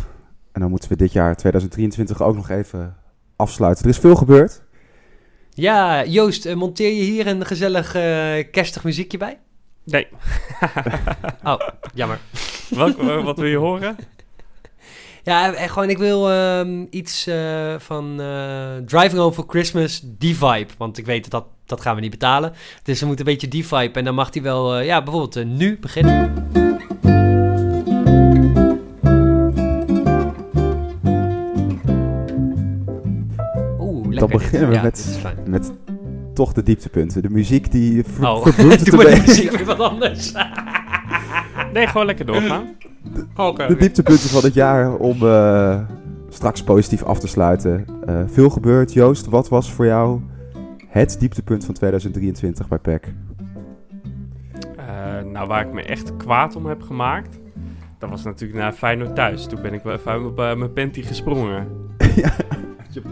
En 0.52 0.60
dan 0.60 0.70
moeten 0.70 0.88
we 0.88 0.96
dit 0.96 1.12
jaar, 1.12 1.36
2023, 1.36 2.22
ook 2.22 2.34
nog 2.34 2.48
even 2.50 2.96
afsluiten. 3.36 3.84
Er 3.84 3.90
is 3.90 3.98
veel 3.98 4.16
gebeurd. 4.16 4.62
Ja, 5.58 6.04
Joost, 6.04 6.46
eh, 6.46 6.54
monteer 6.54 6.92
je 6.92 7.02
hier 7.02 7.26
een 7.26 7.46
gezellig 7.46 7.94
eh, 7.94 8.50
kerstig 8.50 8.84
muziekje 8.84 9.18
bij? 9.18 9.38
Nee, 9.84 10.06
Oh, 11.44 11.60
jammer. 11.94 12.18
Eh, 12.70 13.24
wat 13.24 13.38
wil 13.38 13.46
je 13.48 13.56
horen? 13.56 13.96
Ja, 15.22 15.54
en 15.54 15.68
gewoon, 15.68 15.90
ik 15.90 15.98
wil 15.98 16.30
ehm, 16.30 16.84
iets 16.90 17.26
eh, 17.26 17.74
van 17.78 18.20
eh, 18.20 18.76
Driving 18.86 19.20
Home 19.20 19.32
for 19.32 19.44
Christmas, 19.48 20.00
die 20.04 20.36
vibe. 20.36 20.72
Want 20.78 20.98
ik 20.98 21.06
weet 21.06 21.22
dat 21.22 21.30
dat, 21.30 21.44
dat 21.66 21.80
gaan 21.80 21.94
we 21.94 22.00
niet 22.00 22.10
betalen. 22.10 22.52
Dus 22.82 23.00
we 23.00 23.06
moeten 23.06 23.26
een 23.26 23.32
beetje 23.32 23.48
die 23.48 23.66
vibe. 23.66 23.98
En 23.98 24.04
dan 24.04 24.14
mag 24.14 24.30
die 24.30 24.42
wel, 24.42 24.76
eh, 24.76 24.86
ja, 24.86 25.02
bijvoorbeeld 25.02 25.36
eh, 25.36 25.44
nu 25.44 25.78
beginnen. 25.78 26.67
Dit. 34.26 34.36
beginnen 34.38 34.68
we 34.68 34.74
Ja, 34.74 34.82
met-. 34.82 35.18
Met 35.46 35.72
toch 36.34 36.52
de 36.52 36.62
dieptepunten. 36.62 37.22
De 37.22 37.30
muziek 37.30 37.70
die 37.70 38.04
ver 38.04 38.28
Oh, 38.28 38.42
verbloemt 38.46 38.72
het 38.80 38.84
doe 38.84 38.92
een 38.92 38.96
maar 38.96 39.14
de 39.14 39.20
beetje. 39.20 39.26
muziek 39.44 39.50
weer 39.56 39.64
wat 39.76 39.80
anders. 39.80 40.32
Nee, 41.72 41.86
gewoon 41.86 42.06
lekker 42.06 42.26
doorgaan. 42.26 42.64
Oké. 43.36 43.66
De 43.66 43.76
dieptepunten 43.76 44.28
van 44.28 44.42
het 44.42 44.54
jaar 44.54 44.94
om 44.96 45.22
eh, 45.22 45.78
straks 46.28 46.62
positief 46.62 47.02
af 47.02 47.18
te 47.18 47.26
sluiten. 47.28 47.84
Eh, 48.06 48.20
veel 48.26 48.50
gebeurd. 48.50 48.92
Joost, 48.92 49.26
wat 49.26 49.48
was 49.48 49.72
voor 49.72 49.86
jou 49.86 50.20
het 50.88 51.16
dieptepunt 51.20 51.64
van 51.64 51.74
2023 51.74 52.68
bij 52.68 52.78
PEC? 52.78 53.12
Eh, 54.76 54.84
nou, 55.32 55.46
waar 55.48 55.66
ik 55.66 55.72
me 55.72 55.82
echt 55.82 56.16
kwaad 56.16 56.56
om 56.56 56.66
heb 56.66 56.82
gemaakt... 56.82 57.38
Dat 57.98 58.10
was 58.10 58.22
natuurlijk 58.24 58.58
naar 58.58 58.72
Feyenoord 58.72 59.14
thuis. 59.14 59.46
Toen 59.46 59.62
ben 59.62 59.72
ik 59.72 59.82
wel 59.82 59.94
even 59.94 60.34
mijn- 60.34 60.58
mijn 60.58 60.72
panty 60.72 61.02
gesprongen. 61.02 61.66
ja, 62.16 62.32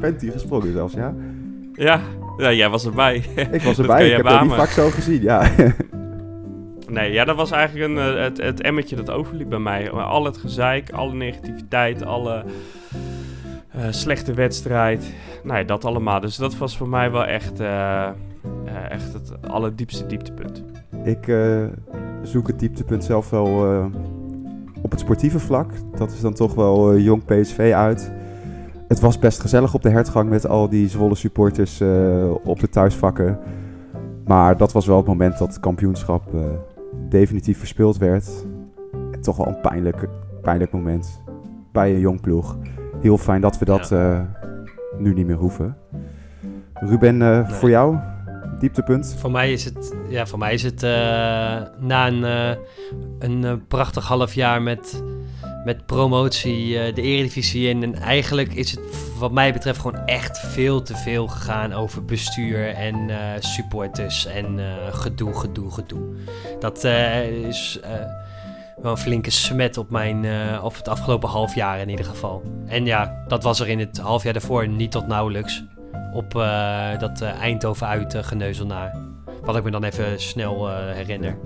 je 0.01 0.14
hier 0.20 0.33
gesprongen 0.33 0.72
zelfs, 0.72 0.94
ja? 0.94 1.14
Ja, 1.72 2.01
ja 2.37 2.53
jij 2.53 2.68
was 2.68 2.87
erbij. 2.87 3.25
Ik 3.51 3.62
was 3.62 3.79
erbij, 3.83 4.07
ik 4.09 4.16
heb 4.16 4.27
dat 4.27 4.42
niet 4.42 4.53
vaak 4.53 4.68
zo 4.68 4.90
gezien, 4.90 5.22
ja. 5.22 5.51
Nee, 6.88 7.12
ja, 7.12 7.25
dat 7.25 7.37
was 7.37 7.51
eigenlijk 7.51 7.90
een, 7.90 7.99
eh, 7.99 8.22
het, 8.22 8.42
het 8.42 8.62
emmetje 8.62 8.96
dat 8.96 9.11
overliep 9.11 9.49
bij 9.49 9.59
mij. 9.59 9.90
Al 9.90 10.25
het 10.25 10.37
gezeik, 10.37 10.90
alle 10.90 11.14
negativiteit, 11.14 12.05
alle 12.05 12.44
eh, 13.70 13.81
slechte 13.90 14.35
wedstrijd. 14.35 15.14
Nee, 15.42 15.64
dat 15.64 15.85
allemaal. 15.85 16.20
Dus 16.20 16.37
dat 16.37 16.57
was 16.57 16.77
voor 16.77 16.88
mij 16.88 17.11
wel 17.11 17.25
echt, 17.25 17.61
eh, 17.61 18.09
echt 18.88 19.12
het 19.12 19.33
allerdiepste 19.49 20.07
dieptepunt. 20.07 20.64
Ik 21.05 21.35
zoek 22.22 22.46
het 22.46 22.59
dieptepunt 22.59 23.05
zelf 23.05 23.31
wel 23.31 23.90
op 24.83 24.90
het 24.90 25.01
sportieve 25.01 25.38
vlak. 25.38 25.70
Dat 25.96 26.12
is 26.12 26.20
dan 26.20 26.35
toch 26.35 26.55
wel 26.55 26.99
jong 26.99 27.25
PSV 27.25 27.72
uit. 27.75 28.12
Het 28.88 29.01
was 29.01 29.18
best 29.18 29.40
gezellig 29.40 29.75
op 29.75 29.83
de 29.83 29.88
hertgang 29.90 30.31
met 30.31 30.46
al 30.46 30.68
die 30.68 30.88
Zwolle 30.88 31.14
supporters 31.14 31.81
eh, 31.81 32.31
op 32.44 32.61
de 32.61 32.68
thuisvakken. 32.68 33.38
Maar 34.25 34.57
dat 34.57 34.72
was 34.72 34.87
wel 34.87 34.96
het 34.96 35.07
moment 35.07 35.38
dat 35.38 35.49
het 35.49 35.61
kampioenschap 35.61 36.35
eh, 36.35 36.40
definitief 37.09 37.59
verspeeld 37.59 37.99
werd. 37.99 38.29
En 39.12 39.20
toch 39.20 39.37
wel 39.37 39.46
een 39.46 39.61
pijnlijk, 39.61 40.09
pijnlijk 40.42 40.72
moment 40.72 41.20
bij 41.72 41.94
een 41.94 42.01
jong 42.01 42.20
ploeg. 42.20 42.57
Heel 43.01 43.18
fijn 43.18 43.40
dat 43.40 43.59
we 43.59 43.64
dat 43.64 43.92
eh, 43.92 44.20
nu 44.99 45.14
niet 45.14 45.27
meer 45.27 45.37
hoeven. 45.37 45.77
Ruben, 46.75 47.22
eh, 47.22 47.29
Nee. 47.46 47.55
voor 47.55 47.68
jou, 47.70 47.96
dieptepunt? 48.61 49.16
Voor 49.18 49.31
mij 49.31 49.53
is 49.53 49.64
het, 49.64 49.94
ja, 50.09 50.27
voor 50.27 50.38
mij 50.38 50.55
is 50.55 50.62
het 50.62 50.83
eh, 50.83 50.90
na 51.81 52.07
een, 52.07 52.25
eh, 52.25 52.57
een 53.18 53.66
prachtig 53.68 54.07
half 54.09 54.35
jaar 54.35 54.62
met, 54.62 55.03
met 55.66 55.87
promotie 55.87 56.79
eh, 56.79 56.94
de 56.94 57.02
Eredivisie 57.02 57.68
in. 57.68 57.83
En 57.83 57.94
eigenlijk 57.94 58.55
is 58.55 58.70
het 58.70 58.81
wat 59.18 59.33
mij 59.33 59.52
betreft 59.52 59.81
gewoon 59.81 60.07
echt 60.07 60.38
veel 60.38 60.83
te 60.83 60.96
veel 60.96 61.26
gegaan 61.26 61.72
over 61.72 62.05
bestuur 62.05 62.74
en 62.74 63.11
eh, 63.11 63.40
supporters 63.40 64.26
en 64.26 64.59
eh, 64.59 64.94
gedoe, 64.94 65.35
gedoe, 65.35 65.70
gedoe. 65.70 66.14
Dat 66.61 66.85
is 66.85 67.81
wel 68.83 68.90
een 68.90 68.98
flinke 68.98 69.31
smet 69.31 69.76
op 69.76 69.90
mijn, 69.90 70.26
of 70.62 70.76
het 70.76 70.88
afgelopen 70.88 71.29
half 71.29 71.55
jaar 71.55 71.79
in 71.79 71.88
ieder 71.88 72.05
geval. 72.05 72.42
En 72.66 72.85
ja, 72.85 73.24
dat 73.29 73.42
was 73.42 73.61
er 73.61 73.68
in 73.68 73.79
het 73.79 73.98
half 73.98 74.22
jaar 74.22 74.33
daarvoor 74.33 74.68
niet 74.68 74.90
tot 74.90 75.07
nauwelijks 75.07 75.64
op 76.12 76.33
dat 76.98 77.20
Eindhoven 77.20 77.87
uit 77.87 78.16
geneuzel 78.20 78.66
naar. 78.66 78.96
Wat 79.42 79.57
ik 79.57 79.62
me 79.62 79.70
dan 79.70 79.85
even 79.85 80.20
snel 80.20 80.68
herinner. 80.76 81.37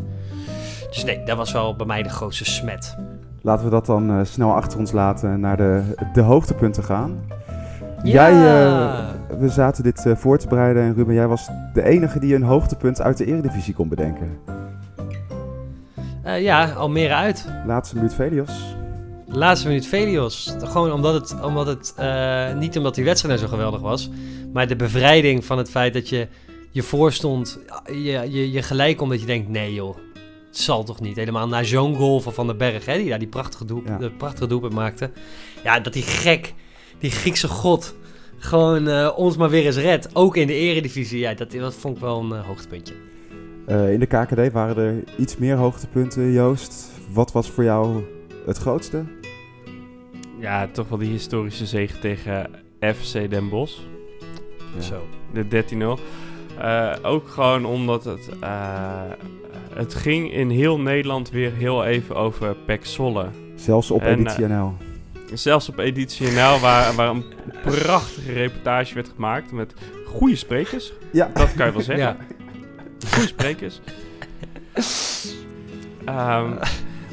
Dus 0.90 1.04
nee, 1.04 1.24
dat 1.24 1.37
was 1.37 1.52
wel 1.52 1.76
bij 1.76 1.87
mij 1.87 2.02
de 2.02 2.09
grootste 2.09 2.44
smet. 2.44 2.96
Laten 3.42 3.64
we 3.64 3.70
dat 3.70 3.87
dan 3.87 4.11
eh, 4.11 4.20
snel 4.22 4.55
achter 4.55 4.79
ons 4.79 4.92
laten 4.92 5.31
en 5.31 5.40
naar 5.40 5.57
de, 5.57 5.83
de 6.12 6.20
hoogtepunten 6.20 6.85
gaan. 6.85 7.24
Ja. 8.03 8.12
Jij, 8.12 8.33
eh, 8.33 9.38
we 9.38 9.48
zaten 9.48 9.83
dit 9.83 10.07
eh, 10.07 10.16
voor 10.16 10.38
te 10.38 10.48
bereiden 10.48 10.83
en 10.83 10.94
Ruben, 10.94 11.14
jij 11.14 11.26
was 11.26 11.48
de 11.72 11.83
enige 11.83 12.18
die 12.18 12.35
een 12.35 12.42
hoogtepunt 12.42 13.00
uit 13.00 13.16
de 13.16 13.24
Eredivisie 13.24 13.74
kon 13.74 13.88
bedenken. 13.88 14.38
Ja, 16.24 16.70
Almere 16.70 17.14
uit. 17.14 17.46
Laatste 17.66 17.94
minuut 17.94 18.14
Velios. 18.14 18.76
Laatste 19.26 19.66
minuut 19.66 19.87
Velios. 19.87 20.55
Gewoon 20.62 20.92
omdat 20.92 21.14
het, 21.14 21.42
omdat 21.42 21.66
het 21.66 21.94
niet 22.59 22.76
omdat 22.76 22.94
die 22.94 23.05
wedstrijd 23.05 23.35
nou 23.35 23.48
zo 23.48 23.57
geweldig 23.57 23.81
was, 23.81 24.11
maar 24.53 24.66
de 24.66 24.76
bevrijding 24.76 25.44
van 25.44 25.59
het 25.59 25.70
feit 25.70 25.92
dat 25.92 26.09
je 26.09 26.29
je 26.70 26.83
voorstond, 26.83 27.59
je, 27.87 28.26
je, 28.31 28.50
je 28.50 28.62
gelijk 28.62 29.00
omdat 29.00 29.20
je 29.20 29.26
denkt, 29.26 29.48
nee 29.48 29.74
joh, 29.74 29.96
het 30.50 30.58
zal 30.58 30.84
toch 30.84 31.00
niet. 31.00 31.16
Helemaal 31.16 31.48
na 31.48 31.62
zo'n 31.62 31.94
goal 31.96 32.20
van 32.20 32.32
Van 32.32 32.46
den 32.46 32.56
Berg, 32.56 32.86
hè, 32.86 32.96
die 32.96 33.08
daar 33.08 33.18
die 33.18 33.28
prachtige, 33.28 33.64
doep, 33.64 33.86
Ja. 33.86 33.96
de 33.98 34.10
prachtige 34.10 34.46
doelpunt 34.46 34.72
maakte. 34.72 35.10
Ja, 35.64 35.80
dat 35.80 35.92
die 35.92 36.02
gek, 36.02 36.54
die 36.98 37.10
Griekse 37.10 37.48
god, 37.48 37.94
gewoon 38.38 38.88
eh, 38.88 39.10
ons 39.16 39.36
maar 39.36 39.50
weer 39.50 39.66
eens 39.66 39.76
redt. 39.76 40.08
Ook 40.16 40.36
in 40.36 40.46
de 40.46 40.54
eredivisie, 40.54 41.18
ja, 41.18 41.34
dat, 41.34 41.50
dat 41.50 41.74
vond 41.74 41.94
ik 41.96 42.02
wel 42.02 42.20
een 42.20 42.32
eh, 42.32 42.46
hoogtepuntje. 42.46 42.94
Eh, 43.66 43.92
in 43.92 44.00
de 44.00 44.06
KKD 44.06 44.52
waren 44.52 44.76
er 44.84 45.04
iets 45.18 45.36
meer 45.36 45.56
hoogtepunten, 45.56 46.32
Joost. 46.32 46.90
Wat 47.12 47.32
was 47.32 47.50
voor 47.50 47.64
jou 47.64 48.02
het 48.46 48.58
grootste? 48.58 49.04
Ja, 50.38 50.68
toch 50.72 50.88
wel 50.88 50.98
die 50.98 51.10
historische 51.10 51.66
zege 51.66 51.98
tegen 51.98 52.50
FC 52.80 53.30
Den 53.30 53.48
Bosch. 53.48 53.78
Ja. 54.76 54.80
Zo. 54.80 55.06
De 55.32 55.48
13-0. 55.48 55.98
Eh, 56.58 56.92
ook 57.02 57.28
gewoon 57.28 57.64
omdat 57.64 58.04
het... 58.04 58.28
eh, 59.70 59.76
het 59.78 59.94
ging 59.94 60.33
in 60.33 60.50
heel 60.50 60.80
Nederland 60.80 61.30
weer 61.30 61.52
heel 61.52 61.85
even 61.85 62.16
over 62.16 62.54
PEC 62.54 62.87
Zwolle. 62.87 63.28
Zelfs 63.54 63.90
op 63.90 64.02
En, 64.02 64.18
editie 64.18 64.46
NL. 64.46 64.76
Zelfs 65.33 65.68
op 65.68 65.78
Editie 65.78 66.26
NL, 66.30 66.59
waar, 66.61 66.94
waar 66.94 67.09
een 67.09 67.24
prachtige 67.62 68.33
reportage 68.33 68.94
werd 68.94 69.09
gemaakt 69.14 69.52
met 69.52 69.74
goede 70.06 70.37
sprekers. 70.37 70.92
Ja. 71.12 71.30
Dat 71.35 71.54
kan 71.54 71.66
je 71.66 71.72
wel 71.72 71.83
zeggen. 71.92 72.04
Ja. 72.04 72.16
Goede 73.11 73.28
sprekers. 73.28 73.80
Ehm, 76.04 76.52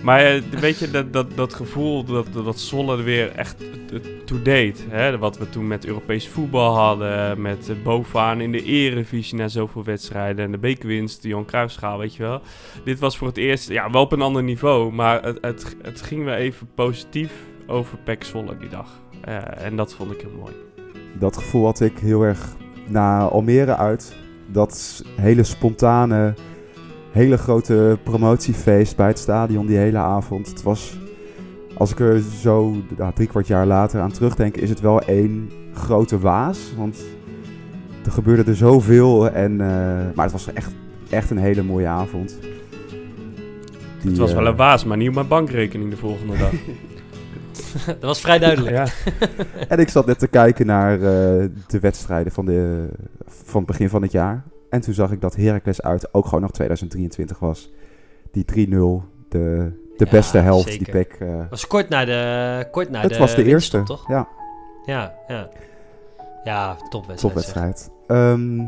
maar 0.02 0.20
eh, 0.20 0.42
weet 0.42 0.80
je, 0.80 0.92
dat, 0.92 1.14
dat, 1.14 1.36
dat 1.36 1.54
gevoel 1.54 2.04
dat, 2.04 2.34
dat 2.34 2.72
er 2.72 3.04
weer 3.04 3.32
echt 3.32 3.56
to-date. 4.26 5.18
Wat 5.20 5.38
we 5.38 5.50
toen 5.50 5.68
met 5.68 5.86
Europees 5.86 6.28
voetbal 6.28 6.76
hadden. 6.76 7.42
Met 7.42 7.70
eh, 7.70 7.76
bovenaan 7.84 8.42
in 8.42 8.52
de 8.52 8.64
erevisie 8.64 9.38
na 9.38 9.48
zoveel 9.48 9.84
wedstrijden. 9.84 10.46
En 10.46 10.52
de 10.52 10.58
bekerwinst, 10.58 11.22
de 11.22 11.28
Johan 11.28 11.46
Cruijffschaal, 11.46 11.98
weet 11.98 12.16
je 12.16 12.24
wel. 12.24 12.42
Dit 12.84 13.00
was 13.00 13.18
voor 13.18 13.28
het 13.28 13.38
eerst, 13.38 13.70
ja, 13.70 13.92
wel 13.92 14.02
op 14.02 14.12
een 14.12 14.22
ander 14.22 14.44
niveau. 14.44 14.94
Maar 14.94 15.24
het, 15.24 15.76
het, 15.82 16.02
ging 16.02 16.24
weer 16.24 16.36
even 16.36 16.68
positief 16.76 17.32
over 17.68 17.98
PEC 17.98 18.24
Zwolle 18.24 18.58
die 18.58 18.70
dag. 18.70 19.02
Eh, 19.22 19.66
en 19.66 19.76
dat 19.76 19.94
vond 19.94 20.12
ik 20.12 20.22
heel 20.22 20.38
mooi. 20.40 20.54
Dat 21.20 21.38
gevoel 21.38 21.66
had 21.66 21.82
ik 21.82 21.98
heel 21.98 22.22
erg 22.22 22.56
na 22.88 23.20
Almere 23.22 23.76
uit. 23.76 24.16
Dat 24.48 25.04
hele 25.16 25.44
spontane, 25.44 26.34
hele 27.12 27.38
grote 27.38 27.98
promotiefeest 28.04 28.96
bij 28.96 29.08
het 29.08 29.20
stadion 29.20 29.66
die 29.66 29.78
hele 29.78 29.98
avond. 29.98 30.48
Het 30.48 30.64
was, 30.64 30.98
als 31.78 31.92
ik 31.92 32.00
er 32.00 32.22
zo 32.42 32.76
nou, 32.98 33.14
drie 33.14 33.28
kwart 33.28 33.48
jaar 33.48 33.66
later 33.66 34.02
aan 34.02 34.12
terugdenk, 34.12 34.58
is 34.58 34.70
het 34.70 34.80
wel 34.80 35.02
één 35.02 35.52
grote 35.74 36.20
waas. 36.20 36.74
Want 36.78 37.04
er 38.06 38.12
gebeurde 38.12 38.52
er 38.52 38.58
zoveel. 38.58 39.30
En, 39.30 39.52
eh, 39.52 39.68
maar 40.16 40.26
het 40.26 40.32
was 40.32 40.54
echt, 40.54 40.72
echt 41.10 41.30
een 41.30 41.38
hele 41.38 41.64
mooie 41.64 41.88
avond. 41.88 42.38
Die, 44.02 44.10
Het 44.10 44.18
was 44.18 44.34
wel 44.34 44.44
eh, 44.44 44.50
een 44.50 44.56
waas, 44.56 44.86
maar 44.86 44.98
niet 44.98 45.08
op 45.08 45.14
mijn 45.14 45.28
bankrekening 45.28 45.90
de 45.90 45.98
volgende 45.98 46.38
dag. 46.38 46.52
Dat 47.86 48.02
was 48.02 48.22
vrij 48.22 48.40
duidelijk. 48.40 48.76
ja. 48.76 48.88
En 49.68 49.80
ik 49.80 49.90
zat 49.90 50.06
net 50.06 50.20
te 50.20 50.28
kijken 50.28 50.66
naar 50.66 50.94
eh, 50.94 51.00
de 51.68 51.80
wedstrijden 51.82 52.32
van, 52.32 52.46
de, 52.46 52.88
van 53.26 53.62
het 53.62 53.70
begin 53.70 53.90
van 53.90 54.02
het 54.02 54.12
jaar. 54.12 54.44
En 54.70 54.82
toen 54.82 54.94
zag 54.94 55.12
ik 55.12 55.22
dat 55.22 55.36
Heracles 55.36 55.82
uit 55.82 56.14
ook 56.14 56.26
gewoon 56.26 56.42
nog 56.42 56.52
2023 56.52 57.40
was. 57.40 57.72
Die 58.32 58.46
3-0, 58.46 58.46
de, 58.50 59.02
de 59.30 59.72
Ja, 59.98 60.12
beste 60.12 60.38
helft 60.38 60.68
zeker. 60.70 60.86
die 60.86 60.94
PEC... 60.94 61.14
eh, 61.20 61.50
was 61.50 61.68
kort 61.68 61.90
na 61.90 62.06
de 62.06 62.68
kort 62.72 62.90
na 62.90 63.02
het 63.02 63.12
de 63.14 63.18
was 63.18 63.36
de 63.36 63.44
eerste, 63.44 63.84
toch? 63.84 64.08
ja, 64.08 64.28
Ja, 64.86 65.14
ja. 65.28 65.50
Ja, 66.44 66.76
topwedstrijd. 66.90 67.20
topwedstrijd. 67.20 67.90
Ehm, 68.08 68.62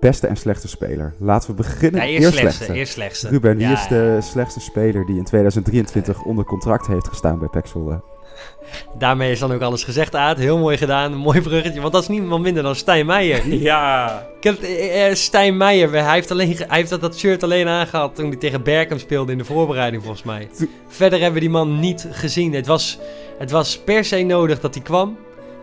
beste 0.00 0.26
en 0.26 0.36
slechtste 0.36 0.68
speler. 0.68 1.14
Laten 1.18 1.50
we 1.50 1.56
beginnen. 1.56 2.00
Ja, 2.00 2.06
eerst 2.06 2.36
slechtste, 2.38 2.72
eerst 2.72 2.92
slechtste. 2.92 3.28
Ruben, 3.28 3.56
wie 3.56 3.66
Ja, 3.66 3.72
is 3.72 3.88
de 3.88 4.18
slechtste 4.20 4.60
speler 4.60 5.06
die 5.06 5.16
in 5.16 5.24
2023 5.24 6.22
onder 6.24 6.44
contract 6.44 6.86
heeft 6.86 7.08
gestaan 7.08 7.38
bij 7.38 7.48
PEC 7.48 7.66
Zwolle? 7.66 8.02
Daarmee 8.98 9.30
is 9.30 9.38
dan 9.38 9.52
ook 9.52 9.60
alles 9.60 9.84
gezegd, 9.84 10.14
Aad. 10.14 10.38
Heel 10.38 10.58
mooi 10.58 10.76
gedaan, 10.76 11.12
een 11.12 11.18
mooi 11.18 11.40
bruggetje. 11.40 11.80
Want 11.80 11.92
dat 11.92 12.02
is 12.02 12.08
niemand 12.08 12.42
minder 12.42 12.62
dan 12.62 12.74
Stijn 12.74 13.06
Meijer. 13.06 13.54
ja. 13.70 14.26
Ik 14.36 14.44
heb, 14.44 14.62
eh, 14.62 15.08
eh, 15.08 15.14
Stijn 15.14 15.56
Meijer, 15.56 15.90
hij 15.90 16.14
heeft, 16.14 16.30
alleen, 16.30 16.56
hij 16.56 16.78
heeft 16.78 16.90
dat, 16.90 17.00
dat 17.00 17.16
shirt 17.16 17.42
alleen 17.42 17.68
aangehad 17.68 18.14
toen 18.14 18.28
hij 18.28 18.36
tegen 18.36 18.62
Berkham 18.62 18.98
speelde 18.98 19.32
in 19.32 19.38
de 19.38 19.44
voorbereiding 19.44 20.02
volgens 20.02 20.22
mij. 20.24 20.48
Verder 20.88 21.18
hebben 21.18 21.34
we 21.34 21.40
die 21.40 21.50
man 21.50 21.80
niet 21.80 22.08
gezien. 22.10 22.52
Het 22.52 22.66
was, 22.66 22.98
het 23.38 23.50
was 23.50 23.78
per 23.78 24.04
se 24.04 24.22
nodig 24.22 24.60
dat 24.60 24.74
hij 24.74 24.82
kwam. 24.82 25.16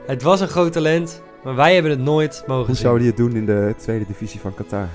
Het 0.08 0.21
was 0.21 0.39
een 0.39 0.47
groot 0.47 0.73
talent, 0.73 1.21
maar 1.43 1.56
wij 1.56 1.73
hebben 1.73 1.91
het 1.91 1.99
nooit 2.02 2.43
mogen 2.47 2.65
Hoe 2.65 2.76
zien. 2.76 2.86
zou 2.86 2.97
hij 2.97 3.08
het 3.08 3.17
doen 3.17 3.36
in 3.36 3.45
de 3.45 3.76
tweede 3.78 4.06
divisie 4.08 4.39
van 4.39 4.54
Qatar? 4.54 4.88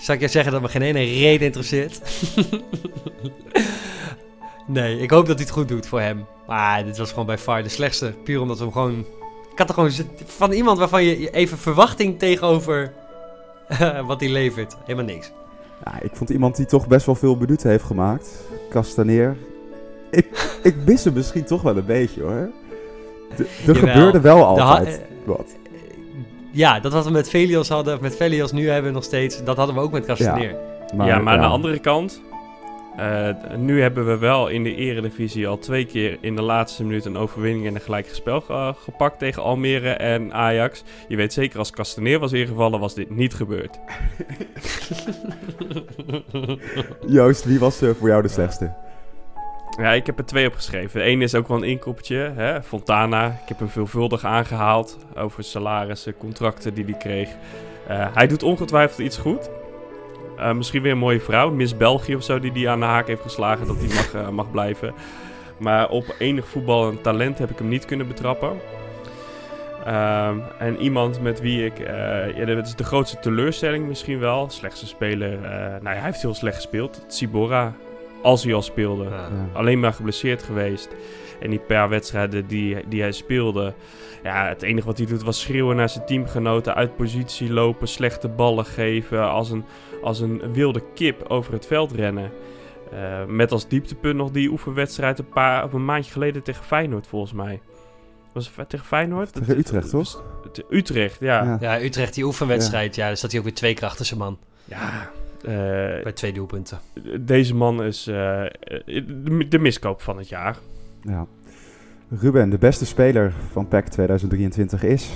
Zal 0.00 0.14
ik 0.14 0.20
je 0.20 0.28
zeggen 0.28 0.52
dat 0.52 0.60
me 0.62 0.68
geen 0.68 0.82
ene 0.82 0.98
reden 0.98 1.46
interesseert? 1.46 2.00
nee, 4.66 4.98
ik 4.98 5.10
hoop 5.10 5.26
dat 5.26 5.36
hij 5.36 5.44
het 5.44 5.54
goed 5.54 5.68
doet 5.68 5.86
voor 5.86 6.00
hem. 6.00 6.26
Maar 6.48 6.84
dit 6.84 6.98
was 6.98 7.10
gewoon 7.10 7.26
bij 7.26 7.38
far 7.38 7.62
de 7.62 7.68
slechtste. 7.68 8.14
Puur 8.24 8.40
omdat 8.40 8.58
we 8.58 8.64
hem 8.64 8.72
gewoon... 8.72 8.98
Ik 9.52 9.58
had 9.58 9.68
er 9.68 9.74
gewoon... 9.74 9.90
Van 10.24 10.52
iemand 10.52 10.78
waarvan 10.78 11.04
je 11.04 11.30
even 11.30 11.58
verwachting 11.58 12.18
tegenover 12.18 12.92
wat 14.06 14.20
hij 14.20 14.28
levert. 14.28 14.76
Helemaal 14.84 15.14
niks. 15.14 15.32
Ja, 15.84 16.00
ik 16.00 16.10
vond 16.12 16.30
iemand 16.30 16.56
die 16.56 16.66
toch 16.66 16.86
best 16.86 17.06
wel 17.06 17.14
veel 17.14 17.36
minuten 17.36 17.70
heeft 17.70 17.84
gemaakt. 17.84 18.28
Castaneer. 18.70 19.36
Ik, 20.10 20.58
ik 20.62 20.74
mis 20.86 21.04
hem 21.04 21.12
misschien 21.12 21.44
toch 21.44 21.62
wel 21.62 21.76
een 21.76 21.86
beetje 21.86 22.22
hoor. 22.22 22.50
Er 23.66 23.76
gebeurde 23.76 24.20
wel 24.20 24.44
altijd 24.44 25.02
wat. 25.24 25.56
Ja, 26.52 26.80
dat 26.80 26.92
wat 26.92 27.04
we 27.04 27.10
met 27.10 27.28
Velios 27.28 27.68
hadden, 27.68 27.94
of 27.94 28.00
met 28.00 28.16
Velios 28.16 28.52
nu 28.52 28.68
hebben 28.68 28.92
nog 28.92 29.04
steeds, 29.04 29.44
dat 29.44 29.56
hadden 29.56 29.74
we 29.74 29.80
ook 29.80 29.92
met 29.92 30.04
Castaneer. 30.04 30.56
ja, 30.96 31.18
maar 31.18 31.34
aan 31.34 31.40
de 31.40 31.46
andere 31.46 31.78
kant... 31.78 32.20
eh, 32.98 33.28
nu 33.56 33.82
hebben 33.82 34.06
we 34.06 34.18
wel 34.18 34.48
in 34.48 34.62
de 34.62 34.74
eredivisie 34.74 35.48
al 35.48 35.58
twee 35.58 35.84
keer 35.86 36.18
in 36.20 36.36
de 36.36 36.42
laatste 36.42 36.84
minuut 36.84 37.04
een 37.04 37.16
overwinning 37.16 37.66
en 37.66 37.74
een 37.74 37.80
gelijk 37.80 38.08
spel 38.14 38.40
ge- 38.40 38.74
gepakt 38.82 39.18
tegen 39.18 39.42
Almere 39.42 39.90
en 39.90 40.32
Ajax. 40.32 40.84
Je 41.08 41.16
weet 41.16 41.32
zeker 41.32 41.58
als 41.58 41.70
Castaneer 41.70 42.18
was 42.18 42.32
ingevallen 42.32 42.80
was 42.80 42.94
dit 42.94 43.10
niet 43.10 43.34
gebeurd. 43.34 43.78
Joost, 47.06 47.44
wie 47.44 47.58
was 47.58 47.82
eh, 47.82 47.90
voor 47.98 48.08
jou 48.08 48.22
de 48.22 48.28
slechtste? 48.28 48.72
Ja, 49.80 49.92
ik 49.92 50.06
heb 50.06 50.18
er 50.18 50.24
twee 50.26 50.46
opgeschreven. 50.46 51.08
Eén 51.08 51.22
is 51.22 51.34
ook 51.34 51.48
wel 51.48 51.56
een 51.56 51.62
inkoppertje, 51.68 52.32
hè? 52.34 52.62
Fontana. 52.62 53.26
Ik 53.26 53.48
heb 53.48 53.58
hem 53.58 53.68
veelvuldig 53.68 54.24
aangehaald 54.24 54.98
over 55.16 55.44
salarissen, 55.44 56.16
contracten 56.16 56.74
die 56.74 56.84
hij 56.84 56.94
kreeg. 56.98 57.28
Eh, 57.88 58.06
hij 58.14 58.26
doet 58.26 58.42
ongetwijfeld 58.42 58.98
iets 58.98 59.18
goed. 59.18 59.50
Eh, 60.38 60.52
misschien 60.52 60.82
weer 60.82 60.92
een 60.92 60.98
mooie 60.98 61.20
vrouw, 61.20 61.50
Miss 61.50 61.76
België 61.76 62.14
of 62.14 62.22
zo, 62.22 62.40
die 62.40 62.52
die 62.52 62.68
aan 62.68 62.80
de 62.80 62.86
haak 62.86 63.06
heeft 63.06 63.22
geslagen 63.22 63.66
dat 63.66 63.76
hij 63.78 63.86
mag, 63.86 64.14
eh, 64.14 64.28
mag 64.28 64.50
blijven. 64.50 64.94
Maar 65.58 65.88
op 65.88 66.14
enig 66.18 66.48
voetbal 66.48 66.88
en 66.90 67.00
talent 67.00 67.38
heb 67.38 67.50
ik 67.50 67.58
hem 67.58 67.68
niet 67.68 67.84
kunnen 67.84 68.08
betrappen. 68.08 68.52
Ehm, 69.84 70.36
en 70.58 70.76
iemand 70.80 71.22
met 71.22 71.40
wie 71.40 71.64
ik, 71.64 71.78
eh 71.78 72.36
ja, 72.36 72.44
dat 72.44 72.66
is 72.66 72.74
de 72.74 72.84
grootste 72.84 73.18
teleurstelling 73.18 73.86
misschien 73.88 74.18
wel. 74.18 74.50
Slechtste 74.50 74.86
speler, 74.86 75.32
eh, 75.44 75.50
nou 75.60 75.82
ja, 75.82 75.90
hij 75.90 76.00
heeft 76.00 76.22
heel 76.22 76.34
slecht 76.34 76.56
gespeeld. 76.56 77.04
Tsibora, 77.08 77.72
als 78.22 78.44
hij 78.44 78.54
al 78.54 78.62
speelde 78.62 79.04
Ja. 79.04 79.10
Ja. 79.10 79.28
alleen 79.52 79.80
maar 79.80 79.92
geblesseerd 79.92 80.42
geweest. 80.42 80.88
En 81.40 81.50
die 81.50 81.58
paar 81.58 81.88
wedstrijden 81.88 82.46
die, 82.46 82.88
die 82.88 83.00
hij 83.00 83.12
speelde. 83.12 83.74
Ja, 84.22 84.48
het 84.48 84.62
enige 84.62 84.86
wat 84.86 84.98
hij 84.98 85.06
doet 85.06 85.22
was 85.22 85.40
schreeuwen 85.40 85.76
naar 85.76 85.88
zijn 85.88 86.06
teamgenoten. 86.06 86.74
Uit 86.74 86.96
positie 86.96 87.52
lopen, 87.52 87.88
slechte 87.88 88.28
ballen 88.28 88.64
geven. 88.64 89.28
Als 89.30 89.50
een, 89.50 89.64
als 90.02 90.20
een 90.20 90.52
wilde 90.52 90.82
kip 90.94 91.24
over 91.28 91.52
het 91.52 91.66
veld 91.66 91.92
rennen. 91.92 92.30
Eh, 92.92 93.24
met 93.24 93.52
als 93.52 93.68
dieptepunt 93.68 94.16
nog 94.16 94.30
die 94.30 94.50
oefenwedstrijd 94.50 95.18
een, 95.18 95.28
paar, 95.28 95.64
of 95.64 95.72
een 95.72 95.84
maandje 95.84 96.12
geleden 96.12 96.42
tegen 96.42 96.64
Feyenoord 96.64 97.06
volgens 97.06 97.32
mij. 97.32 97.60
Was 98.32 98.52
het 98.56 98.68
tegen 98.68 98.86
Feyenoord? 98.86 99.32
Tegen 99.32 99.58
Utrecht, 99.58 99.90
toch? 99.90 100.24
Utrecht, 100.70 101.20
ja. 101.20 101.42
Ja. 101.44 101.56
Ja, 101.60 101.80
Utrecht, 101.82 102.14
die 102.14 102.24
oefenwedstrijd, 102.24 102.94
ja, 102.94 103.08
dus 103.08 103.20
dat 103.20 103.30
hij 103.30 103.40
ook 103.40 103.46
weer 103.46 103.54
twee 103.54 103.74
keer 103.74 103.84
achter 103.88 104.04
zijn 104.04 104.18
man. 104.20 104.38
Ja, 104.64 105.10
eh, 105.42 105.52
Bij 106.02 106.12
twee 106.12 106.32
doelpunten. 106.32 106.78
deze 107.20 107.54
man 107.54 107.82
is 107.82 108.06
eh, 108.06 108.14
de, 109.06 109.46
de 109.48 109.58
miskoop 109.58 110.02
van 110.02 110.18
het 110.18 110.28
jaar. 110.28 110.56
Ja. 111.02 111.26
Ruben, 112.08 112.50
de 112.50 112.58
beste 112.58 112.86
speler 112.86 113.32
van 113.52 113.68
PEC 113.68 113.88
2023 113.88 114.82
is... 114.82 115.08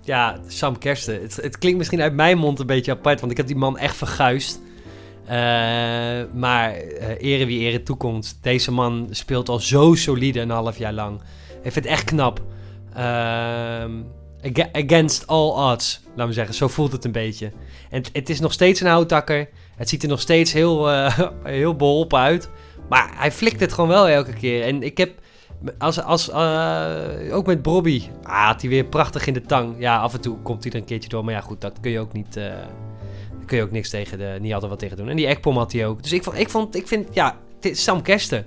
Ja, 0.00 0.38
Sam 0.46 0.78
Kersten. 0.78 1.22
Het, 1.22 1.36
het 1.36 1.58
klinkt 1.58 1.78
misschien 1.78 2.00
uit 2.00 2.14
mijn 2.14 2.38
mond 2.38 2.58
een 2.60 2.66
beetje 2.66 2.92
apart, 2.92 3.20
want 3.20 3.32
ik 3.32 3.38
heb 3.38 3.46
die 3.46 3.56
man 3.56 3.78
echt 3.78 3.96
verguisd. 3.96 4.60
Eh, 5.26 5.36
maar 6.34 6.72
eh 6.72 7.32
ere 7.32 7.46
wie 7.46 7.60
ere 7.60 7.82
toekomt. 7.82 8.38
Deze 8.42 8.72
man 8.72 9.06
speelt 9.10 9.48
al 9.48 9.58
zo 9.58 9.94
solide 9.94 10.40
een 10.40 10.50
half 10.50 10.78
jaar 10.78 10.92
lang. 10.92 11.20
Ik 11.62 11.72
vind 11.72 11.74
het 11.74 11.86
echt 11.86 12.04
knap. 12.04 12.42
Ehm, 12.94 13.92
aga- 14.42 14.68
against 14.72 15.26
all 15.26 15.70
odds, 15.72 16.02
laten 16.08 16.26
we 16.26 16.32
zeggen. 16.32 16.54
Zo 16.54 16.68
voelt 16.68 16.92
het 16.92 17.04
een 17.04 17.12
beetje. 17.12 17.52
En 17.90 18.02
het, 18.12 18.28
is 18.28 18.40
nog 18.40 18.52
steeds 18.52 18.80
een 18.80 18.86
houttakker. 18.86 19.48
Het 19.76 19.88
ziet 19.88 20.02
er 20.02 20.08
nog 20.08 20.20
steeds 20.20 20.52
heel, 20.52 20.90
eh, 20.90 21.18
heel 21.42 21.76
beholpen 21.76 22.18
uit. 22.18 22.50
Maar 22.88 23.10
hij 23.14 23.32
flikt 23.32 23.60
het 23.60 23.72
gewoon 23.72 23.90
wel 23.90 24.08
elke 24.08 24.32
keer. 24.32 24.62
En 24.62 24.82
ik 24.82 24.98
heb, 24.98 25.10
als, 25.78 26.02
als, 26.02 26.30
eh, 26.30 27.36
ook 27.36 27.46
met 27.46 27.62
Bobby, 27.62 28.02
ah, 28.22 28.46
had 28.46 28.60
hij 28.60 28.70
weer 28.70 28.84
prachtig 28.84 29.26
in 29.26 29.34
de 29.34 29.40
tang. 29.42 29.74
Ja, 29.78 29.98
af 29.98 30.14
en 30.14 30.20
toe 30.20 30.36
komt 30.42 30.62
hij 30.64 30.72
er 30.72 30.78
een 30.78 30.84
keertje 30.84 31.08
door. 31.08 31.24
Maar 31.24 31.34
ja, 31.34 31.40
goed, 31.40 31.60
dat 31.60 31.80
kun 31.80 31.90
je 31.90 31.98
ook 32.00 32.12
niet, 32.12 32.36
eh, 32.36 32.44
daar 32.44 33.44
kun 33.46 33.56
je 33.56 33.62
ook 33.62 33.70
niks 33.70 33.90
tegen, 33.90 34.18
de, 34.18 34.36
niet 34.40 34.52
altijd 34.52 34.70
wat 34.70 34.80
tegen 34.80 34.96
doen. 34.96 35.08
En 35.08 35.16
die 35.16 35.26
Ekpom 35.26 35.56
had 35.56 35.72
hij 35.72 35.86
ook. 35.86 36.02
Dus 36.02 36.12
ik 36.12 36.22
vond, 36.22 36.38
ik 36.38 36.50
vond, 36.50 36.76
ik 36.76 36.86
vind, 36.88 37.14
ja, 37.14 37.36
het 37.54 37.64
is 37.64 37.82
Sam 37.82 38.02
Kersten. 38.02 38.44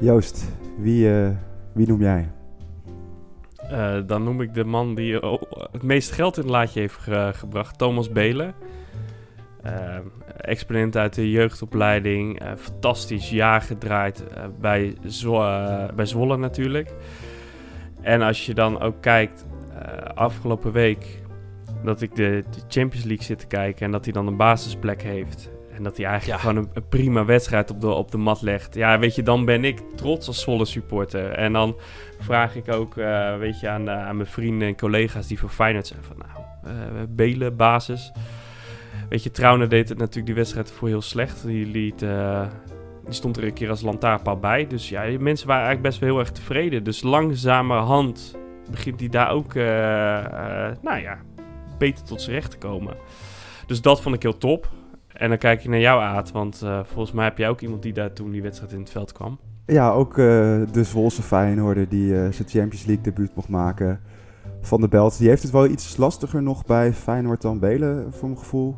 Joost, 0.00 0.44
wie, 0.78 1.12
eh, 1.22 1.28
wie 1.72 1.86
noem 1.86 2.00
jij? 2.00 2.28
Eh, 3.70 3.96
dan 4.06 4.22
noem 4.24 4.40
ik 4.40 4.54
de 4.54 4.64
man 4.64 4.94
die 4.94 5.14
het 5.72 5.82
meeste 5.82 6.14
geld 6.14 6.36
in 6.36 6.42
het 6.42 6.50
laadje 6.52 6.80
heeft 6.80 6.94
ge- 6.96 7.30
gebracht, 7.34 7.78
Thomas 7.78 8.10
Belen. 8.10 8.54
Eh, 9.62 9.96
exponent 10.36 10.96
uit 10.96 11.14
de 11.14 11.30
jeugdopleiding, 11.30 12.40
eh, 12.40 12.50
fantastisch 12.56 13.30
jaar 13.30 13.60
gedraaid 13.60 14.24
eh, 14.28 14.42
bij, 14.60 14.94
Zwo- 15.04 15.44
eh, 15.44 15.94
bij 15.94 16.06
Zwolle 16.06 16.36
natuurlijk. 16.36 16.92
En 18.00 18.22
als 18.22 18.46
je 18.46 18.54
dan 18.54 18.80
ook 18.80 19.00
kijkt, 19.00 19.46
afgelopen 20.14 20.72
week 20.72 21.22
dat 21.84 22.02
ik 22.02 22.14
de, 22.16 22.44
de 22.50 22.60
Champions 22.68 23.04
League 23.06 23.24
zit 23.24 23.38
te 23.38 23.46
kijken 23.46 23.86
en 23.86 23.92
dat 23.92 24.04
hij 24.04 24.12
dan 24.12 24.26
een 24.26 24.36
basisplek 24.36 25.02
heeft. 25.02 25.50
En 25.76 25.82
dat 25.82 25.96
hij 25.96 26.06
eigenlijk 26.06 26.40
Ja. 26.42 26.48
gewoon 26.48 26.64
een, 26.64 26.70
een 26.74 26.88
prima 26.88 27.24
wedstrijd 27.24 27.70
op 27.70 27.80
de, 27.80 27.86
op 27.88 28.10
de 28.10 28.18
mat 28.18 28.42
legt. 28.42 28.74
Ja, 28.74 28.98
weet 28.98 29.14
je, 29.14 29.22
dan 29.22 29.44
ben 29.44 29.64
ik 29.64 29.78
trots 29.96 30.26
als 30.26 30.40
Zwolle 30.40 30.64
supporter. 30.64 31.30
En 31.30 31.52
dan 31.52 31.76
vraag 32.18 32.56
ik 32.56 32.72
ook, 32.72 32.94
weet 33.38 33.60
je, 33.60 33.68
aan, 33.68 33.90
aan 33.90 34.16
mijn 34.16 34.28
vrienden 34.28 34.68
en 34.68 34.76
collega's 34.76 35.26
die 35.26 35.38
voor 35.38 35.48
Feyenoord 35.48 35.86
zijn 35.86 36.02
van, 36.02 36.16
nou, 36.18 37.06
Belen, 37.06 37.56
basis. 37.56 38.12
Weet 39.08 39.22
je, 39.22 39.30
Trauner 39.30 39.68
deed 39.68 39.88
het 39.88 39.98
natuurlijk 39.98 40.26
die 40.26 40.34
wedstrijd 40.34 40.70
voor 40.70 40.88
heel 40.88 41.00
slecht. 41.00 41.46
Die, 41.46 41.66
liet, 41.66 42.02
eh, 42.02 42.46
die 43.04 43.14
stond 43.14 43.36
er 43.36 43.44
een 43.44 43.52
keer 43.52 43.70
als 43.70 43.80
lantaarnpaal 43.80 44.38
bij. 44.38 44.66
Dus 44.66 44.88
ja, 44.88 45.00
mensen 45.18 45.46
waren 45.46 45.66
eigenlijk 45.66 45.82
best 45.82 45.98
wel 45.98 46.08
heel 46.08 46.18
erg 46.18 46.30
tevreden. 46.30 46.84
Dus 46.84 47.02
langzamerhand 47.02 48.36
begint 48.70 49.00
hij 49.00 49.08
daar 49.08 49.30
ook, 49.30 49.54
eh, 49.54 50.18
eh, 50.18 50.76
nou 50.82 51.00
ja, 51.00 51.18
beter 51.78 52.04
tot 52.04 52.22
zijn 52.22 52.36
recht 52.36 52.50
te 52.50 52.58
komen. 52.58 52.96
Dus 53.66 53.80
dat 53.80 54.00
vond 54.02 54.14
ik 54.14 54.22
heel 54.22 54.38
top. 54.38 54.68
En 55.12 55.28
dan 55.28 55.38
kijk 55.38 55.60
je 55.60 55.68
naar 55.68 55.78
jou, 55.78 56.02
Aad. 56.02 56.32
Want 56.32 56.64
volgens 56.82 57.12
mij 57.12 57.24
heb 57.24 57.38
jij 57.38 57.48
ook 57.48 57.60
iemand 57.60 57.82
die 57.82 57.92
daar 57.92 58.12
toen 58.12 58.30
die 58.30 58.42
wedstrijd 58.42 58.72
in 58.72 58.80
het 58.80 58.90
veld 58.90 59.12
kwam. 59.12 59.38
Ja, 59.66 59.90
ook 59.90 60.14
de 60.14 60.84
Zwolse 60.84 61.22
Feyenoorder 61.22 61.88
die 61.88 62.08
zijn 62.08 62.48
Champions 62.48 62.84
League 62.84 63.04
debuut 63.04 63.34
mocht 63.34 63.48
maken. 63.48 64.00
Van 64.60 64.80
de 64.80 64.88
Belt. 64.88 65.18
Die 65.18 65.28
heeft 65.28 65.42
het 65.42 65.52
wel 65.52 65.66
iets 65.66 65.96
lastiger 65.96 66.42
nog 66.42 66.64
bij 66.64 66.92
Feyenoord 66.92 67.42
dan 67.42 67.58
Belen, 67.58 68.12
voor 68.12 68.28
mijn 68.28 68.40
gevoel. 68.40 68.76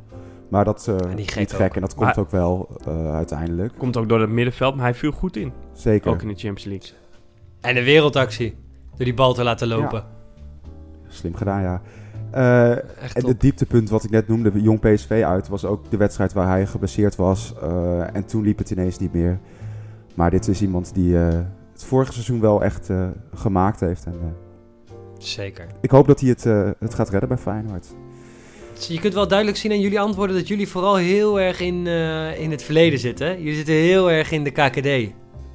Maar 0.51 0.64
dat 0.64 0.88
eh 0.88 0.96
gek 0.96 1.36
niet 1.36 1.53
ook. 1.53 1.61
gek 1.61 1.74
en 1.74 1.80
dat 1.80 1.94
komt 1.94 2.07
Maar- 2.07 2.18
ook 2.18 2.30
wel 2.30 2.68
eh, 2.86 3.14
uiteindelijk. 3.14 3.72
Komt 3.78 3.96
ook 3.96 4.09
door 4.09 4.20
het 4.20 4.30
middenveld, 4.30 4.74
maar 4.74 4.84
hij 4.84 4.94
viel 4.94 5.12
goed 5.12 5.36
in. 5.36 5.53
Zeker. 5.72 6.11
Ook 6.11 6.22
in 6.22 6.28
de 6.28 6.34
Champions 6.34 6.64
League. 6.64 6.90
En 7.61 7.74
de 7.74 7.84
wereldactie. 7.84 8.57
Door 8.96 9.05
die 9.05 9.14
bal 9.14 9.34
te 9.34 9.42
laten 9.42 9.68
lopen. 9.68 10.05
Slim 11.09 11.34
gedaan, 11.34 11.62
ja. 11.62 11.82
Eh, 12.30 12.70
Echt 13.03 13.16
en 13.16 13.26
het 13.26 13.40
dieptepunt 13.40 13.90
wat 13.90 14.05
ik 14.05 14.11
net 14.11 14.28
noemde, 14.28 14.62
Jong 14.62 14.80
PSV 14.80 15.22
uit, 15.26 15.48
was 15.48 15.64
ook 15.64 15.90
de 15.90 15.96
wedstrijd 15.96 16.32
waar 16.32 16.46
hij 16.48 16.66
geblesseerd 16.66 17.16
was. 17.16 17.55
Eh, 17.62 18.16
en 18.16 18.24
toen 18.26 18.42
liep 18.42 18.59
het 18.59 18.70
ineens 18.70 18.98
niet 18.98 19.12
meer. 19.12 19.38
Maar 20.14 20.30
dit 20.30 20.48
is 20.48 20.62
iemand 20.62 20.94
die 20.94 21.18
eh, 21.18 21.28
het 21.72 21.84
vorige 21.84 22.12
seizoen 22.12 22.40
wel 22.40 22.62
echt 22.64 22.90
eh, 22.90 23.09
gemaakt 23.34 23.80
heeft. 23.80 24.05
En, 24.05 24.14
eh, 24.22 24.92
Zeker. 25.18 25.66
ik 25.80 25.90
hoop 25.90 26.07
dat 26.07 26.20
hij 26.20 26.28
het, 26.28 26.46
eh, 26.46 26.70
het 26.78 26.94
gaat 26.94 27.09
redden 27.09 27.28
bij 27.28 27.38
Feyenoord. 27.38 27.86
Dus 28.80 28.88
je 28.88 29.00
kunt 29.00 29.14
wel 29.14 29.28
duidelijk 29.28 29.58
zien 29.58 29.72
aan 29.72 29.80
jullie 29.80 30.00
antwoorden 30.00 30.36
dat 30.36 30.48
jullie 30.48 30.68
vooral 30.68 30.96
heel 30.96 31.40
erg 31.40 31.60
in, 31.60 31.86
eh, 31.86 32.40
in 32.40 32.50
het 32.50 32.62
verleden 32.62 32.98
zitten. 32.98 33.38
Jullie 33.38 33.54
zitten 33.54 33.74
heel 33.74 34.10
erg 34.10 34.30
in 34.30 34.44
de 34.44 34.50
KKD. 34.50 35.12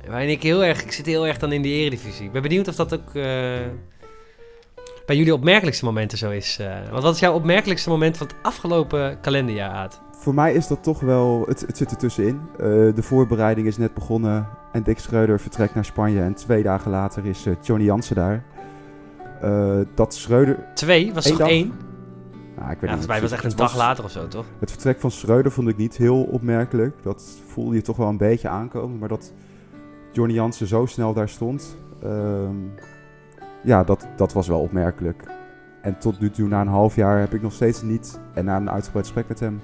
Waarin 0.09 0.29
ik 0.29 0.43
heel 0.43 0.63
erg, 0.63 0.83
ik 0.83 0.91
zit 0.91 1.05
heel 1.05 1.27
erg 1.27 1.37
dan 1.37 1.51
in 1.51 1.61
de 1.61 1.67
eredivisie. 1.69 2.25
Ik 2.25 2.31
ben 2.31 2.41
benieuwd 2.41 2.67
of 2.67 2.75
dat 2.75 2.93
ook 2.93 3.07
eh, 3.07 3.23
bij 5.05 5.15
jullie 5.15 5.33
opmerkelijkste 5.33 5.85
momenten 5.85 6.17
zo 6.17 6.29
is. 6.29 6.57
eh. 6.59 6.89
want 6.91 7.03
wat 7.03 7.13
is 7.13 7.19
jouw 7.19 7.33
opmerkelijkste 7.33 7.89
moment 7.89 8.17
van 8.17 8.27
het 8.27 8.35
afgelopen 8.41 9.19
kalenderjaar, 9.21 9.71
Aad? 9.71 10.01
Voor 10.11 10.33
mij 10.33 10.53
is 10.53 10.67
dat 10.67 10.83
toch 10.83 10.99
wel, 10.99 11.43
het, 11.47 11.61
het 11.61 11.77
zit 11.77 11.91
er 11.91 11.97
tussenin. 11.97 12.39
De 12.95 13.03
voorbereiding 13.03 13.67
is 13.67 13.77
net 13.77 13.93
begonnen 13.93 14.47
en 14.71 14.83
Dick 14.83 14.99
Schreuder 14.99 15.39
vertrekt 15.39 15.75
naar 15.75 15.85
Spanje. 15.85 16.21
En 16.21 16.35
twee 16.35 16.63
dagen 16.63 16.91
later 16.91 17.25
is 17.25 17.45
Johnny 17.61 17.85
Jansen 17.85 18.15
daar. 18.15 18.43
Dat 19.95 20.13
Schreuder... 20.13 20.67
Twee? 20.73 21.13
Was 21.13 21.25
Eén 21.25 21.31
toch 21.31 21.39
dag? 21.39 21.49
één? 21.49 21.73
Nou, 22.65 22.77
ik 22.77 22.81
weet 22.83 22.89
Ja, 22.89 22.95
niet, 22.95 23.05
volgens 23.05 23.07
mij 23.07 23.21
was 23.21 23.31
het 23.31 23.39
echt 23.39 23.51
een 23.51 23.65
dag 23.65 23.75
later 23.75 24.03
of 24.03 24.11
zo, 24.11 24.27
toch? 24.27 24.45
Het 24.59 24.71
vertrek 24.71 24.99
van 24.99 25.11
Schreuder 25.11 25.51
vond 25.51 25.67
ik 25.67 25.77
niet 25.77 25.97
heel 25.97 26.23
opmerkelijk. 26.23 27.03
Dat 27.03 27.23
voelde 27.47 27.75
je 27.75 27.81
toch 27.81 27.97
wel 27.97 28.07
een 28.07 28.17
beetje 28.17 28.47
aankomen. 28.47 28.97
Maar 28.97 29.09
dat 29.09 29.33
Johnny 30.11 30.33
Jansen 30.33 30.67
zo 30.67 30.85
snel 30.85 31.13
daar 31.13 31.29
stond, 31.29 31.77
ehm, 32.03 32.55
ja, 33.63 33.83
dat, 33.83 34.07
dat 34.15 34.33
was 34.33 34.47
wel 34.47 34.59
opmerkelijk. 34.59 35.23
En 35.81 35.97
tot 35.97 36.19
nu 36.19 36.29
toe, 36.29 36.47
na 36.47 36.61
een 36.61 36.67
half 36.67 36.95
jaar, 36.95 37.19
heb 37.19 37.33
ik 37.33 37.41
nog 37.41 37.53
steeds 37.53 37.81
niet, 37.81 38.19
en 38.33 38.45
na 38.45 38.57
een 38.57 38.69
uitgebreid 38.69 39.05
gesprek 39.05 39.27
met 39.27 39.39
hem, 39.39 39.61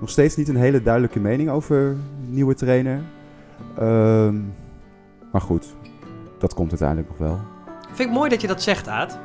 nog 0.00 0.10
steeds 0.10 0.36
niet 0.36 0.48
een 0.48 0.56
hele 0.56 0.82
duidelijke 0.82 1.20
mening 1.20 1.50
over 1.50 1.96
nieuwe 2.26 2.54
trainer. 2.54 3.00
Ehm, 3.78 4.40
maar 5.32 5.40
goed, 5.40 5.74
dat 6.38 6.54
komt 6.54 6.70
uiteindelijk 6.70 7.08
nog 7.08 7.18
wel. 7.18 7.40
Vind 7.92 8.08
ik 8.08 8.14
mooi 8.14 8.30
dat 8.30 8.40
je 8.40 8.46
dat 8.46 8.62
zegt, 8.62 8.88
Aad. 8.88 9.18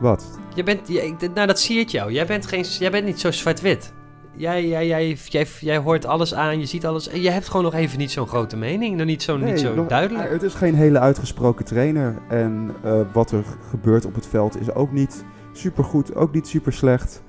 Wat? 0.00 0.40
Je 0.54 0.62
bent, 0.62 0.88
jij- 0.88 1.14
nou 1.34 1.46
dat 1.46 1.60
zie 1.60 1.78
ik 1.80 1.88
jou. 1.88 2.12
Jij 2.12 2.26
bent, 2.26 2.46
geen, 2.46 2.62
jij 2.78 2.90
bent 2.90 3.04
niet 3.04 3.20
zo 3.20 3.30
zwart-wit. 3.30 3.92
Jij, 4.36 4.66
jij, 4.68 4.86
jij, 4.86 5.16
jij, 5.24 5.46
jij 5.60 5.78
hoort 5.78 6.06
alles 6.06 6.34
aan, 6.34 6.58
je 6.58 6.66
ziet 6.66 6.86
alles. 6.86 7.08
En 7.08 7.20
je 7.22 7.30
hebt 7.30 7.46
gewoon 7.48 7.62
nog 7.64 7.74
even 7.74 7.98
niet 7.98 8.10
zo'n 8.10 8.26
grote 8.26 8.56
mening. 8.56 8.96
Nog 8.96 9.06
niet 9.06 9.22
zo, 9.22 9.36
niet 9.36 9.60
zo 9.60 9.74
nog- 9.74 9.86
duidelijk. 9.86 10.30
Het 10.30 10.42
is 10.42 10.54
geen 10.54 10.74
hele 10.74 10.98
uitgesproken 10.98 11.64
trainer. 11.64 12.18
En 12.28 12.74
eh, 12.82 13.00
wat 13.12 13.30
er 13.30 13.44
gebeurt 13.70 14.04
op 14.04 14.14
het 14.14 14.26
veld 14.26 14.60
is 14.60 14.74
ook 14.74 14.92
niet 14.92 15.24
super 15.52 15.84
goed, 15.84 16.14
ook 16.14 16.32
niet 16.34 16.46
super 16.48 16.72
slecht. 16.72 17.22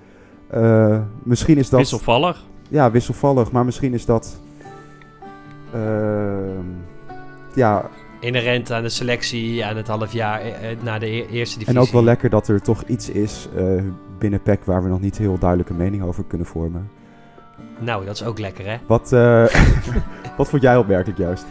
Eh, 0.48 1.00
misschien 1.24 1.58
is 1.58 1.70
dat. 1.70 1.80
Wisselvallig. 1.80 2.44
Ja, 2.70 2.92
wisselvallig, 2.92 3.52
maar 3.52 3.66
misschien 3.66 3.94
is 3.94 4.06
dat. 4.06 4.40
ehm, 5.74 6.66
ja, 7.56 7.90
Inherent 8.24 8.72
aan 8.72 8.84
de 8.84 8.90
selectie, 8.90 9.66
aan 9.66 9.78
het 9.78 9.88
half 9.88 10.14
jaar 10.14 10.42
eh, 10.42 10.72
eh, 10.72 10.78
na 10.82 11.00
de 11.00 11.06
e- 11.06 11.26
eerste 11.32 11.58
divisie. 11.60 11.80
en 11.80 11.88
ook 11.88 11.92
wel 11.92 12.04
lekker 12.04 12.30
dat 12.30 12.48
er 12.48 12.62
toch 12.62 12.84
iets 12.88 13.10
is 13.10 13.48
eh, 13.56 13.82
binnen 14.18 14.42
PEC 14.42 14.64
waar 14.66 14.84
we 14.84 14.90
nog 14.90 15.02
niet 15.02 15.18
heel 15.18 15.38
duidelijke 15.38 15.74
mening 15.74 16.04
over 16.04 16.24
kunnen 16.24 16.48
vormen. 16.48 16.90
Nou, 17.80 18.06
dat 18.06 18.16
is 18.16 18.24
ook 18.24 18.40
lekker, 18.40 18.66
hè? 18.66 18.78
Wat, 18.88 19.14
eh, 19.14 19.46
wat 20.38 20.50
vond 20.50 20.62
jij 20.62 20.78
opmerkelijk 20.78 21.18
juist? 21.20 21.46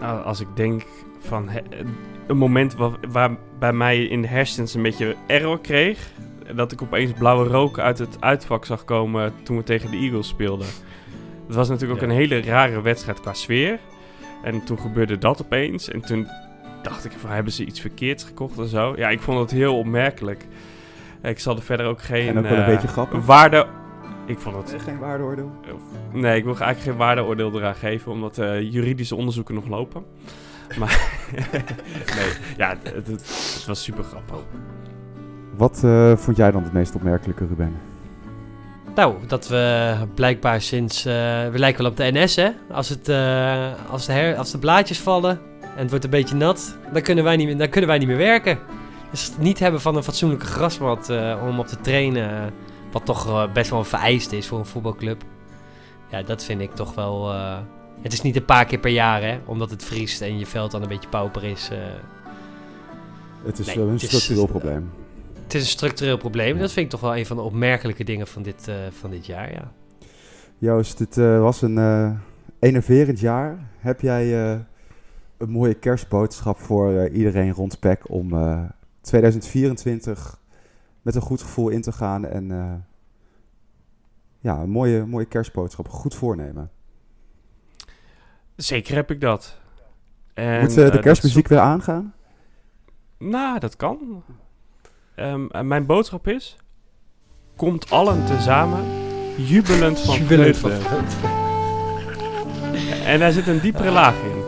Nou, 0.00 0.24
als 0.24 0.40
ik 0.40 0.46
denk 0.54 0.82
van 1.18 1.48
een 2.26 2.36
moment 2.36 2.74
waar, 2.74 2.90
waar 3.10 3.30
bij 3.58 3.72
mij 3.72 4.04
in 4.04 4.22
de 4.22 4.28
hersens 4.28 4.74
een 4.74 4.82
beetje 4.82 5.16
error 5.26 5.60
kreeg. 5.60 6.10
Dat 6.54 6.72
ik 6.72 6.82
opeens 6.82 7.12
blauwe 7.12 7.48
rook 7.48 7.78
uit 7.78 7.98
het 7.98 8.16
uitvak 8.20 8.64
zag 8.64 8.84
komen 8.84 9.32
toen 9.42 9.56
we 9.56 9.62
tegen 9.62 9.90
de 9.90 9.96
Eagles 9.96 10.28
speelden. 10.28 10.66
Het 11.46 11.54
was 11.56 11.68
natuurlijk 11.68 12.00
ook 12.02 12.06
Ja. 12.08 12.12
een 12.12 12.18
hele 12.20 12.40
rare 12.42 12.80
wedstrijd 12.82 13.20
qua 13.20 13.32
sfeer. 13.32 13.78
En 14.42 14.64
toen 14.64 14.78
gebeurde 14.78 15.18
dat 15.18 15.42
opeens. 15.42 15.88
En 15.88 16.00
toen 16.00 16.28
dacht 16.82 17.04
ik 17.04 17.12
van, 17.12 17.30
hebben 17.30 17.52
ze 17.52 17.64
iets 17.64 17.80
verkeerds 17.80 18.24
gekocht 18.24 18.58
of 18.58 18.68
zo? 18.68 18.92
Ja, 18.96 19.08
ik 19.08 19.20
vond 19.20 19.38
het 19.38 19.50
heel 19.50 19.78
opmerkelijk. 19.78 20.46
Ik 21.22 21.38
zal 21.38 21.56
er 21.56 21.62
verder 21.62 21.86
ook 21.86 22.02
geen 22.02 22.28
En 22.28 22.38
ook 22.38 22.42
wel 22.42 22.52
een 22.52 22.58
eh, 22.58 22.66
beetje 22.66 22.88
grappig. 22.88 23.26
waarde... 23.26 23.66
Ik 24.26 24.38
vond 24.38 24.56
het 24.56 24.82
Geen 24.82 24.98
waardeoordeel. 24.98 25.50
Nee, 26.12 26.36
ik 26.36 26.44
wil 26.44 26.52
eigenlijk 26.52 26.80
geen 26.80 26.96
waardeoordeel 26.96 27.52
eraan 27.54 27.74
geven, 27.74 28.12
omdat 28.12 28.38
eh, 28.38 28.72
juridische 28.72 29.16
onderzoeken 29.16 29.54
nog 29.54 29.66
lopen. 29.66 30.04
Maar 30.78 31.20
nee, 32.16 32.32
ja, 32.56 32.68
het, 32.68 32.94
het, 32.94 33.06
het 33.06 33.64
was 33.66 33.82
super 33.82 34.04
grappig. 34.04 34.38
Wat 35.56 35.84
eh, 35.84 36.16
vond 36.16 36.36
jij 36.36 36.50
dan 36.50 36.62
het 36.62 36.72
meest 36.72 36.94
opmerkelijke, 36.94 37.46
Ruben? 37.46 37.91
Nou, 38.94 39.14
dat 39.26 39.48
we 39.48 39.94
blijkbaar 40.14 40.60
sinds... 40.60 41.04
eh, 41.04 41.12
we 41.48 41.58
lijken 41.58 41.82
wel 41.82 41.90
op 41.90 41.96
de 41.96 42.10
NS, 42.12 42.36
hè? 42.36 42.50
Als, 42.70 42.88
het, 42.88 43.08
eh, 43.08 43.72
als, 43.90 44.06
de 44.06 44.12
her, 44.12 44.36
als 44.36 44.50
de 44.50 44.58
blaadjes 44.58 44.98
vallen 45.00 45.40
en 45.60 45.78
het 45.78 45.90
wordt 45.90 46.04
een 46.04 46.10
beetje 46.10 46.34
nat, 46.34 46.76
dan 46.92 47.02
kunnen 47.02 47.24
wij 47.24 47.36
niet 47.36 47.46
meer, 47.46 47.56
dan 47.56 47.68
kunnen 47.68 47.88
wij 47.90 47.98
niet 47.98 48.08
meer 48.08 48.16
werken. 48.16 48.58
Dus 49.10 49.24
het 49.26 49.38
niet 49.38 49.58
hebben 49.58 49.80
van 49.80 49.96
een 49.96 50.02
fatsoenlijke 50.02 50.46
grasmat 50.46 51.08
eh, 51.08 51.42
om 51.46 51.58
op 51.58 51.66
te 51.66 51.80
trainen, 51.80 52.52
wat 52.92 53.04
toch 53.04 53.52
best 53.52 53.70
wel 53.70 53.78
een 53.78 53.84
vereist 53.84 54.32
is 54.32 54.46
voor 54.46 54.58
een 54.58 54.66
voetbalclub. 54.66 55.22
Ja, 56.10 56.22
dat 56.22 56.44
vind 56.44 56.60
ik 56.60 56.74
toch 56.74 56.94
wel... 56.94 57.32
het 58.02 58.12
is 58.12 58.20
niet 58.22 58.36
een 58.36 58.44
paar 58.44 58.64
keer 58.64 58.78
per 58.78 58.90
jaar, 58.90 59.22
hè? 59.22 59.38
Omdat 59.44 59.70
het 59.70 59.84
vriest 59.84 60.20
en 60.20 60.38
je 60.38 60.46
veld 60.46 60.70
dan 60.70 60.82
een 60.82 60.88
beetje 60.88 61.08
pauper 61.08 61.44
is. 61.44 61.70
Het 63.44 63.58
is 63.58 63.66
Nee, 63.66 63.76
wel 63.76 63.88
een 63.88 64.00
structureel 64.00 64.46
probleem. 64.46 64.90
Het 65.52 65.62
is 65.62 65.68
een 65.68 65.76
structureel 65.76 66.16
probleem. 66.16 66.58
Dat 66.58 66.72
vind 66.72 66.84
ik 66.84 66.90
toch 66.90 67.00
wel 67.00 67.16
een 67.16 67.26
van 67.26 67.36
de 67.36 67.42
opmerkelijke 67.42 68.04
dingen 68.04 68.26
van 68.26 68.42
dit, 68.42 68.68
eh, 68.68 68.74
van 68.90 69.10
dit 69.10 69.26
jaar, 69.26 69.52
ja. 69.52 69.72
Joost, 70.58 70.98
dit 70.98 71.18
eh, 71.18 71.40
was 71.40 71.62
een 71.62 71.78
eh 71.78 72.12
enerverend 72.62 73.20
jaar. 73.20 73.58
Heb 73.78 74.00
jij 74.00 74.52
eh, 74.52 74.60
een 75.42 75.50
mooie 75.50 75.74
kerstboodschap 75.74 76.58
voor 76.58 76.92
eh, 76.92 77.16
iedereen 77.16 77.52
rond 77.52 77.78
PEC 77.78 78.10
om 78.10 78.34
eh, 78.34 78.64
2024 79.00 80.38
met 81.02 81.14
een 81.14 81.20
goed 81.20 81.42
gevoel 81.42 81.68
in 81.68 81.82
te 81.82 81.92
gaan 81.92 82.26
en 82.26 82.50
eh, 82.50 82.74
ja, 84.38 84.58
een 84.58 84.70
mooie, 84.70 85.06
mooie 85.06 85.24
kerstboodschap, 85.24 85.88
goed 85.88 86.14
voornemen. 86.14 86.70
Zeker 88.56 88.94
heb 88.94 89.10
ik 89.10 89.20
dat. 89.20 89.60
En, 90.34 90.60
Moet 90.60 90.74
de 90.74 90.90
dat 90.90 91.00
kerstmuziek 91.00 91.48
weer 91.48 91.58
aangaan? 91.58 92.14
Nou, 93.18 93.58
dat 93.58 93.76
kan. 93.76 94.22
Ehm, 95.14 95.66
mijn 95.68 95.86
boodschap 95.86 96.28
is... 96.28 96.56
Komt 97.56 97.90
allen 97.90 98.24
tezamen, 98.24 98.84
jubelend 99.36 100.00
van 100.00 100.18
Jubelend 100.18 100.56
van 100.56 100.70
vreugde. 100.70 101.26
En 103.04 103.18
daar 103.18 103.32
zit 103.32 103.46
een 103.46 103.60
diepere 103.60 103.90
laag 103.90 104.14
in. 104.14 104.42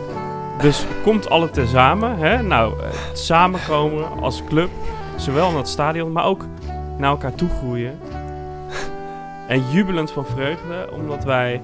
Dus 0.61 0.85
komt 1.03 1.29
allen 1.29 1.51
tezamen. 1.51 2.17
Hè? 2.17 2.41
Nou, 2.41 2.79
eh, 2.79 2.89
samenkomen 3.13 4.21
als 4.21 4.43
club. 4.43 4.69
Zowel 5.15 5.49
naar 5.49 5.57
het 5.57 5.67
stadion, 5.67 6.11
maar 6.11 6.25
ook 6.25 6.45
naar 6.97 7.09
elkaar 7.09 7.35
toe 7.35 7.49
groeien. 7.49 7.99
En 9.47 9.71
jubelend 9.71 10.11
van 10.11 10.25
vreugde, 10.25 10.89
omdat 10.91 11.23
wij 11.23 11.61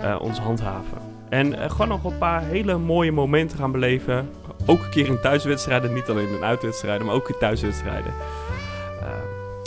eh, 0.00 0.16
ons 0.20 0.38
handhaven. 0.38 0.98
En 1.28 1.58
eh, 1.58 1.70
gewoon 1.70 1.88
nog 1.88 2.04
een 2.04 2.18
paar 2.18 2.42
hele 2.42 2.78
mooie 2.78 3.12
momenten 3.12 3.58
gaan 3.58 3.72
beleven. 3.72 4.30
Ook 4.66 4.78
een 4.84 4.90
keer 4.90 5.06
in 5.06 5.20
thuiswedstrijden, 5.20 5.92
niet 5.92 6.08
alleen 6.08 6.28
in 6.28 6.44
uitwedstrijden, 6.44 7.06
maar 7.06 7.14
ook 7.14 7.28
in 7.28 7.38
thuiswedstrijden. 7.38 8.12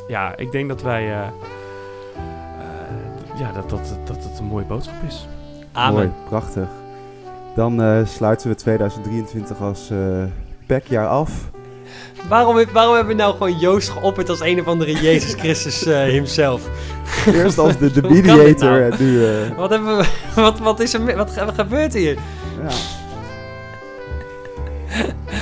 Ja, 0.07 0.37
ik 0.37 0.51
denk 0.51 0.69
dat 0.69 0.81
wij. 0.81 1.03
eh, 1.03 1.19
eh, 1.19 1.27
ja, 3.39 3.51
dat, 3.51 3.69
dat, 3.69 3.79
dat 4.05 4.23
het 4.23 4.39
een 4.39 4.45
mooie 4.45 4.65
boodschap 4.65 4.95
is. 5.07 5.27
Amen. 5.71 5.93
Mooi, 5.93 6.11
prachtig. 6.29 6.67
Dan 7.55 7.81
eh, 7.81 7.99
sluiten 8.05 8.49
we 8.49 8.55
2023 8.55 9.61
als 9.61 9.89
eh 9.89 9.97
pekjaar 10.65 11.07
af. 11.07 11.31
Waarom, 12.29 12.63
waarom 12.73 12.95
hebben 12.95 13.15
we 13.15 13.21
nou 13.21 13.31
gewoon 13.35 13.59
Joost 13.59 13.89
geopperd 13.89 14.29
als 14.29 14.39
een 14.41 14.59
of 14.59 14.67
andere 14.67 14.91
Jezus 14.91 15.33
Christus 15.33 15.85
eh 15.85 16.03
himself? 16.17 16.69
Eerst 17.25 17.57
als 17.57 17.77
de, 17.77 17.91
de 18.01 18.01
mediator 18.01 18.69
nou? 18.69 18.81
en 18.91 18.93
nu... 18.99 19.25
eh, 19.25 19.57
Wat, 19.57 19.69
hebben 19.69 19.97
we, 19.97 20.05
wat, 20.41 20.59
wat, 20.59 20.79
is 20.79 20.93
er, 20.93 21.15
wat, 21.15 21.31
ge- 21.31 21.45
wat 21.45 21.55
gebeurt 21.55 21.93
hier? 21.93 22.17
ja. 22.63 22.69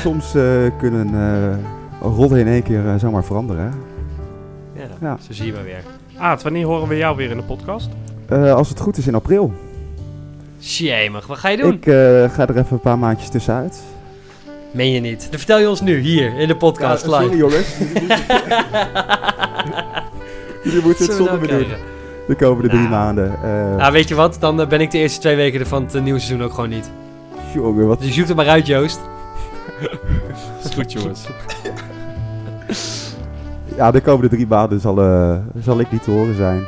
Soms 0.01 0.36
eh, 0.36 0.43
kunnen 0.78 1.09
eh 1.16 1.57
rollen 2.16 2.39
in 2.39 2.47
één 2.47 2.64
keer 2.64 2.88
eh, 2.88 2.95
zomaar 2.95 3.24
veranderen. 3.24 3.64
Hè? 3.64 3.70
Ja, 5.04 5.18
zo 5.28 5.34
zie 5.34 5.45
je 5.45 5.54
maar 5.54 5.64
weer. 5.64 5.84
Aad, 6.18 6.43
wanneer 6.43 6.66
horen 6.66 6.88
we 6.88 6.97
jou 6.97 7.16
weer 7.16 7.30
in 7.30 7.38
de 7.38 7.43
podcast? 7.43 7.89
Eh, 8.30 8.54
als 8.54 8.70
het 8.70 8.80
goed 8.80 8.97
is 8.97 9.08
in 9.08 9.16
april. 9.16 9.54
Sjemig, 10.62 11.28
wat 11.28 11.38
ga 11.38 11.49
je 11.49 11.58
doen? 11.58 11.74
Ik 11.74 11.86
eh, 11.86 11.93
ga 12.34 12.47
er 12.47 12.49
even 12.58 12.66
een 12.70 12.80
paar 12.80 12.99
maandjes 12.99 13.30
tussenuit. 13.30 13.82
Meen 14.72 14.91
je 14.91 14.99
niet? 14.99 15.28
Dat 15.32 15.39
vertel 15.39 15.60
je 15.60 15.70
ons 15.70 15.82
nu, 15.82 15.99
hier, 15.99 16.39
in 16.39 16.47
de 16.47 16.56
podcast 16.56 17.06
Ja, 17.06 17.10
live. 17.20 17.24
sorry 17.24 17.38
jongens. 17.38 17.68
Jullie 20.64 20.82
moeten 20.84 21.06
het 21.06 21.16
zonder 21.16 21.39
me 21.39 21.47
nou 21.47 21.58
doen. 21.60 21.66
krijgen? 21.68 21.86
De 22.28 22.36
komende 22.36 22.68
drie 22.70 22.80
Nou. 22.80 22.91
maanden. 22.91 23.34
Eh 23.43 23.76
Nou, 23.78 23.91
weet 23.91 24.08
je 24.08 24.16
wat? 24.16 24.38
Dan 24.39 24.56
ben 24.70 24.82
ik 24.82 24.91
de 24.91 24.97
eerste 24.97 25.20
twee 25.20 25.36
weken 25.36 25.68
van 25.68 25.84
het 25.91 26.04
nieuwe 26.04 26.20
seizoen 26.20 26.43
ook 26.47 26.54
gewoon 26.54 26.70
niet. 26.70 26.89
jongen, 27.54 27.88
wat... 27.88 27.99
Dus 27.99 28.14
zoek 28.16 28.28
het 28.28 28.36
maar 28.36 28.47
uit, 28.47 28.66
Joost. 28.68 28.99
Is 30.64 30.74
goed, 30.74 30.91
jongens. 30.91 31.26
Ja, 33.76 33.91
de 33.91 34.01
komende 34.01 34.30
drie 34.30 34.47
maanden 34.47 34.80
zal, 34.80 35.01
eh, 35.01 35.36
zal 35.63 35.80
ik 35.80 35.91
niet 35.91 36.03
te 36.03 36.11
horen 36.11 36.36
zijn. 36.36 36.63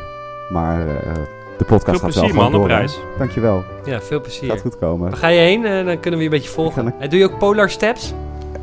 Maar 0.49 0.79
eh, 0.87 1.13
de 1.57 1.65
podcast 1.65 1.83
Veel 1.83 1.93
gaat 1.93 2.01
wel 2.01 2.09
plezier, 2.11 2.29
gewoon 2.29 2.51
man, 2.51 2.61
op 2.61 2.67
door. 2.67 2.77
reis. 2.77 2.99
Dankjewel. 3.17 3.63
Ja, 3.85 4.01
veel 4.01 4.21
plezier. 4.21 4.49
Gaat 4.49 4.61
goed 4.61 4.77
komen. 4.77 5.09
Waar 5.09 5.19
ga 5.19 5.27
je 5.27 5.39
heen? 5.39 5.65
Eh, 5.65 5.85
dan 5.85 5.99
kunnen 5.99 6.03
we 6.03 6.17
je 6.17 6.23
een 6.23 6.29
beetje 6.29 6.49
volgen. 6.49 6.93
En 6.99 7.09
doe 7.09 7.19
je 7.19 7.25
ook 7.25 7.37
Polar 7.37 7.69
Steps? 7.69 8.13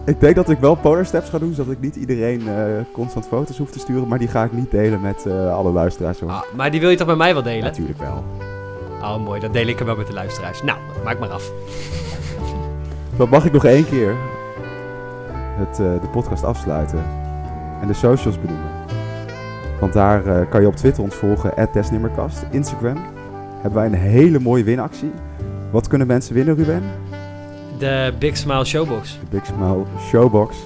Ik 0.05 0.21
denk 0.21 0.35
dat 0.35 0.51
ik 0.51 0.59
wel 0.59 0.75
polar 0.75 1.07
steps 1.07 1.29
ga 1.29 1.39
doen, 1.39 1.55
zodat 1.55 1.73
ik 1.73 1.81
niet 1.81 1.97
iedereen 1.97 2.49
eh, 2.49 2.55
constant 2.93 3.27
foto's 3.27 3.59
hoef 3.59 3.71
te 3.71 3.79
sturen. 3.79 4.09
Maar 4.09 4.19
die 4.19 4.29
ga 4.29 4.45
ik 4.45 4.53
niet 4.53 4.71
delen 4.71 5.01
met 5.01 5.27
eh, 5.27 5.55
alle 5.55 5.71
luisteraars. 5.73 6.21
Hoor. 6.21 6.31
Ah, 6.31 6.43
maar 6.57 6.71
die 6.71 6.81
wil 6.81 6.91
je 6.91 6.97
toch 6.97 7.07
met 7.07 7.17
mij 7.17 7.33
wel 7.35 7.43
delen? 7.43 7.63
Natuurlijk 7.63 7.99
wel. 7.99 8.25
Oh, 9.03 9.17
mooi. 9.25 9.41
Dan 9.41 9.53
deel 9.53 9.67
ik 9.67 9.79
hem 9.79 9.87
wel 9.87 9.97
met 9.97 10.07
de 10.07 10.13
luisteraars. 10.13 10.63
Nou, 10.63 10.79
maak 11.05 11.19
maar 11.19 11.29
af. 11.29 11.51
Dan 13.17 13.29
mag 13.29 13.45
ik 13.45 13.53
nog 13.53 13.65
één 13.65 13.85
keer 13.89 14.15
het, 15.59 15.81
eh, 15.81 16.01
de 16.01 16.09
podcast 16.13 16.45
afsluiten 16.45 17.05
en 17.83 17.89
de 17.89 17.95
socials 17.95 18.41
benoemen. 18.41 18.71
Want 19.81 19.93
daar 19.93 20.27
eh, 20.27 20.51
kan 20.51 20.61
je 20.61 20.67
op 20.67 20.77
Twitter 20.77 21.03
ons 21.03 21.15
volgen, 21.15 21.69
@desnimmerkast. 21.73 22.47
Instagram 22.51 22.97
hebben 23.53 23.73
wij 23.73 23.87
een 23.87 24.11
hele 24.11 24.39
mooie 24.39 24.65
winactie. 24.65 25.13
Wat 25.71 25.89
kunnen 25.89 26.07
mensen 26.07 26.35
winnen, 26.35 26.55
Ruben? 26.55 26.83
De 27.79 28.13
Big 28.19 28.37
Smile 28.37 28.65
Showbox. 28.65 29.19
De 29.21 29.27
Big 29.31 29.47
Smile 29.47 29.85
Showbox. 29.99 30.57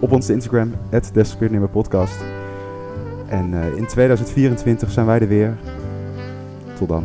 Op 0.00 0.12
onze 0.12 0.32
Instagram, 0.32 0.74
@desnimmerpodcast. 1.12 2.18
En 3.28 3.54
eh, 3.54 3.76
in 3.76 3.86
2024 3.86 4.90
zijn 4.90 5.06
wij 5.06 5.20
er 5.20 5.28
weer. 5.28 5.56
Tot 6.78 6.88
dan. 6.88 7.04